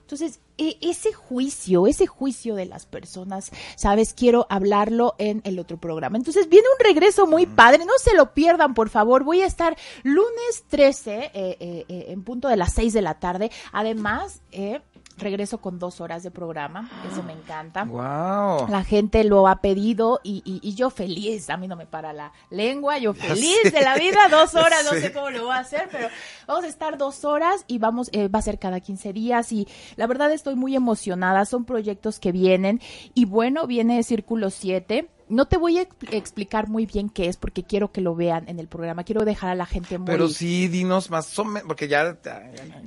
Entonces, 0.00 0.40
e, 0.58 0.78
ese 0.80 1.12
juicio, 1.12 1.86
ese 1.86 2.06
juicio 2.06 2.54
de 2.54 2.66
las 2.66 2.86
personas, 2.86 3.50
sabes, 3.76 4.14
quiero 4.14 4.46
hablarlo 4.48 5.14
en 5.18 5.42
el 5.44 5.58
otro 5.58 5.76
programa. 5.78 6.16
Entonces, 6.16 6.48
viene 6.48 6.66
un 6.78 6.84
regreso 6.84 7.26
muy 7.26 7.46
padre, 7.46 7.84
no 7.84 7.98
se 7.98 8.14
lo 8.14 8.32
pierdan, 8.32 8.74
por 8.74 8.88
favor. 8.88 9.24
Voy 9.24 9.42
a 9.42 9.46
estar 9.46 9.76
lunes 10.02 10.64
13 10.68 11.16
eh, 11.16 11.30
eh, 11.34 11.84
eh, 11.88 12.06
en 12.08 12.22
punto 12.22 12.48
de 12.48 12.56
las 12.56 12.72
6 12.74 12.92
de 12.92 13.02
la 13.02 13.18
tarde. 13.18 13.50
Además, 13.72 14.40
eh, 14.52 14.80
regreso 15.16 15.58
con 15.58 15.78
dos 15.78 16.00
horas 16.00 16.22
de 16.22 16.30
programa, 16.30 16.90
eso 17.10 17.22
me 17.22 17.32
encanta. 17.32 17.84
Wow. 17.84 18.68
La 18.68 18.84
gente 18.84 19.24
lo 19.24 19.48
ha 19.48 19.60
pedido 19.60 20.20
y, 20.22 20.42
y, 20.44 20.74
yo 20.74 20.90
feliz, 20.90 21.48
a 21.50 21.56
mí 21.56 21.68
no 21.68 21.76
me 21.76 21.86
para 21.86 22.12
la 22.12 22.32
lengua, 22.50 22.98
yo 22.98 23.14
feliz 23.14 23.72
de 23.72 23.80
la 23.80 23.96
vida, 23.96 24.18
dos 24.30 24.54
horas, 24.54 24.84
no 24.84 24.98
sé 24.98 25.12
cómo 25.12 25.30
lo 25.30 25.44
voy 25.44 25.56
a 25.56 25.60
hacer, 25.60 25.88
pero 25.90 26.08
vamos 26.46 26.64
a 26.64 26.68
estar 26.68 26.98
dos 26.98 27.24
horas 27.24 27.64
y 27.66 27.78
vamos, 27.78 28.10
eh, 28.12 28.28
va 28.28 28.40
a 28.40 28.42
ser 28.42 28.58
cada 28.58 28.80
15 28.80 29.12
días 29.12 29.52
y 29.52 29.66
la 29.96 30.06
verdad 30.06 30.30
estoy 30.32 30.54
muy 30.54 30.76
emocionada, 30.76 31.44
son 31.44 31.64
proyectos 31.64 32.20
que 32.20 32.32
vienen 32.32 32.80
y 33.14 33.24
bueno, 33.24 33.66
viene 33.66 34.02
Círculo 34.02 34.50
7 34.50 35.08
no 35.28 35.46
te 35.46 35.56
voy 35.56 35.78
a 35.78 35.88
explicar 36.12 36.68
muy 36.68 36.86
bien 36.86 37.08
qué 37.08 37.26
es 37.26 37.36
porque 37.36 37.64
quiero 37.64 37.90
que 37.90 38.00
lo 38.00 38.14
vean 38.14 38.48
en 38.48 38.60
el 38.60 38.68
programa. 38.68 39.02
Quiero 39.02 39.24
dejar 39.24 39.50
a 39.50 39.54
la 39.56 39.66
gente 39.66 39.98
muy... 39.98 40.06
Pero 40.06 40.28
sí, 40.28 40.68
dinos 40.68 41.10
más, 41.10 41.34
porque 41.66 41.88
ya, 41.88 42.16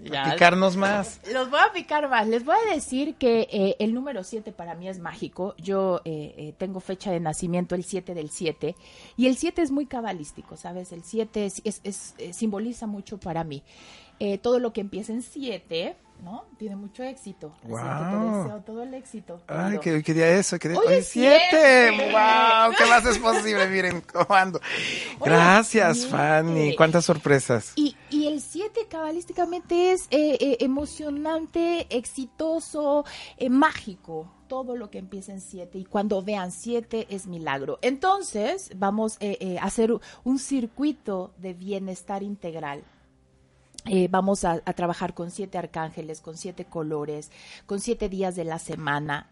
ya, 0.03 0.31
picarnos 0.31 0.77
más. 0.77 1.19
Los 1.33 1.49
voy 1.49 1.59
a 1.59 1.73
picar 1.73 2.09
más. 2.09 2.27
Les 2.27 2.45
voy 2.45 2.55
a 2.55 2.73
decir 2.73 3.15
que 3.15 3.47
eh, 3.51 3.75
el 3.79 3.93
número 3.93 4.23
7 4.23 4.53
para 4.53 4.73
mí 4.75 4.87
es 4.87 4.99
mágico. 4.99 5.53
Yo 5.57 6.01
eh, 6.05 6.33
eh, 6.37 6.53
tengo 6.57 6.79
fecha 6.79 7.11
de 7.11 7.19
nacimiento 7.19 7.75
el 7.75 7.83
7 7.83 8.13
del 8.13 8.29
7 8.29 8.75
y 9.17 9.27
el 9.27 9.35
7 9.35 9.61
es 9.61 9.71
muy 9.71 9.85
cabalístico, 9.85 10.55
¿sabes? 10.55 10.93
El 10.93 11.03
7 11.03 11.45
es, 11.45 11.61
es, 11.83 12.15
simboliza 12.31 12.87
mucho 12.87 13.17
para 13.17 13.43
mí. 13.43 13.63
todo 14.41 14.59
lo 14.59 14.71
que 14.71 14.81
empieza 14.81 15.11
en 15.11 15.23
7 15.23 15.95
¿no? 16.23 16.45
Tiene 16.57 16.75
mucho 16.75 17.03
éxito. 17.03 17.53
Así 17.63 17.67
que 17.67 17.73
te 17.73 18.37
deseo 18.37 18.61
todo 18.65 18.83
el 18.83 18.93
éxito. 18.93 19.41
Ay, 19.47 19.77
¿qué, 19.79 20.03
qué, 20.03 20.13
día 20.13 20.29
es 20.29 20.47
eso? 20.47 20.59
¿Qué 20.59 20.69
día? 20.69 20.79
Hoy, 20.79 21.01
siete. 21.01 21.91
¡Wow! 21.91 22.73
¿Qué 22.77 22.85
más 22.85 23.05
es 23.05 23.17
posible? 23.17 23.67
Miren, 23.67 24.01
comando. 24.01 24.59
Gracias, 25.19 26.07
Fanny. 26.07 26.75
¿Cuántas 26.75 27.05
sorpresas? 27.05 27.73
Y, 27.75 27.95
y 28.09 28.27
el 28.27 28.41
siete 28.41 28.87
cabalísticamente 28.89 29.91
es 29.91 30.03
eh, 30.11 30.37
eh, 30.39 30.57
emocionante, 30.59 31.87
exitoso, 31.89 33.05
eh, 33.37 33.49
mágico 33.49 34.31
todo 34.47 34.75
lo 34.75 34.89
que 34.89 34.97
empieza 34.97 35.31
en 35.31 35.41
siete 35.41 35.77
y 35.77 35.85
cuando 35.85 36.23
vean 36.23 36.51
siete 36.51 37.05
es 37.11 37.27
milagro. 37.27 37.77
Entonces 37.83 38.71
vamos 38.75 39.19
a 39.21 39.63
hacer 39.63 39.93
un 40.23 40.39
circuito 40.39 41.35
de 41.37 41.53
bienestar 41.53 42.23
integral 42.23 42.83
eh, 43.89 44.07
vamos 44.09 44.45
a, 44.45 44.59
trabajar 44.59 45.13
con 45.13 45.31
siete 45.31 45.57
arcángeles, 45.57 46.21
con 46.21 46.37
siete 46.37 46.65
colores, 46.65 47.31
con 47.65 47.79
siete 47.79 48.07
días 48.07 48.35
de 48.35 48.45
la 48.45 48.59
semana. 48.59 49.27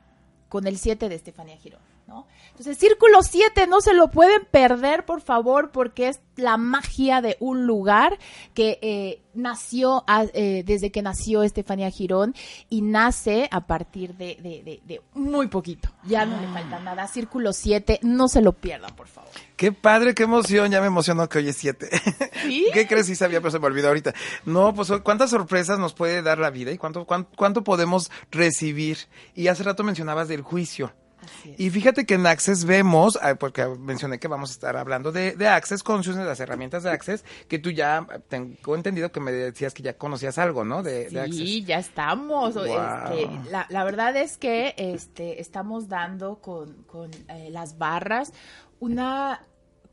con 0.50 0.66
el 0.66 0.78
7 0.78 1.10
de 1.10 1.16
Estefanía 1.16 1.58
Girón. 1.58 1.87
¿No? 2.08 2.26
Entonces, 2.50 2.78
Círculo 2.78 3.22
7 3.22 3.68
no 3.68 3.82
se 3.82 3.94
lo 3.94 4.10
pueden 4.10 4.46
perder, 4.50 5.06
por 5.06 5.22
favor, 5.22 5.72
porque 5.72 6.08
es 6.08 6.20
la 6.38 6.58
magia 6.58 7.22
de 7.22 7.36
un 7.40 7.68
lugar 7.68 8.18
que 8.54 8.80
eh, 8.82 9.22
nació 9.34 10.04
eh, 10.34 10.64
desde 10.66 10.92
que 10.92 11.02
nació 11.02 11.44
Estefanía 11.44 11.90
Girón 11.90 12.34
y 12.70 12.82
nace 12.82 13.48
a 13.52 13.68
partir 13.68 14.16
de, 14.16 14.38
de, 14.42 14.82
de, 14.86 15.02
muy 15.14 15.48
poquito. 15.48 15.90
Ya 16.06 16.26
no 16.26 16.40
le 16.40 16.48
falta 16.48 16.80
nada. 16.80 17.08
Círculo 17.08 17.54
7, 17.54 18.00
no 18.04 18.28
se 18.28 18.42
lo 18.42 18.54
pierdan, 18.54 18.96
por 18.96 19.08
favor. 19.08 19.30
Qué 19.56 19.72
padre, 19.72 20.14
qué 20.14 20.24
emoción. 20.24 20.72
Ya 20.72 20.82
me 20.82 20.88
emocionó 20.88 21.28
que 21.28 21.40
hoy 21.40 21.50
es 21.50 21.58
7. 21.58 21.90
¿Sí? 22.44 22.68
¿Qué 22.74 22.88
crees? 22.88 23.08
Sí 23.08 23.16
sabía, 23.16 23.42
pero 23.42 23.52
se 23.52 23.60
me 23.60 23.66
olvidó 23.66 23.90
ahorita. 23.90 24.14
No, 24.46 24.74
pues 24.74 24.92
cuántas 25.04 25.32
sorpresas 25.32 25.80
nos 25.80 25.94
puede 25.94 26.22
dar 26.22 26.40
la 26.40 26.50
vida 26.50 26.72
y 26.72 26.78
cuánto, 26.78 27.06
cuánto, 27.06 27.30
cuánto 27.36 27.64
podemos 27.64 28.12
recibir. 28.32 28.98
Y 29.36 29.48
hace 29.48 29.64
rato 29.64 29.84
mencionabas 29.84 30.28
del 30.28 30.42
juicio. 30.42 30.94
Y 31.58 31.70
fíjate 31.70 32.06
que 32.06 32.16
en 32.16 32.26
Access 32.26 32.66
vemos, 32.66 33.18
porque 33.40 33.66
mencioné 33.66 34.20
que 34.20 34.28
vamos 34.28 34.50
a 34.52 34.54
estar 34.54 34.78
hablando 34.78 35.12
de, 35.12 35.36
de 35.36 35.48
Access 35.48 35.84
Consciousness, 35.84 36.26
las 36.26 36.40
herramientas 36.40 36.84
de 36.84 36.92
Access, 36.92 37.24
que 37.48 37.60
tú 37.60 37.72
ya, 37.72 38.06
tengo 38.28 38.76
entendido 38.76 39.12
que 39.12 39.20
me 39.20 39.32
decías 39.32 39.74
que 39.74 39.84
ya 39.84 39.98
conocías 39.98 40.38
algo, 40.38 40.64
¿no? 40.64 40.84
De, 40.84 41.10
sí, 41.10 41.18
Access. 41.18 41.38
Sí, 41.38 41.64
ya 41.64 41.80
estamos. 41.80 42.56
Este, 42.56 43.30
la, 43.50 43.66
la, 43.70 43.84
verdad 43.84 44.16
es 44.16 44.38
que 44.38 44.74
este, 44.78 45.42
estamos 45.42 45.88
dando 45.88 46.40
con, 46.40 46.84
con 46.84 47.12
eh, 47.30 47.50
las 47.52 47.78
barras 47.78 48.34
una 48.80 49.42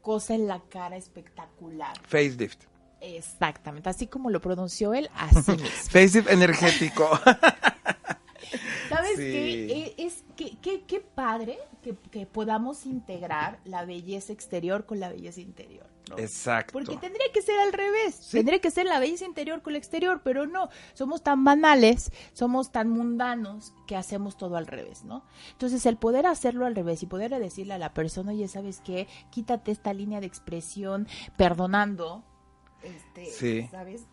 cosa 0.02 0.34
en 0.34 0.46
la 0.46 0.60
cara 0.68 0.96
espectacular. 0.96 1.96
Facelift. 2.06 2.64
Exactamente, 3.00 3.90
así 3.90 4.06
como 4.06 4.30
lo 4.30 4.40
pronunció 4.40 4.94
él, 4.94 5.10
así 5.14 5.50
mismo. 5.52 5.66
Facelift 5.66 6.30
energético. 6.30 7.08
¿Sabes 8.88 9.16
qué? 9.16 9.94
E, 9.98 10.04
es 10.04 10.24
que, 10.36 10.56
qué 10.86 11.00
padre 11.00 11.58
que, 12.10 12.26
podamos 12.26 12.86
integrar 12.86 13.58
la 13.64 13.84
belleza 13.84 14.32
exterior 14.32 14.86
con 14.86 15.00
la 15.00 15.10
belleza 15.10 15.40
interior. 15.40 15.86
Exacto. 16.16 16.72
Porque 16.72 16.96
tendría 16.96 17.26
que 17.32 17.40
ser 17.42 17.58
al 17.60 17.72
revés. 17.72 18.28
Tendría 18.30 18.60
que 18.60 18.70
ser 18.70 18.86
la 18.86 18.98
belleza 18.98 19.24
interior 19.24 19.62
con 19.62 19.72
la 19.72 19.78
exterior, 19.78 20.20
pero 20.22 20.46
no. 20.46 20.68
Somos 20.92 21.22
tan 21.22 21.44
banales, 21.44 22.10
somos 22.32 22.72
tan 22.72 22.90
mundanos 22.90 23.74
que 23.86 23.96
hacemos 23.96 24.36
todo 24.36 24.56
al 24.56 24.66
revés, 24.66 25.04
¿no? 25.04 25.24
Entonces, 25.52 25.86
el 25.86 25.96
poder 25.96 26.26
hacerlo 26.26 26.66
al 26.66 26.74
revés 26.74 27.02
y 27.02 27.06
poder 27.06 27.30
decirle 27.38 27.74
a 27.74 27.78
la 27.78 27.94
persona, 27.94 28.32
oye, 28.32 28.48
¿sabes 28.48 28.80
qué? 28.84 29.08
Quítate 29.30 29.70
esta 29.70 29.94
línea 29.94 30.20
de 30.20 30.26
expresión 30.26 31.08
perdonando. 31.36 32.22
Este, 32.82 33.26
sí. 33.26 33.68
¿Sabes? 33.70 34.06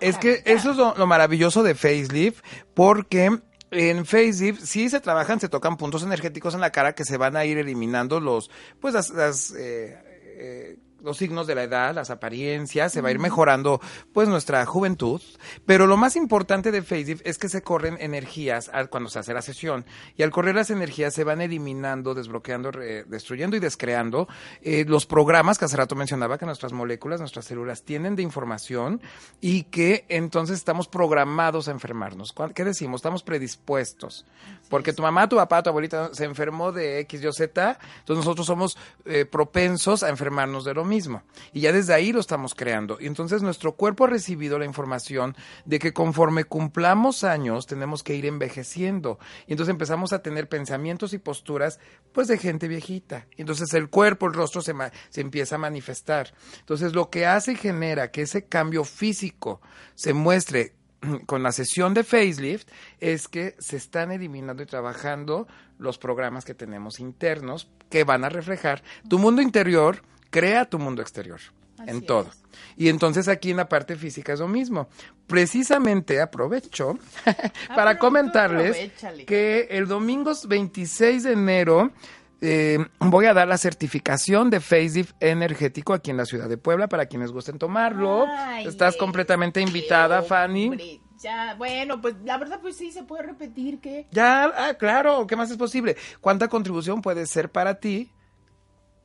Es 0.00 0.18
que 0.18 0.42
eso 0.44 0.70
es 0.72 0.76
lo, 0.76 1.06
maravilloso 1.06 1.62
de 1.62 1.74
Facelift, 1.74 2.44
porque 2.74 3.30
en 3.70 4.06
Facelift 4.06 4.62
sí 4.64 4.88
se 4.88 5.00
trabajan, 5.00 5.40
se 5.40 5.48
tocan 5.48 5.76
puntos 5.76 6.02
energéticos 6.02 6.54
en 6.54 6.60
la 6.60 6.70
cara 6.70 6.94
que 6.94 7.04
se 7.04 7.16
van 7.16 7.36
a 7.36 7.44
ir 7.44 7.58
eliminando 7.58 8.20
los, 8.20 8.50
pues 8.80 8.94
las, 8.94 9.52
eh, 9.52 9.98
eh, 10.38 10.76
los 11.02 11.16
signos 11.16 11.46
de 11.46 11.54
la 11.54 11.64
edad, 11.64 11.94
las 11.94 12.10
apariencias, 12.10 12.92
se 12.92 13.00
va 13.00 13.08
a 13.08 13.12
ir 13.12 13.18
mejorando 13.18 13.80
pues 14.12 14.28
nuestra 14.28 14.64
juventud, 14.66 15.20
pero 15.66 15.86
lo 15.86 15.96
más 15.96 16.16
importante 16.16 16.70
de 16.70 16.82
Facebook 16.82 17.22
es 17.24 17.38
que 17.38 17.48
se 17.48 17.62
corren 17.62 17.96
energías 18.00 18.70
cuando 18.90 19.10
se 19.10 19.18
hace 19.18 19.34
la 19.34 19.42
sesión 19.42 19.84
y 20.16 20.22
al 20.22 20.30
correr 20.30 20.54
las 20.54 20.70
energías 20.70 21.14
se 21.14 21.24
van 21.24 21.40
eliminando, 21.40 22.14
desbloqueando, 22.14 22.70
destruyendo 22.70 23.56
y 23.56 23.60
descreando 23.60 24.28
eh, 24.62 24.84
los 24.86 25.06
programas 25.06 25.58
que 25.58 25.64
hace 25.64 25.76
rato 25.76 25.94
mencionaba 25.94 26.38
que 26.38 26.46
nuestras 26.46 26.72
moléculas, 26.72 27.20
nuestras 27.20 27.44
células 27.44 27.82
tienen 27.82 28.16
de 28.16 28.22
información 28.22 29.00
y 29.40 29.64
que 29.64 30.04
entonces 30.08 30.56
estamos 30.56 30.88
programados 30.88 31.68
a 31.68 31.72
enfermarnos. 31.72 32.34
¿Qué 32.54 32.64
decimos? 32.64 33.00
Estamos 33.00 33.22
predispuestos. 33.22 34.26
Porque 34.68 34.92
tu 34.92 35.02
mamá, 35.02 35.28
tu 35.28 35.36
papá, 35.36 35.62
tu 35.62 35.70
abuelita 35.70 36.14
se 36.14 36.24
enfermó 36.24 36.72
de 36.72 37.00
X, 37.00 37.24
Y, 37.24 37.32
Z, 37.32 37.78
entonces 37.98 38.24
nosotros 38.24 38.46
somos 38.46 38.78
eh, 39.04 39.24
propensos 39.24 40.02
a 40.02 40.08
enfermarnos 40.08 40.64
de 40.64 40.74
lo 40.74 40.84
mismo. 40.90 41.22
Y 41.54 41.60
ya 41.60 41.72
desde 41.72 41.94
ahí 41.94 42.12
lo 42.12 42.20
estamos 42.20 42.54
creando. 42.54 42.98
Y 43.00 43.06
entonces 43.06 43.42
nuestro 43.42 43.76
cuerpo 43.76 44.04
ha 44.04 44.08
recibido 44.08 44.58
la 44.58 44.66
información 44.66 45.34
de 45.64 45.78
que 45.78 45.94
conforme 45.94 46.44
cumplamos 46.44 47.24
años 47.24 47.66
tenemos 47.66 48.02
que 48.02 48.14
ir 48.14 48.26
envejeciendo. 48.26 49.18
Y 49.46 49.52
entonces 49.52 49.70
empezamos 49.70 50.12
a 50.12 50.22
tener 50.22 50.48
pensamientos 50.48 51.14
y 51.14 51.18
posturas 51.18 51.80
pues 52.12 52.28
de 52.28 52.36
gente 52.36 52.68
viejita. 52.68 53.26
Y 53.36 53.40
entonces 53.40 53.72
el 53.72 53.88
cuerpo, 53.88 54.26
el 54.26 54.34
rostro 54.34 54.60
se, 54.60 54.74
se 55.08 55.22
empieza 55.22 55.54
a 55.54 55.58
manifestar. 55.58 56.34
Entonces 56.58 56.92
lo 56.92 57.08
que 57.08 57.24
hace 57.24 57.52
y 57.52 57.56
genera 57.56 58.10
que 58.10 58.22
ese 58.22 58.44
cambio 58.44 58.84
físico 58.84 59.62
se 59.94 60.12
muestre 60.12 60.74
con 61.26 61.42
la 61.42 61.52
sesión 61.52 61.94
de 61.94 62.04
facelift 62.04 62.68
es 63.00 63.28
que 63.28 63.56
se 63.58 63.76
están 63.76 64.10
eliminando 64.10 64.62
y 64.62 64.66
trabajando 64.66 65.46
los 65.78 65.98
programas 65.98 66.44
que 66.44 66.54
tenemos 66.54 67.00
internos 67.00 67.68
que 67.88 68.04
van 68.04 68.24
a 68.24 68.28
reflejar 68.28 68.82
tu 69.08 69.18
mundo 69.18 69.42
interior 69.42 70.02
crea 70.30 70.64
tu 70.64 70.78
mundo 70.78 71.02
exterior. 71.02 71.40
en 71.86 72.04
todo. 72.04 72.30
Y 72.76 72.88
entonces 72.88 73.26
aquí 73.28 73.50
en 73.50 73.56
la 73.56 73.68
parte 73.68 73.96
física 73.96 74.34
es 74.34 74.40
lo 74.40 74.48
mismo. 74.48 74.88
Precisamente 75.26 76.20
aprovecho 76.20 76.98
para 77.74 77.98
comentarles 77.98 78.92
que 79.26 79.68
el 79.70 79.86
domingo 79.86 80.32
26 80.46 81.22
de 81.22 81.32
enero 81.32 81.90
eh, 82.42 82.78
voy 82.98 83.26
a 83.26 83.34
dar 83.34 83.48
la 83.48 83.58
certificación 83.58 84.50
de 84.50 84.60
Facelift 84.60 85.14
energético 85.20 85.92
aquí 85.92 86.10
en 86.10 86.16
la 86.16 86.24
ciudad 86.24 86.48
de 86.48 86.56
Puebla 86.56 86.88
para 86.88 87.06
quienes 87.06 87.32
gusten 87.32 87.58
tomarlo. 87.58 88.26
Estás 88.64 88.96
completamente 88.96 89.60
invitada, 89.60 90.22
Fanny. 90.22 91.00
Ya, 91.18 91.54
bueno, 91.58 92.00
pues 92.00 92.14
la 92.24 92.38
verdad 92.38 92.60
pues 92.62 92.76
sí 92.76 92.92
se 92.92 93.02
puede 93.02 93.24
repetir 93.24 93.78
que... 93.78 94.06
Ya, 94.10 94.44
ah, 94.44 94.74
claro, 94.74 95.26
¿qué 95.26 95.36
más 95.36 95.50
es 95.50 95.58
posible? 95.58 95.96
¿Cuánta 96.22 96.48
contribución 96.48 97.02
puede 97.02 97.26
ser 97.26 97.50
para 97.50 97.78
ti 97.78 98.10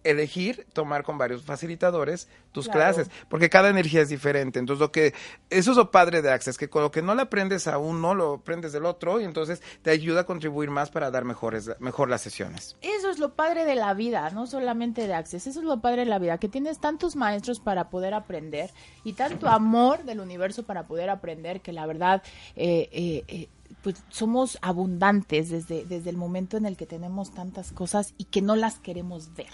elegir 0.06 0.66
tomar 0.72 1.04
con 1.04 1.18
varios 1.18 1.44
facilitadores 1.44 2.30
tus 2.52 2.70
clases, 2.70 3.10
porque 3.28 3.50
cada 3.50 3.70
energía 3.70 4.02
es 4.02 4.10
diferente. 4.10 4.60
Entonces, 4.60 4.80
lo 4.80 4.92
que 4.92 5.14
eso 5.50 5.72
es 5.72 5.78
lo 5.78 5.92
padre 5.92 6.22
de 6.22 6.32
Access, 6.32 6.58
que 6.58 6.70
con 6.70 6.84
lo 6.84 6.92
que 6.92 7.02
no 7.02 7.14
le 7.14 7.24
aprendes 7.24 7.68
a 7.68 7.78
uno, 7.78 8.16
lo 8.16 8.36
aprendes 8.36 8.72
del 8.72 8.86
otro 8.86 9.20
y 9.20 9.26
entonces 9.26 9.62
te 9.82 9.92
ayuda 9.92 10.22
a 10.22 10.26
contribuir 10.26 10.70
más 10.70 10.90
para 10.90 11.12
dar 11.12 11.26
mejores 11.26 11.70
mejor 11.80 12.10
las 12.10 12.22
sesiones. 12.22 12.78
Eso 12.82 13.10
es 13.10 13.20
lo 13.20 13.34
padre 13.34 13.66
de 13.66 13.76
la 13.76 13.94
vida, 13.94 14.30
no 14.30 14.48
solamente 14.48 15.06
de 15.08 15.14
Access, 15.14 15.48
eso 15.48 15.60
es 15.60 15.66
lo 15.66 15.82
padre 15.82 16.06
de 16.06 16.10
la 16.10 16.20
vida, 16.20 16.38
que 16.38 16.48
tienes 16.48 16.80
tantos 16.80 17.16
maestros 17.16 17.60
para 17.60 17.90
poder 17.90 18.14
aprender 18.14 18.72
y 19.04 19.14
tanto 19.14 19.50
amor 19.50 20.04
del 20.04 20.22
universo 20.22 20.64
para 20.64 20.88
poder 20.88 21.10
aprender 21.10 21.62
que 21.62 21.74
la 21.74 21.86
verdad 21.86 22.24
eh, 22.56 22.90
eh, 22.92 23.24
eh 23.28 23.50
pues 23.86 23.98
somos 24.10 24.58
abundantes 24.64 25.52
desde, 25.52 25.86
desde 25.86 26.10
el 26.10 26.18
momento 26.18 26.58
en 26.58 26.66
el 26.66 26.76
que 26.76 26.88
tenemos 26.88 27.36
tantas 27.36 27.72
cosas 27.72 28.16
y 28.18 28.24
que 28.24 28.42
no 28.42 28.56
las 28.56 28.80
queremos 28.80 29.36
ver. 29.36 29.46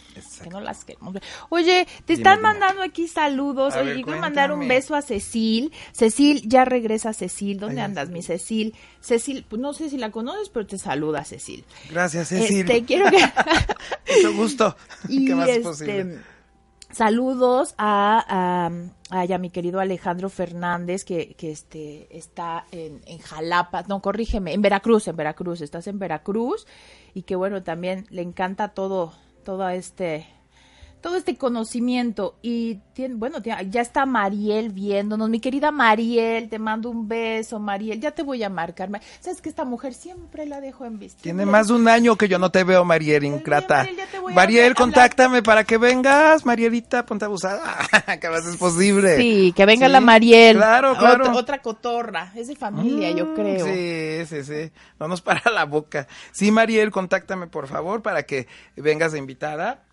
Que 0.42 0.50
no 0.50 0.62
las 0.62 0.86
queremos 0.86 1.16
ver. 1.16 1.24
Oye, 1.50 1.86
te 2.06 2.14
están 2.14 2.40
mandando 2.40 2.82
aquí 2.82 3.10
saludos. 3.10 3.76
Oye, 3.76 3.96
quiero 3.96 4.22
mandar 4.22 4.54
un 4.54 4.70
beso 4.70 4.96
a 4.96 5.02
Cecil. 5.02 5.74
Cecil, 5.92 6.48
ya 6.48 6.64
regresa 6.64 7.12
Cecil. 7.12 7.60
¿Dónde 7.60 7.82
andas, 7.82 8.08
mi 8.10 8.22
Cecil? 8.22 8.74
Cecil, 9.02 9.46
pues 9.50 9.62
no 9.62 9.74
sé 9.74 9.90
si 9.90 9.98
la 9.98 10.12
conoces, 10.12 10.48
pero 10.48 10.66
te 10.66 10.78
saluda 10.78 11.26
Cecil. 11.26 11.66
Gracias, 11.90 12.30
Cecil. 12.30 12.62
Este, 12.62 12.86
quiero 12.86 13.12
que... 13.12 13.18
Mucho 14.16 14.34
gusto. 14.34 14.78
¿Qué 15.10 15.36
más 15.36 15.50
es 15.50 15.58
este, 15.58 15.68
posible? 15.68 16.20
Saludos 16.94 17.74
a, 17.78 18.68
a, 19.10 19.38
mi 19.38 19.50
querido 19.50 19.80
Alejandro 19.80 20.30
Fernández, 20.30 21.06
que, 21.06 21.36
que 21.36 21.52
este, 21.52 22.08
está 22.16 22.66
en, 22.72 23.02
en, 23.06 23.20
Jalapa, 23.20 23.84
no, 23.88 24.02
corrígeme, 24.02 24.54
en 24.54 24.62
Veracruz, 24.62 25.08
en 25.08 25.16
Veracruz, 25.16 25.62
estás 25.62 25.88
en 25.88 26.00
Veracruz, 26.00 26.68
y 27.14 27.24
que 27.24 27.36
bueno, 27.36 27.64
también 27.64 28.08
le 28.10 28.22
encanta 28.22 28.70
todo, 28.70 29.14
todo 29.46 29.70
este, 29.70 30.28
todo 31.02 31.18
este 31.18 31.36
conocimiento 31.36 32.36
y 32.42 32.76
tiene, 32.94 33.16
bueno, 33.16 33.40
ya 33.42 33.82
está 33.82 34.06
Mariel 34.06 34.70
viéndonos, 34.70 35.30
mi 35.30 35.40
querida 35.40 35.72
Mariel, 35.72 36.48
te 36.48 36.60
mando 36.60 36.90
un 36.90 37.08
beso, 37.08 37.60
Mariel, 37.60 38.00
ya 38.00 38.12
te 38.12 38.22
voy 38.22 38.44
a 38.44 38.50
marcar. 38.50 38.90
Sabes 39.20 39.42
que 39.42 39.50
esta 39.50 39.66
mujer 39.66 39.94
siempre 39.94 40.46
la 40.46 40.62
dejo 40.62 40.86
en 40.86 41.00
vista. 41.00 41.22
Tiene 41.22 41.46
más 41.46 41.68
de 41.68 41.74
un 41.74 41.88
año 41.88 42.16
que 42.16 42.28
yo 42.28 42.38
no 42.38 42.52
te 42.52 42.64
veo, 42.64 42.86
Mariel, 42.86 43.24
ingrata. 43.24 43.88
Mariel, 44.36 44.76
contáctame 44.76 45.42
para 45.42 45.64
que 45.64 45.78
vengas, 45.78 46.46
Marielita, 46.46 47.06
ponte 47.06 47.26
abusada, 47.26 47.64
que 48.22 48.30
más 48.30 48.46
es 48.46 48.58
posible. 48.58 49.18
Sí, 49.18 49.54
que 49.56 49.66
venga 49.66 49.88
la 49.88 50.02
Mariel. 50.02 50.58
Claro, 50.58 50.96
claro. 50.96 51.36
Otra, 51.36 51.62
cotorra, 51.62 52.32
es 52.36 52.48
de 52.48 52.56
familia, 52.56 53.10
yo 53.12 53.26
mm, 53.26 53.34
creo. 53.34 53.66
Sí, 53.66 54.26
sí, 54.28 54.44
sí, 54.44 54.72
no 55.00 55.08
nos 55.08 55.22
para 55.22 55.50
la 55.52 55.66
boca. 55.66 56.08
Sí, 56.32 56.52
Mariel, 56.52 56.92
contáctame 56.92 57.48
por 57.48 57.68
favor 57.68 58.04
para 58.04 58.24
que 58.24 58.48
vengas 58.76 59.14
de 59.14 59.20
invitada 59.20 59.84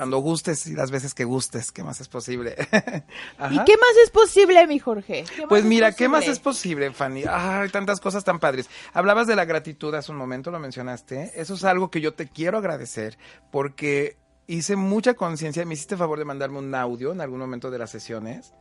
cuando 0.00 0.16
gustes 0.20 0.66
y 0.66 0.72
las 0.72 0.90
veces 0.90 1.12
que 1.12 1.24
gustes, 1.24 1.72
¿qué 1.72 1.82
más 1.82 2.00
es 2.00 2.08
posible? 2.08 2.56
¿Y 3.50 3.64
qué 3.64 3.76
más 3.76 3.96
es 4.02 4.08
posible, 4.10 4.66
mi 4.66 4.78
Jorge? 4.78 5.26
Pues 5.46 5.62
mira, 5.62 5.92
¿qué 5.92 6.08
más 6.08 6.26
es 6.26 6.38
posible, 6.38 6.90
Fanny? 6.90 7.24
Ay, 7.28 7.68
tantas 7.68 8.00
cosas 8.00 8.24
tan 8.24 8.38
padres. 8.38 8.70
Hablabas 8.94 9.26
de 9.26 9.36
la 9.36 9.44
gratitud 9.44 9.94
hace 9.94 10.10
un 10.10 10.16
momento, 10.16 10.50
lo 10.50 10.58
mencionaste. 10.58 11.32
Eso 11.34 11.52
es 11.52 11.64
algo 11.64 11.90
que 11.90 12.00
yo 12.00 12.14
te 12.14 12.28
quiero 12.28 12.56
agradecer 12.56 13.18
porque 13.50 14.16
hice 14.52 14.74
mucha 14.76 15.14
conciencia, 15.14 15.64
me 15.64 15.74
hiciste 15.74 15.96
favor 15.96 16.18
de 16.18 16.24
mandarme 16.24 16.58
un 16.58 16.74
audio 16.74 17.12
en 17.12 17.20
algún 17.20 17.38
momento 17.38 17.70
de 17.70 17.78
las 17.78 17.90
sesiones. 17.90 18.52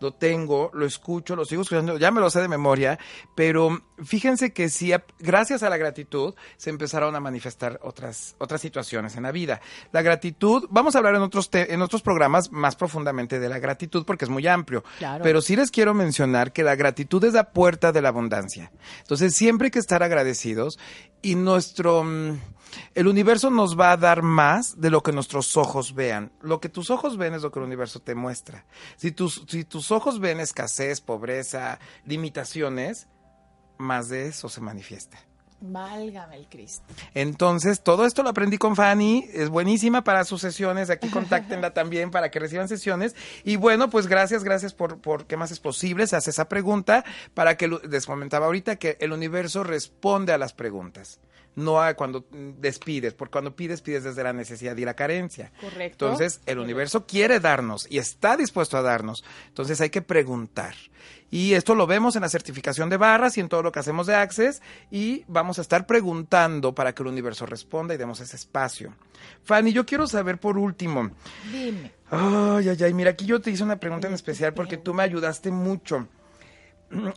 Lo 0.00 0.14
tengo, 0.14 0.70
lo 0.72 0.86
escucho, 0.86 1.36
lo 1.36 1.44
sigo 1.44 1.62
escuchando, 1.62 1.98
ya 1.98 2.10
me 2.10 2.20
lo 2.20 2.30
sé 2.30 2.40
de 2.40 2.48
memoria, 2.48 2.98
pero 3.34 3.82
fíjense 4.04 4.52
que 4.52 4.68
sí, 4.68 4.92
gracias 5.18 5.62
a 5.62 5.68
la 5.70 5.76
gratitud 5.76 6.34
se 6.56 6.70
empezaron 6.70 7.14
a 7.16 7.20
manifestar 7.20 7.78
otras, 7.82 8.34
otras 8.38 8.60
situaciones 8.60 9.16
en 9.16 9.24
la 9.24 9.32
vida. 9.32 9.60
La 9.92 10.02
gratitud, 10.02 10.66
vamos 10.70 10.94
a 10.94 10.98
hablar 10.98 11.14
en 11.16 11.22
otros, 11.22 11.50
te- 11.50 11.72
en 11.74 11.82
otros 11.82 12.02
programas 12.02 12.50
más 12.50 12.74
profundamente 12.76 13.38
de 13.38 13.48
la 13.48 13.58
gratitud 13.58 14.04
porque 14.06 14.24
es 14.24 14.30
muy 14.30 14.46
amplio. 14.46 14.84
Claro. 14.98 15.22
Pero 15.22 15.40
sí 15.42 15.54
les 15.56 15.70
quiero 15.70 15.92
mencionar 15.94 16.52
que 16.52 16.62
la 16.62 16.76
gratitud 16.76 17.22
es 17.24 17.34
la 17.34 17.52
puerta 17.52 17.92
de 17.92 18.00
la 18.02 18.08
abundancia. 18.08 18.72
Entonces 19.00 19.34
siempre 19.34 19.66
hay 19.66 19.70
que 19.72 19.78
estar 19.80 20.02
agradecidos 20.02 20.78
y 21.22 21.34
nuestro... 21.34 22.04
El 22.94 23.08
universo 23.08 23.50
nos 23.50 23.78
va 23.78 23.92
a 23.92 23.96
dar 23.96 24.22
más 24.22 24.80
de 24.80 24.90
lo 24.90 25.02
que 25.02 25.12
nuestros 25.12 25.56
ojos 25.56 25.94
vean. 25.94 26.32
Lo 26.40 26.60
que 26.60 26.68
tus 26.68 26.90
ojos 26.90 27.16
ven 27.16 27.34
es 27.34 27.42
lo 27.42 27.50
que 27.50 27.58
el 27.58 27.66
universo 27.66 28.00
te 28.00 28.14
muestra. 28.14 28.64
Si 28.96 29.12
tus, 29.12 29.44
si 29.48 29.64
tus 29.64 29.90
ojos 29.90 30.20
ven 30.20 30.40
escasez, 30.40 31.00
pobreza, 31.00 31.78
limitaciones, 32.04 33.08
más 33.78 34.08
de 34.08 34.28
eso 34.28 34.48
se 34.48 34.60
manifiesta. 34.60 35.18
Válgame 35.60 36.36
el 36.36 36.48
Cristo. 36.48 36.84
Entonces, 37.14 37.82
todo 37.82 38.04
esto 38.04 38.22
lo 38.22 38.28
aprendí 38.28 38.58
con 38.58 38.76
Fanny, 38.76 39.26
es 39.32 39.48
buenísima 39.48 40.04
para 40.04 40.24
sus 40.24 40.42
sesiones, 40.42 40.90
aquí 40.90 41.08
contáctenla 41.08 41.70
también 41.74 42.10
para 42.10 42.30
que 42.30 42.38
reciban 42.38 42.68
sesiones. 42.68 43.16
Y 43.42 43.56
bueno, 43.56 43.88
pues 43.88 44.06
gracias, 44.06 44.44
gracias 44.44 44.74
por, 44.74 45.00
por 45.00 45.26
qué 45.26 45.38
más 45.38 45.50
es 45.50 45.60
posible, 45.60 46.06
se 46.06 46.16
hace 46.16 46.30
esa 46.30 46.48
pregunta 46.48 47.04
para 47.32 47.56
que, 47.56 47.68
les 47.68 48.04
comentaba 48.04 48.46
ahorita 48.46 48.76
que 48.76 48.98
el 49.00 49.12
universo 49.12 49.64
responde 49.64 50.34
a 50.34 50.38
las 50.38 50.52
preguntas. 50.52 51.20
No 51.56 51.82
a 51.82 51.94
cuando 51.94 52.24
despides, 52.30 53.14
porque 53.14 53.32
cuando 53.32 53.56
pides, 53.56 53.80
pides 53.80 54.04
desde 54.04 54.22
la 54.22 54.32
necesidad 54.32 54.76
y 54.76 54.84
la 54.84 54.94
carencia. 54.94 55.52
Correcto. 55.60 56.06
Entonces, 56.06 56.40
el 56.46 56.58
universo 56.58 57.06
quiere 57.06 57.40
darnos 57.40 57.86
y 57.90 57.98
está 57.98 58.36
dispuesto 58.36 58.76
a 58.76 58.82
darnos. 58.82 59.24
Entonces, 59.48 59.80
hay 59.80 59.90
que 59.90 60.02
preguntar. 60.02 60.74
Y 61.30 61.54
esto 61.54 61.74
lo 61.74 61.86
vemos 61.86 62.14
en 62.14 62.22
la 62.22 62.28
certificación 62.28 62.88
de 62.88 62.96
barras 62.96 63.36
y 63.36 63.40
en 63.40 63.48
todo 63.48 63.62
lo 63.62 63.72
que 63.72 63.80
hacemos 63.80 64.06
de 64.06 64.14
Access. 64.14 64.62
Y 64.90 65.24
vamos 65.26 65.58
a 65.58 65.62
estar 65.62 65.86
preguntando 65.86 66.74
para 66.74 66.94
que 66.94 67.02
el 67.02 67.08
universo 67.08 67.46
responda 67.46 67.94
y 67.94 67.96
demos 67.96 68.20
ese 68.20 68.36
espacio. 68.36 68.94
Fanny, 69.42 69.72
yo 69.72 69.84
quiero 69.84 70.06
saber 70.06 70.38
por 70.38 70.58
último. 70.58 71.10
Dime. 71.50 71.92
Ay, 72.10 72.68
ay, 72.68 72.76
ay. 72.82 72.94
Mira, 72.94 73.10
aquí 73.10 73.26
yo 73.26 73.40
te 73.40 73.50
hice 73.50 73.64
una 73.64 73.80
pregunta 73.80 74.06
en 74.08 74.14
especial 74.14 74.54
porque 74.54 74.76
tú 74.76 74.94
me 74.94 75.02
ayudaste 75.02 75.50
mucho. 75.50 76.06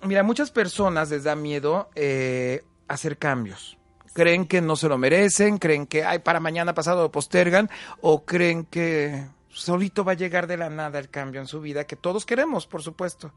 Mira, 0.04 0.24
muchas 0.24 0.50
personas 0.50 1.12
les 1.12 1.24
da 1.24 1.36
miedo 1.36 1.90
eh, 1.96 2.64
hacer 2.88 3.18
cambios. 3.18 3.78
Creen 4.14 4.46
que 4.46 4.62
no 4.62 4.76
se 4.76 4.90
lo 4.90 4.98
merecen, 4.98 5.58
creen 5.58 5.86
que 5.86 6.04
ay, 6.04 6.20
para 6.20 6.40
mañana 6.40 6.74
pasado 6.74 7.04
lo 7.04 7.12
postergan 7.12 7.70
o 8.02 8.26
creen 8.26 8.66
que 8.66 9.26
solito 9.50 10.04
va 10.04 10.14
a 10.14 10.16
llegar 10.16 10.48
de 10.48 10.58
la 10.58 10.70
nada 10.70 11.00
el 11.00 11.10
cambio 11.10 11.42
en 11.42 11.48
su 11.48 11.62
vida 11.62 11.86
que 11.86 11.96
todos 11.96 12.26
queremos, 12.26 12.66
por 12.66 12.82
supuesto. 12.82 13.34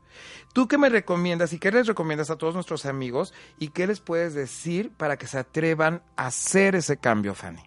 ¿Tú 0.53 0.69
qué 0.69 0.79
me 0.79 0.89
recomiendas 0.89 1.53
y 1.53 1.59
qué 1.59 1.71
les 1.71 1.87
recomiendas 1.87 2.31
a 2.31 2.37
todos 2.37 2.55
nuestros 2.55 2.87
amigos 2.87 3.35
y 3.59 3.69
qué 3.69 3.87
les 3.87 4.01
puedes 4.01 4.35
decir 4.35 4.91
para 4.91 5.17
que 5.17 5.27
se 5.27 5.39
atrevan 5.39 6.03
a 6.17 6.27
hacer 6.27 6.75
ese 6.75 6.97
cambio, 6.97 7.35
Fanny? 7.35 7.63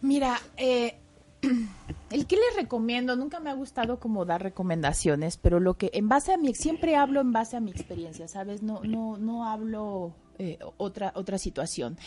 Mira, 0.00 0.40
eh, 0.56 0.98
el 2.10 2.26
que 2.26 2.36
les 2.36 2.56
recomiendo, 2.56 3.16
nunca 3.16 3.40
me 3.40 3.50
ha 3.50 3.54
gustado 3.54 3.98
como 3.98 4.24
dar 4.24 4.42
recomendaciones, 4.42 5.36
pero 5.36 5.60
lo 5.60 5.74
que 5.74 5.90
en 5.94 6.08
base 6.08 6.32
a 6.32 6.38
mi, 6.38 6.54
siempre 6.54 6.96
hablo 6.96 7.20
en 7.20 7.32
base 7.32 7.56
a 7.56 7.60
mi 7.60 7.70
experiencia, 7.70 8.28
¿sabes? 8.28 8.62
No, 8.62 8.80
no, 8.82 9.16
no 9.16 9.48
hablo 9.48 10.14
eh, 10.38 10.58
otra, 10.78 11.12
otra 11.14 11.38
situación. 11.38 11.98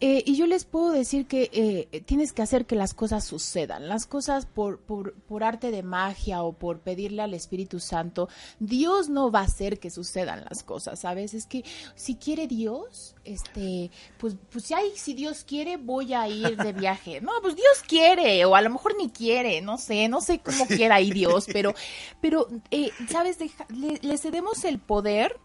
Eh, 0.00 0.22
y 0.24 0.36
yo 0.36 0.46
les 0.46 0.64
puedo 0.64 0.92
decir 0.92 1.26
que 1.26 1.50
eh, 1.52 2.02
tienes 2.02 2.32
que 2.32 2.40
hacer 2.40 2.66
que 2.66 2.76
las 2.76 2.94
cosas 2.94 3.24
sucedan. 3.24 3.88
Las 3.88 4.06
cosas 4.06 4.46
por, 4.46 4.78
por, 4.78 5.14
por 5.14 5.42
arte 5.42 5.72
de 5.72 5.82
magia 5.82 6.44
o 6.44 6.52
por 6.52 6.78
pedirle 6.78 7.20
al 7.20 7.34
Espíritu 7.34 7.80
Santo, 7.80 8.28
Dios 8.60 9.08
no 9.08 9.32
va 9.32 9.40
a 9.40 9.46
hacer 9.46 9.80
que 9.80 9.90
sucedan 9.90 10.44
las 10.48 10.62
cosas, 10.62 11.00
¿sabes? 11.00 11.34
Es 11.34 11.46
que 11.46 11.64
si 11.96 12.14
quiere 12.14 12.46
Dios, 12.46 13.16
este, 13.24 13.90
pues, 14.18 14.36
pues 14.52 14.68
ya, 14.68 14.84
y 14.84 14.96
si 14.96 15.14
Dios 15.14 15.42
quiere, 15.42 15.78
voy 15.78 16.14
a 16.14 16.28
ir 16.28 16.56
de 16.56 16.72
viaje. 16.72 17.20
No, 17.20 17.32
pues 17.42 17.56
Dios 17.56 17.82
quiere, 17.84 18.44
o 18.44 18.54
a 18.54 18.62
lo 18.62 18.70
mejor 18.70 18.96
ni 18.96 19.10
quiere, 19.10 19.60
no 19.62 19.78
sé, 19.78 20.06
no 20.08 20.20
sé 20.20 20.38
cómo 20.38 20.64
quiera 20.68 21.00
ir 21.00 21.12
Dios, 21.12 21.46
pero, 21.52 21.74
pero, 22.20 22.46
eh, 22.70 22.90
¿sabes? 23.10 23.40
Deja- 23.40 23.66
le, 23.70 23.98
le 24.00 24.16
cedemos 24.16 24.62
el 24.62 24.78
poder 24.78 25.40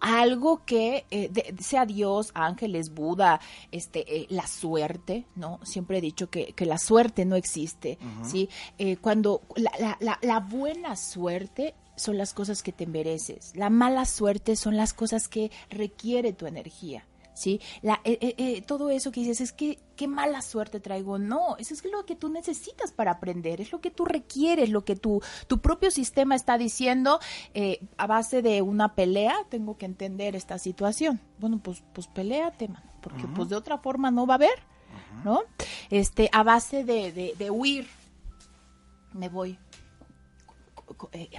algo 0.00 0.64
que 0.64 1.04
eh, 1.10 1.28
de- 1.30 1.54
sea 1.62 1.86
Dios, 1.86 2.30
ángeles, 2.34 2.94
Buda, 2.94 3.40
este, 3.72 4.16
eh, 4.22 4.26
la 4.30 4.46
suerte, 4.46 5.26
¿no? 5.34 5.58
Siempre 5.64 5.98
he 5.98 6.00
dicho 6.00 6.30
que, 6.30 6.52
que 6.52 6.66
la 6.66 6.78
suerte 6.78 7.24
no 7.24 7.36
existe, 7.36 7.98
¿sí? 8.24 8.48
Eh, 8.78 8.96
cuando 8.96 9.42
la, 9.56 9.72
la, 9.78 9.96
la, 10.00 10.18
la 10.22 10.40
buena 10.40 10.96
suerte 10.96 11.74
son 11.96 12.16
las 12.16 12.32
cosas 12.32 12.62
que 12.62 12.72
te 12.72 12.86
mereces, 12.86 13.52
la 13.56 13.70
mala 13.70 14.04
suerte 14.04 14.54
son 14.56 14.76
las 14.76 14.92
cosas 14.94 15.26
que 15.28 15.50
requiere 15.70 16.32
tu 16.32 16.46
energía. 16.46 17.04
¿Sí? 17.38 17.60
La, 17.82 18.00
eh, 18.02 18.18
eh, 18.20 18.34
eh, 18.36 18.62
todo 18.62 18.90
eso 18.90 19.12
que 19.12 19.20
dices 19.20 19.40
es 19.40 19.52
que 19.52 19.78
qué 19.94 20.08
mala 20.08 20.42
suerte 20.42 20.80
traigo. 20.80 21.20
No, 21.20 21.56
eso 21.58 21.72
es 21.72 21.84
lo 21.84 22.04
que 22.04 22.16
tú 22.16 22.28
necesitas 22.30 22.90
para 22.90 23.12
aprender, 23.12 23.60
es 23.60 23.70
lo 23.70 23.80
que 23.80 23.92
tú 23.92 24.04
requieres, 24.04 24.70
lo 24.70 24.84
que 24.84 24.96
tu, 24.96 25.22
tu 25.46 25.60
propio 25.60 25.92
sistema 25.92 26.34
está 26.34 26.58
diciendo 26.58 27.20
eh, 27.54 27.78
a 27.96 28.08
base 28.08 28.42
de 28.42 28.60
una 28.60 28.96
pelea, 28.96 29.36
tengo 29.48 29.78
que 29.78 29.86
entender 29.86 30.34
esta 30.34 30.58
situación. 30.58 31.20
Bueno, 31.38 31.60
pues, 31.62 31.84
pues 31.92 32.08
peléate, 32.08 32.66
mano, 32.66 32.90
porque 33.00 33.28
pues 33.28 33.48
de 33.48 33.54
otra 33.54 33.78
forma 33.78 34.10
no 34.10 34.26
va 34.26 34.34
a 34.34 34.38
haber, 34.38 34.60
¿no? 35.24 35.42
Este, 35.90 36.28
a 36.32 36.42
base 36.42 36.82
de, 36.82 37.12
de, 37.12 37.34
de 37.38 37.50
huir, 37.52 37.86
me 39.12 39.28
voy. 39.28 39.56
Eh, 41.12 41.30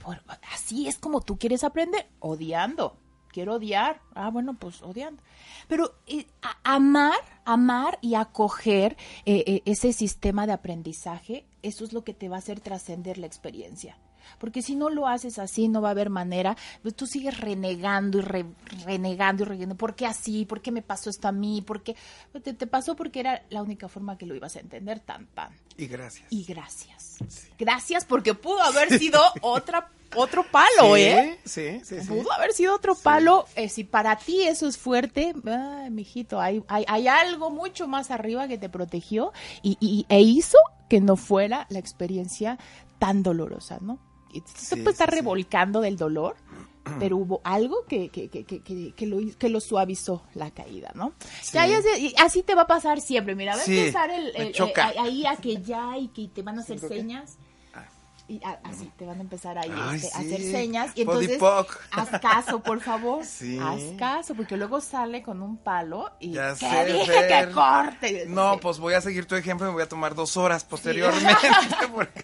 así 0.53 0.87
es 0.87 0.97
como 0.97 1.19
tú 1.19 1.37
quieres 1.37 1.65
aprender, 1.65 2.07
odiando. 2.19 2.95
Quiero 3.31 3.55
odiar. 3.55 4.01
Ah, 4.15 4.29
bueno, 4.29 4.57
pues 4.57 4.81
odiando. 4.81 5.21
Pero 5.67 5.95
eh, 6.07 6.27
amar, 6.63 7.19
amar 7.45 7.99
y 8.01 8.15
acoger 8.15 8.97
eh, 9.25 9.43
eh, 9.45 9.61
ese 9.65 9.93
sistema 9.93 10.47
de 10.47 10.53
aprendizaje, 10.53 11.45
eso 11.61 11.83
es 11.83 11.93
lo 11.93 12.03
que 12.03 12.13
te 12.13 12.29
va 12.29 12.37
a 12.37 12.39
hacer 12.39 12.59
trascender 12.59 13.17
la 13.17 13.27
experiencia. 13.27 13.97
Porque 14.37 14.61
si 14.61 14.75
no 14.75 14.89
lo 14.89 15.07
haces 15.07 15.39
así, 15.39 15.67
no 15.67 15.81
va 15.81 15.89
a 15.89 15.91
haber 15.91 16.09
manera. 16.09 16.55
Pues 16.81 16.95
tú 16.95 17.07
sigues 17.07 17.39
renegando 17.39 18.19
y 18.19 18.21
re- 18.21 18.45
renegando 18.85 19.43
y 19.43 19.45
renegando. 19.47 19.75
¿Por 19.75 19.95
qué 19.95 20.05
así? 20.05 20.45
¿Por 20.45 20.61
qué 20.61 20.71
me 20.71 20.81
pasó 20.81 21.09
esto 21.09 21.27
a 21.27 21.31
mí? 21.31 21.61
¿Por 21.61 21.83
qué? 21.83 21.95
Pues 22.31 22.43
Te, 22.43 22.53
te 22.53 22.67
pasó 22.67 22.95
porque 22.95 23.19
era 23.19 23.43
la 23.49 23.61
única 23.61 23.87
forma 23.87 24.17
que 24.17 24.25
lo 24.25 24.35
ibas 24.35 24.55
a 24.55 24.59
entender 24.59 24.99
tan, 24.99 25.27
tan. 25.27 25.53
Y 25.77 25.87
gracias. 25.87 26.27
Y 26.29 26.43
gracias. 26.43 27.17
Gracias 27.57 28.05
porque 28.05 28.33
pudo 28.33 28.61
haber 28.63 28.97
sido 28.99 29.19
otra, 29.41 29.89
otro 30.15 30.43
palo, 30.51 30.95
¿eh? 30.97 31.39
Sí, 31.45 31.81
sí, 31.83 32.01
sí. 32.01 32.07
Pudo 32.07 32.31
haber 32.33 32.53
sido 32.53 32.75
otro 32.75 32.95
palo. 32.95 33.45
Eh, 33.55 33.69
si 33.69 33.83
para 33.83 34.15
ti 34.17 34.43
eso 34.43 34.67
es 34.67 34.77
fuerte, 34.77 35.33
ay, 35.45 35.89
mijito, 35.89 36.39
hay, 36.41 36.63
hay, 36.67 36.83
hay 36.87 37.07
algo 37.07 37.49
mucho 37.49 37.87
más 37.87 38.11
arriba 38.11 38.47
que 38.47 38.57
te 38.57 38.69
protegió 38.69 39.31
y, 39.61 39.77
y- 39.79 40.05
e 40.09 40.21
hizo 40.21 40.57
que 40.89 40.99
no 41.01 41.15
fuera 41.15 41.67
la 41.69 41.79
experiencia 41.79 42.57
tan 42.97 43.21
dolorosa, 43.23 43.77
¿no? 43.81 43.99
Sí, 44.31 44.79
estar 44.79 44.93
sí, 45.09 45.15
sí. 45.15 45.21
revolcando 45.21 45.81
del 45.81 45.97
dolor, 45.97 46.35
pero 46.99 47.17
hubo 47.17 47.41
algo 47.43 47.85
que, 47.87 48.09
que, 48.09 48.29
que, 48.29 48.43
que, 48.45 48.61
que- 48.61 48.91
que 48.93 49.05
lo, 49.05 49.17
que 49.37 49.49
lo 49.49 49.59
suavizó 49.59 50.23
la 50.35 50.51
caída, 50.51 50.91
¿no? 50.95 51.13
Sí. 51.41 51.51
Ya, 51.53 51.67
ya 51.67 51.81
sé, 51.81 51.99
y 51.99 52.13
así 52.17 52.43
te 52.43 52.55
va 52.55 52.63
a 52.63 52.67
pasar 52.67 53.01
siempre. 53.01 53.35
Mira, 53.35 53.55
va 53.55 53.61
a 53.61 53.65
Sí, 53.65 53.77
empezar 53.77 54.09
el, 54.11 54.27
el- 54.35 54.47
eh, 54.55 54.73
ahí 54.99 55.25
a 55.25 55.35
que 55.35 55.61
ya 55.61 55.97
y 55.97 56.07
que 56.09 56.27
te 56.27 56.41
van 56.41 56.57
a 56.57 56.61
hacer 56.61 56.79
señas. 56.79 57.37
Y 58.29 58.39
a- 58.45 58.59
así 58.63 58.89
te 58.95 59.05
van 59.05 59.17
a 59.17 59.21
empezar 59.21 59.57
ahí 59.57 59.73
Ay, 59.75 59.97
este, 59.97 60.15
a 60.15 60.19
hacer 60.19 60.41
señas. 60.41 60.91
Y 60.95 61.01
entonces, 61.01 61.37
Podipoc. 61.39 61.77
haz 61.91 62.21
caso, 62.21 62.59
por 62.61 62.79
favor. 62.79 63.25
Sí. 63.25 63.59
Haz 63.61 63.81
caso, 63.97 64.35
porque 64.35 64.55
luego 64.55 64.79
sale 64.81 65.21
con 65.23 65.41
un 65.41 65.57
palo 65.57 66.11
y 66.19 66.31
Ya 66.33 66.51
que 66.53 66.55
sé, 66.57 66.85
dije 66.85 67.05
Fer. 67.11 67.47
que 67.47 67.51
corte. 67.53 68.25
No, 68.27 68.53
Sí. 68.53 68.59
pues 68.61 68.79
voy 68.79 68.93
a 68.93 69.01
seguir 69.01 69.25
tu 69.25 69.35
ejemplo 69.35 69.65
y 69.65 69.69
me 69.69 69.73
voy 69.73 69.83
a 69.83 69.89
tomar 69.89 70.13
dos 70.15 70.37
horas 70.37 70.63
posteriormente. 70.63 71.33
porque 71.93 72.23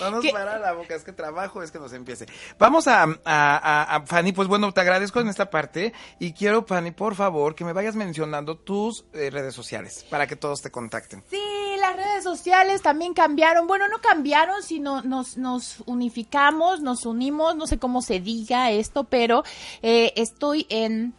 no 0.00 0.10
nos 0.10 0.22
¿Qué? 0.22 0.30
para 0.32 0.58
la 0.58 0.72
boca, 0.72 0.94
es 0.94 1.04
que 1.04 1.12
trabajo, 1.12 1.62
es 1.62 1.70
que 1.70 1.78
nos 1.78 1.92
empiece. 1.92 2.26
Vamos 2.58 2.88
a, 2.88 3.02
a, 3.02 3.08
a- 3.24 3.96
a 3.96 4.06
Fanny, 4.06 4.32
pues 4.32 4.48
bueno, 4.48 4.72
te 4.72 4.80
agradezco 4.80 5.20
en 5.20 5.28
esta 5.28 5.50
parte 5.50 5.92
y 6.18 6.32
quiero, 6.32 6.64
Fanny, 6.64 6.92
por 6.92 7.14
favor, 7.14 7.54
que 7.54 7.64
me 7.64 7.72
vayas 7.74 7.94
mencionando 7.94 8.56
tus 8.56 9.04
eh, 9.12 9.28
redes 9.30 9.54
sociales 9.54 10.06
para 10.08 10.26
que 10.26 10.36
todos 10.36 10.62
te 10.62 10.70
contacten. 10.70 11.22
Sí, 11.30 11.38
las 11.82 11.96
redes 11.96 12.24
sociales 12.24 12.80
también 12.80 13.12
cambiaron. 13.12 13.66
Bueno, 13.66 13.88
no 13.88 13.98
cambiaron, 13.98 14.62
sino 14.62 15.02
nos, 15.02 15.36
nos 15.36 15.82
unificamos, 15.84 16.80
nos 16.80 17.04
unimos, 17.04 17.56
no 17.56 17.66
sé 17.66 17.78
cómo 17.78 18.00
se 18.00 18.20
diga 18.20 18.70
esto, 18.70 19.04
pero 19.04 19.42
eh, 19.82 20.12
estoy 20.16 20.66
en... 20.70 21.14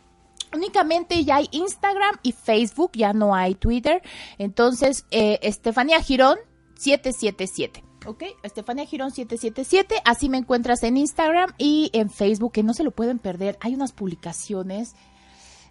Únicamente 0.55 1.23
ya 1.23 1.37
hay 1.37 1.49
Instagram 1.51 2.17
y 2.21 2.31
Facebook, 2.31 2.91
ya 2.93 3.11
no 3.11 3.35
hay 3.35 3.55
Twitter. 3.55 4.03
Entonces, 4.37 5.05
eh, 5.09 5.39
Estefanía 5.41 5.99
Girón 5.99 6.37
777. 6.75 7.83
¿Ok? 8.05 8.23
Estefanía 8.43 8.85
Girón 8.85 9.11
777. 9.11 9.95
Así 10.05 10.29
me 10.29 10.37
encuentras 10.37 10.83
en 10.83 10.97
Instagram 10.97 11.53
y 11.57 11.89
en 11.93 12.09
Facebook, 12.09 12.51
que 12.51 12.63
no 12.63 12.73
se 12.73 12.83
lo 12.83 12.91
pueden 12.91 13.17
perder. 13.17 13.57
Hay 13.61 13.73
unas 13.73 13.93
publicaciones 13.93 14.95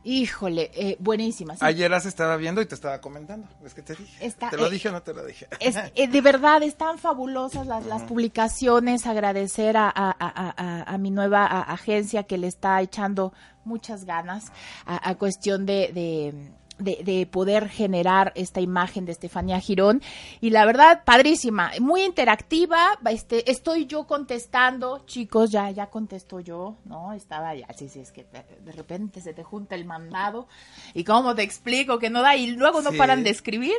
Híjole, 0.04 0.70
eh, 0.74 0.96
buenísima. 0.98 1.54
sí. 1.54 1.60
Ayer 1.64 1.90
las 1.90 2.06
estaba 2.06 2.36
viendo 2.36 2.60
y 2.60 2.66
te 2.66 2.74
estaba 2.74 3.00
comentando. 3.00 3.46
Es 3.64 3.72
que 3.74 3.82
te 3.82 3.94
dije. 3.94 4.26
Está- 4.26 4.50
¿Te 4.50 4.56
lo 4.56 4.66
eh, 4.66 4.70
dije 4.70 4.88
o 4.88 4.92
no 4.92 5.02
te 5.02 5.14
lo 5.14 5.24
dije? 5.24 5.46
Es- 5.60 5.76
eh, 5.94 6.08
de 6.08 6.20
verdad, 6.20 6.62
están 6.62 6.98
fabulosas 6.98 7.66
las, 7.66 7.86
las 7.86 8.02
publicaciones. 8.02 9.06
Agradecer 9.06 9.76
a, 9.76 9.88
a- 9.88 10.16
a- 10.18 10.94
a- 10.94 10.98
mi 10.98 11.10
nueva 11.10 11.46
agencia 11.46 12.24
que 12.24 12.38
le 12.38 12.46
está 12.48 12.80
echando 12.82 13.32
muchas 13.64 14.04
ganas 14.04 14.50
a, 14.86 15.08
a 15.10 15.14
cuestión 15.14 15.66
de, 15.66 15.92
de- 15.92 16.52
de- 16.78 17.02
de 17.04 17.26
poder 17.26 17.68
generar 17.68 18.32
esta 18.34 18.60
imagen 18.60 19.04
de 19.04 19.12
Estefanía 19.12 19.60
Girón. 19.60 20.02
Y 20.40 20.50
la 20.50 20.64
verdad, 20.64 21.02
padrísima, 21.04 21.70
muy 21.80 22.02
interactiva. 22.02 22.98
Este, 23.10 23.50
estoy 23.50 23.86
yo 23.86 24.04
contestando, 24.06 25.02
chicos, 25.06 25.50
ya, 25.50 25.70
ya 25.70 25.86
contesto 25.90 26.40
yo, 26.40 26.76
¿no? 26.84 27.12
Estaba 27.12 27.54
ya, 27.54 27.66
sí, 27.76 27.88
sí, 27.88 28.00
es 28.00 28.10
que 28.12 28.24
de, 28.24 28.44
de 28.64 28.72
repente 28.72 29.20
se 29.20 29.34
te 29.34 29.42
junta 29.44 29.74
el 29.74 29.84
mandado. 29.84 30.48
Y 30.94 31.04
cómo 31.04 31.34
te 31.34 31.42
explico 31.42 31.98
que 31.98 32.10
no 32.10 32.22
da, 32.22 32.36
y 32.36 32.48
luego 32.52 32.80
no 32.82 32.90
Sí. 32.90 32.98
paran 32.98 33.22
de 33.22 33.30
escribir 33.30 33.76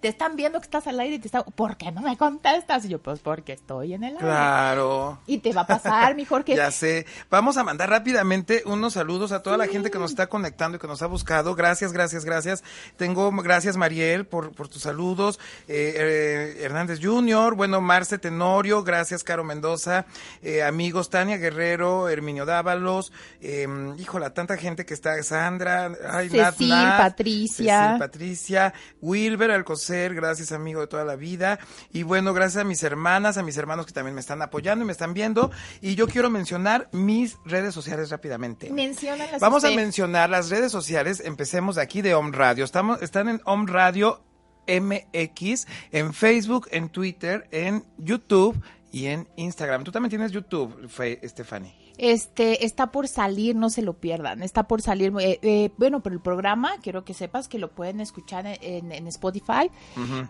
te 0.00 0.08
están 0.08 0.36
viendo 0.36 0.60
que 0.60 0.64
estás 0.64 0.86
al 0.86 1.00
aire 1.00 1.16
y 1.16 1.18
te 1.18 1.28
están, 1.28 1.44
¿por 1.54 1.76
qué 1.76 1.90
no 1.90 2.02
me 2.02 2.16
contestas? 2.16 2.84
Y 2.84 2.88
yo, 2.88 2.98
pues 3.00 3.20
porque 3.20 3.52
estoy 3.52 3.94
en 3.94 4.04
el 4.04 4.14
aire. 4.14 4.24
Claro. 4.24 5.18
Y 5.26 5.38
te 5.38 5.52
va 5.52 5.62
a 5.62 5.66
pasar, 5.66 6.14
mi 6.14 6.24
Jorge. 6.24 6.54
Ya 6.58 6.70
sé. 6.70 7.06
Vamos 7.30 7.56
a 7.56 7.64
mandar 7.64 7.88
rápidamente 7.90 8.62
unos 8.66 8.94
saludos 8.94 9.32
a 9.32 9.42
toda 9.42 9.56
la 9.56 9.66
gente 9.66 9.90
que 9.90 9.98
nos 9.98 10.10
está 10.10 10.26
conectando 10.28 10.76
y 10.76 10.80
que 10.80 10.88
nos 10.88 11.02
ha 11.02 11.06
buscado. 11.06 11.54
Gracias, 11.54 11.92
gracias, 11.92 12.24
gracias. 12.24 12.64
Tengo, 12.96 13.30
gracias 13.30 13.76
Mariel 13.76 14.26
por, 14.26 14.52
por 14.52 14.68
tus 14.68 14.82
saludos. 14.82 15.38
Eh, 15.68 15.94
eh, 15.96 16.58
Hernández 16.62 17.00
Junior, 17.02 17.54
bueno, 17.54 17.80
Marce 17.80 18.18
Tenorio, 18.18 18.82
gracias 18.82 19.22
Caro 19.24 19.44
Mendoza, 19.44 20.06
eh, 20.42 20.62
amigos 20.62 21.10
Tania 21.10 21.36
Guerrero, 21.36 22.08
Herminio 22.08 22.46
Dávalos, 22.46 23.12
eh, 23.40 23.66
híjola, 23.98 24.34
tanta 24.34 24.56
gente 24.56 24.84
que 24.84 24.94
está, 24.94 25.22
Sandra, 25.22 25.92
ay, 26.10 26.28
Nat, 26.30 26.52
Cecil, 26.54 26.68
Nat, 26.68 26.98
Patricia. 26.98 27.84
Cecil, 27.84 27.98
Patricia, 27.98 28.74
Wilber 29.00 29.50
Alcocer, 29.50 29.87
gracias 29.88 30.52
amigo 30.52 30.80
de 30.80 30.86
toda 30.86 31.04
la 31.04 31.16
vida. 31.16 31.58
Y 31.92 32.02
bueno, 32.02 32.34
gracias 32.34 32.62
a 32.62 32.64
mis 32.64 32.82
hermanas, 32.82 33.38
a 33.38 33.42
mis 33.42 33.56
hermanos 33.56 33.86
que 33.86 33.92
también 33.92 34.14
me 34.14 34.20
están 34.20 34.42
apoyando 34.42 34.84
y 34.84 34.86
me 34.86 34.92
están 34.92 35.14
viendo. 35.14 35.50
Y 35.80 35.94
yo 35.94 36.06
quiero 36.08 36.30
mencionar 36.30 36.88
mis 36.92 37.36
redes 37.44 37.74
sociales 37.74 38.10
rápidamente. 38.10 38.70
Menciónalas 38.70 39.40
Vamos 39.40 39.64
a 39.64 39.70
mencionar 39.70 40.30
las 40.30 40.50
redes 40.50 40.72
sociales. 40.72 41.22
Empecemos 41.24 41.76
de 41.76 41.82
aquí 41.82 42.02
de 42.02 42.14
Om 42.14 42.32
Radio. 42.32 42.64
Estamos, 42.64 43.02
están 43.02 43.28
en 43.28 43.40
Om 43.44 43.66
Radio 43.66 44.22
MX, 44.68 45.66
en 45.92 46.12
Facebook, 46.12 46.68
en 46.70 46.90
Twitter, 46.90 47.48
en 47.50 47.84
YouTube 47.96 48.60
y 48.92 49.06
en 49.06 49.28
Instagram. 49.36 49.84
Tú 49.84 49.92
también 49.92 50.10
tienes 50.10 50.32
YouTube, 50.32 50.88
Stephanie. 51.24 51.87
Este, 51.98 52.64
está 52.64 52.90
por 52.92 53.08
salir, 53.08 53.56
no 53.56 53.70
se 53.70 53.82
lo 53.82 53.94
pierdan. 53.94 54.42
Está 54.42 54.68
por 54.68 54.80
salir, 54.82 55.12
eh, 55.20 55.38
eh, 55.42 55.70
bueno, 55.76 56.00
pero 56.02 56.14
el 56.14 56.22
programa, 56.22 56.72
quiero 56.80 57.04
que 57.04 57.12
sepas 57.12 57.48
que 57.48 57.58
lo 57.58 57.72
pueden 57.72 58.00
escuchar 58.00 58.46
en, 58.46 58.92
en- 58.92 59.06
Spotify, 59.08 59.70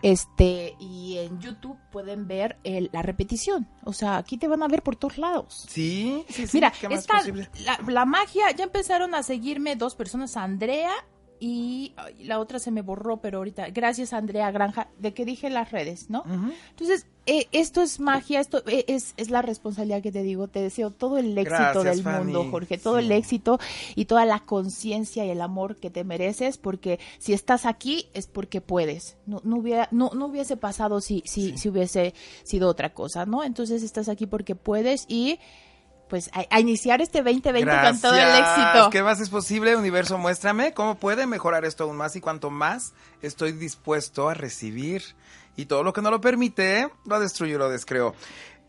este, 0.01 0.75
y 0.79 1.17
en 1.19 1.39
YouTube 1.39 1.77
pueden 1.91 2.27
ver 2.27 2.57
el- 2.63 2.89
la 2.91 3.01
repetición. 3.01 3.67
O 3.83 3.93
sea, 3.93 4.17
aquí 4.17 4.37
te 4.37 4.47
van 4.47 4.63
a 4.63 4.67
ver 4.67 4.81
por 4.83 4.95
todos 4.95 5.17
lados. 5.17 5.65
Sí, 5.69 6.25
sí, 6.29 6.47
sí. 6.47 6.57
Mira, 6.57 6.71
¿qué 6.71 6.89
más 6.89 6.99
esta, 6.99 7.21
la, 7.63 7.79
la 7.87 8.05
magia, 8.05 8.49
ya 8.51 8.63
empezaron 8.63 9.13
a 9.15 9.23
seguirme 9.23 9.75
dos 9.75 9.95
personas, 9.95 10.35
Andrea 10.37 10.91
y 11.39 11.93
ay, 11.97 12.25
la 12.25 12.39
otra 12.39 12.59
se 12.59 12.71
me 12.71 12.81
borró, 12.81 13.17
pero 13.17 13.37
ahorita, 13.39 13.69
gracias 13.69 14.13
Andrea 14.13 14.51
Granja, 14.51 14.89
de 14.99 15.13
que 15.13 15.25
dije 15.25 15.49
las 15.49 15.71
redes, 15.71 16.09
¿no? 16.09 16.23
Entonces, 16.71 17.05
eh, 17.25 17.47
esto 17.51 17.81
es 17.81 17.99
magia, 17.99 18.39
esto 18.39 18.63
eh, 18.67 18.85
es, 18.87 19.13
es 19.17 19.29
la 19.29 19.41
responsabilidad 19.41 20.01
que 20.01 20.11
te 20.11 20.23
digo, 20.23 20.47
te 20.47 20.61
deseo 20.61 20.89
todo 20.91 21.17
el 21.17 21.37
éxito 21.37 21.55
Gracias, 21.59 21.83
del 21.83 22.03
Fanny. 22.03 22.23
mundo, 22.25 22.47
Jorge, 22.51 22.77
todo 22.77 22.99
Sí. 22.99 23.05
el 23.05 23.11
éxito 23.11 23.59
y 23.95 24.05
toda 24.05 24.25
la 24.25 24.39
conciencia 24.39 25.25
y 25.25 25.29
el 25.29 25.41
amor 25.41 25.75
que 25.77 25.89
te 25.89 26.03
mereces, 26.03 26.57
porque 26.57 26.99
si 27.19 27.33
estás 27.33 27.65
aquí 27.65 28.07
es 28.13 28.27
porque 28.27 28.61
puedes, 28.61 29.17
no, 29.25 29.41
no, 29.43 29.57
hubiera, 29.57 29.87
no, 29.91 30.11
no 30.15 30.25
hubiese 30.27 30.57
pasado 30.57 31.01
si, 31.01 31.21
si, 31.25 31.57
si 31.57 31.69
hubiese 31.69 32.13
sido 32.43 32.67
otra 32.67 32.93
cosa, 32.93 33.25
¿no? 33.25 33.43
Entonces 33.43 33.83
estás 33.83 34.09
aquí 34.09 34.25
porque 34.25 34.55
puedes 34.55 35.05
y 35.07 35.39
pues 36.09 36.29
a, 36.33 36.43
a 36.49 36.59
iniciar 36.59 37.01
este 37.01 37.21
2020 37.21 37.71
con 37.81 38.01
todo 38.01 38.13
el 38.15 38.19
Gracias. 38.25 38.57
éxito. 38.57 38.89
¿Qué 38.89 39.03
más 39.03 39.19
es 39.19 39.29
posible, 39.29 39.75
universo? 39.75 40.17
Muéstrame 40.17 40.73
cómo 40.73 40.95
puede 40.95 41.25
mejorar 41.27 41.63
esto 41.65 41.85
aún 41.85 41.95
más 41.97 42.15
y 42.15 42.21
cuanto 42.21 42.49
más 42.49 42.93
estoy 43.21 43.51
dispuesto 43.53 44.27
a 44.27 44.33
recibir. 44.33 45.03
Y 45.55 45.65
todo 45.65 45.83
lo 45.83 45.93
que 45.93 46.01
no 46.01 46.09
lo 46.09 46.21
permite, 46.21 46.89
lo 47.05 47.19
destruyo 47.19 47.57
lo 47.57 47.69
descreo. 47.69 48.15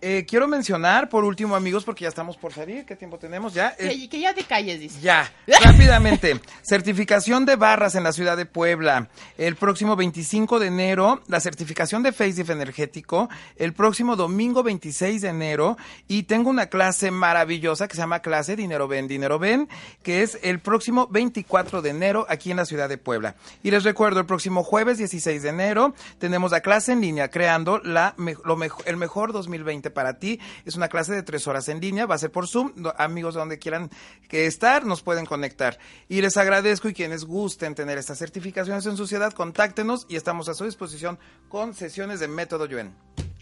Eh, 0.03 0.25
quiero 0.27 0.49
mencionar, 0.49 1.09
por 1.11 1.25
último, 1.25 1.55
amigos, 1.55 1.85
porque 1.85 2.05
ya 2.05 2.09
estamos 2.09 2.37
por 2.39 2.53
salir. 2.55 2.87
¿Qué 2.87 2.97
tiempo 2.97 3.19
tenemos? 3.19 3.53
Ya. 3.53 3.75
Eh, 3.79 3.89
Que, 3.91 4.09
que 4.09 4.21
ya 4.21 4.33
te 4.35 4.45
calles, 4.45 4.81
dice. 4.81 4.99
ya, 5.01 5.31
rápidamente. 5.65 6.41
Certificación 6.63 7.45
de 7.45 7.57
barras 7.57 7.95
en 7.95 8.05
la 8.05 8.13
ciudad 8.13 8.37
de 8.37 8.47
Puebla. 8.47 9.09
El 9.37 9.57
próximo 9.57 9.97
25 9.97 10.59
de 10.59 10.69
enero, 10.69 11.21
la 11.29 11.41
certificación 11.41 12.03
de 12.03 12.13
FaceDiff 12.13 12.49
energético. 12.49 13.29
El 13.57 13.75
próximo 13.75 14.17
domingo 14.17 14.63
26 14.63 15.21
de 15.21 15.29
enero. 15.29 15.77
Y 16.09 16.23
tengo 16.23 16.49
una 16.49 16.67
clase 16.67 17.11
maravillosa 17.11 17.87
que 17.87 17.95
se 17.95 18.01
llama 18.01 18.21
clase 18.21 18.57
Dinero 18.57 18.89
Ven, 18.89 19.07
Dinero 19.09 19.39
Ven, 19.39 19.69
que 20.03 20.23
es 20.23 20.39
el 20.43 20.61
próximo 20.61 21.09
24 21.09 21.83
de 21.83 21.91
enero 21.91 22.25
aquí 22.29 22.51
en 22.51 22.57
la 22.57 22.65
ciudad 22.65 22.89
de 22.89 22.97
Puebla. 22.99 23.35
Y 23.63 23.71
les 23.71 23.85
recuerdo, 23.85 24.21
el 24.21 24.27
próximo 24.27 24.63
jueves 24.65 24.97
16 24.99 25.43
de 25.43 25.49
enero 25.51 25.95
tenemos 26.19 26.53
la 26.53 26.61
clase 26.61 26.93
en 26.93 27.01
línea 27.03 27.29
creando 27.29 27.81
la, 27.81 28.15
lo 28.45 28.57
mejo- 28.57 28.83
el 28.87 28.97
mejor 28.97 29.33
2020 29.33 29.90
para 29.91 30.19
ti. 30.19 30.41
Es 30.65 30.77
una 30.77 30.89
clase 30.89 31.13
de 31.13 31.23
tres 31.23 31.47
horas 31.47 31.69
en 31.69 31.81
línea, 31.81 32.07
va 32.07 32.15
a 32.15 32.19
ser 32.19 32.31
por 32.31 32.49
Zoom. 32.49 32.73
Amigos, 32.97 33.35
donde 33.35 33.59
quieran 33.59 33.91
que 34.29 34.47
estar, 34.47 34.85
nos 34.85 35.03
pueden 35.03 35.27
conectar. 35.27 35.79
Y 36.09 36.21
les 36.21 36.37
agradezco 36.37 36.89
y 36.89 36.95
quienes 36.95 37.25
gusten 37.25 37.75
tener 37.75 37.99
estas 37.99 38.19
certificaciones 38.19 38.87
en 38.87 38.97
su 38.97 39.07
ciudad, 39.07 39.33
contáctenos 39.33 40.07
y 40.09 40.17
estamos 40.17 40.49
a 40.49 40.55
su 40.55 40.65
disposición 40.65 41.19
con 41.49 41.75
sesiones 41.75 42.21
de 42.21 42.29
método 42.29 42.67
Yuen. 42.67 42.95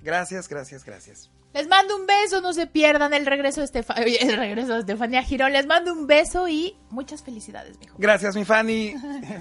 Gracias, 0.03 0.49
gracias, 0.49 0.85
gracias. 0.85 1.31
Les 1.55 1.67
mando 1.67 1.97
un 1.97 2.07
beso, 2.07 2.41
no 2.41 2.53
se 2.53 2.67
pierdan 2.67 3.15
el 3.15 3.27
regreso 3.27 3.61
de 3.61 3.85
oye, 3.97 4.19
el 4.23 4.37
regreso 4.37 4.75
de 4.75 4.81
Estefanía 4.81 5.23
Girón. 5.23 5.53
Les 5.53 5.67
mando 5.67 5.93
un 5.93 6.07
beso 6.07 6.49
y 6.49 6.77
muchas 6.91 7.23
felicidades, 7.23 7.79
mijo. 7.79 7.97
Gracias, 7.99 8.37
mi 8.37 8.45
Fanny. 8.45 8.95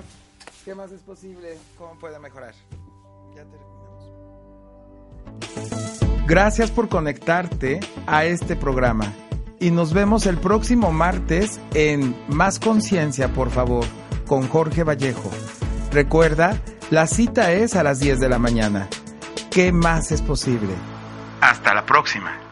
¿Qué 0.65 0.75
más 0.75 0.91
es 0.91 1.01
posible? 1.01 1.57
¿Cómo 1.77 1.97
puede 1.99 2.19
mejorar? 2.19 2.53
Ya 3.35 3.45
terminamos. 5.45 6.06
Gracias 6.27 6.71
por 6.71 6.89
conectarte 6.89 7.79
a 8.05 8.25
este 8.25 8.57
programa 8.57 9.13
y 9.61 9.71
nos 9.71 9.93
vemos 9.93 10.25
el 10.25 10.37
próximo 10.37 10.91
martes 10.91 11.61
en 11.73 12.17
Más 12.27 12.59
Conciencia, 12.59 13.29
por 13.29 13.49
favor, 13.49 13.85
con 14.27 14.45
Jorge 14.49 14.83
Vallejo. 14.83 15.31
Recuerda, 15.89 16.61
la 16.91 17.07
cita 17.07 17.53
es 17.53 17.77
a 17.77 17.83
las 17.83 18.01
10 18.01 18.19
de 18.19 18.27
la 18.27 18.39
mañana. 18.39 18.89
¿Qué 19.49 19.71
más 19.71 20.11
es 20.11 20.21
posible? 20.21 20.73
Hasta 21.39 21.73
la 21.73 21.85
próxima. 21.85 22.46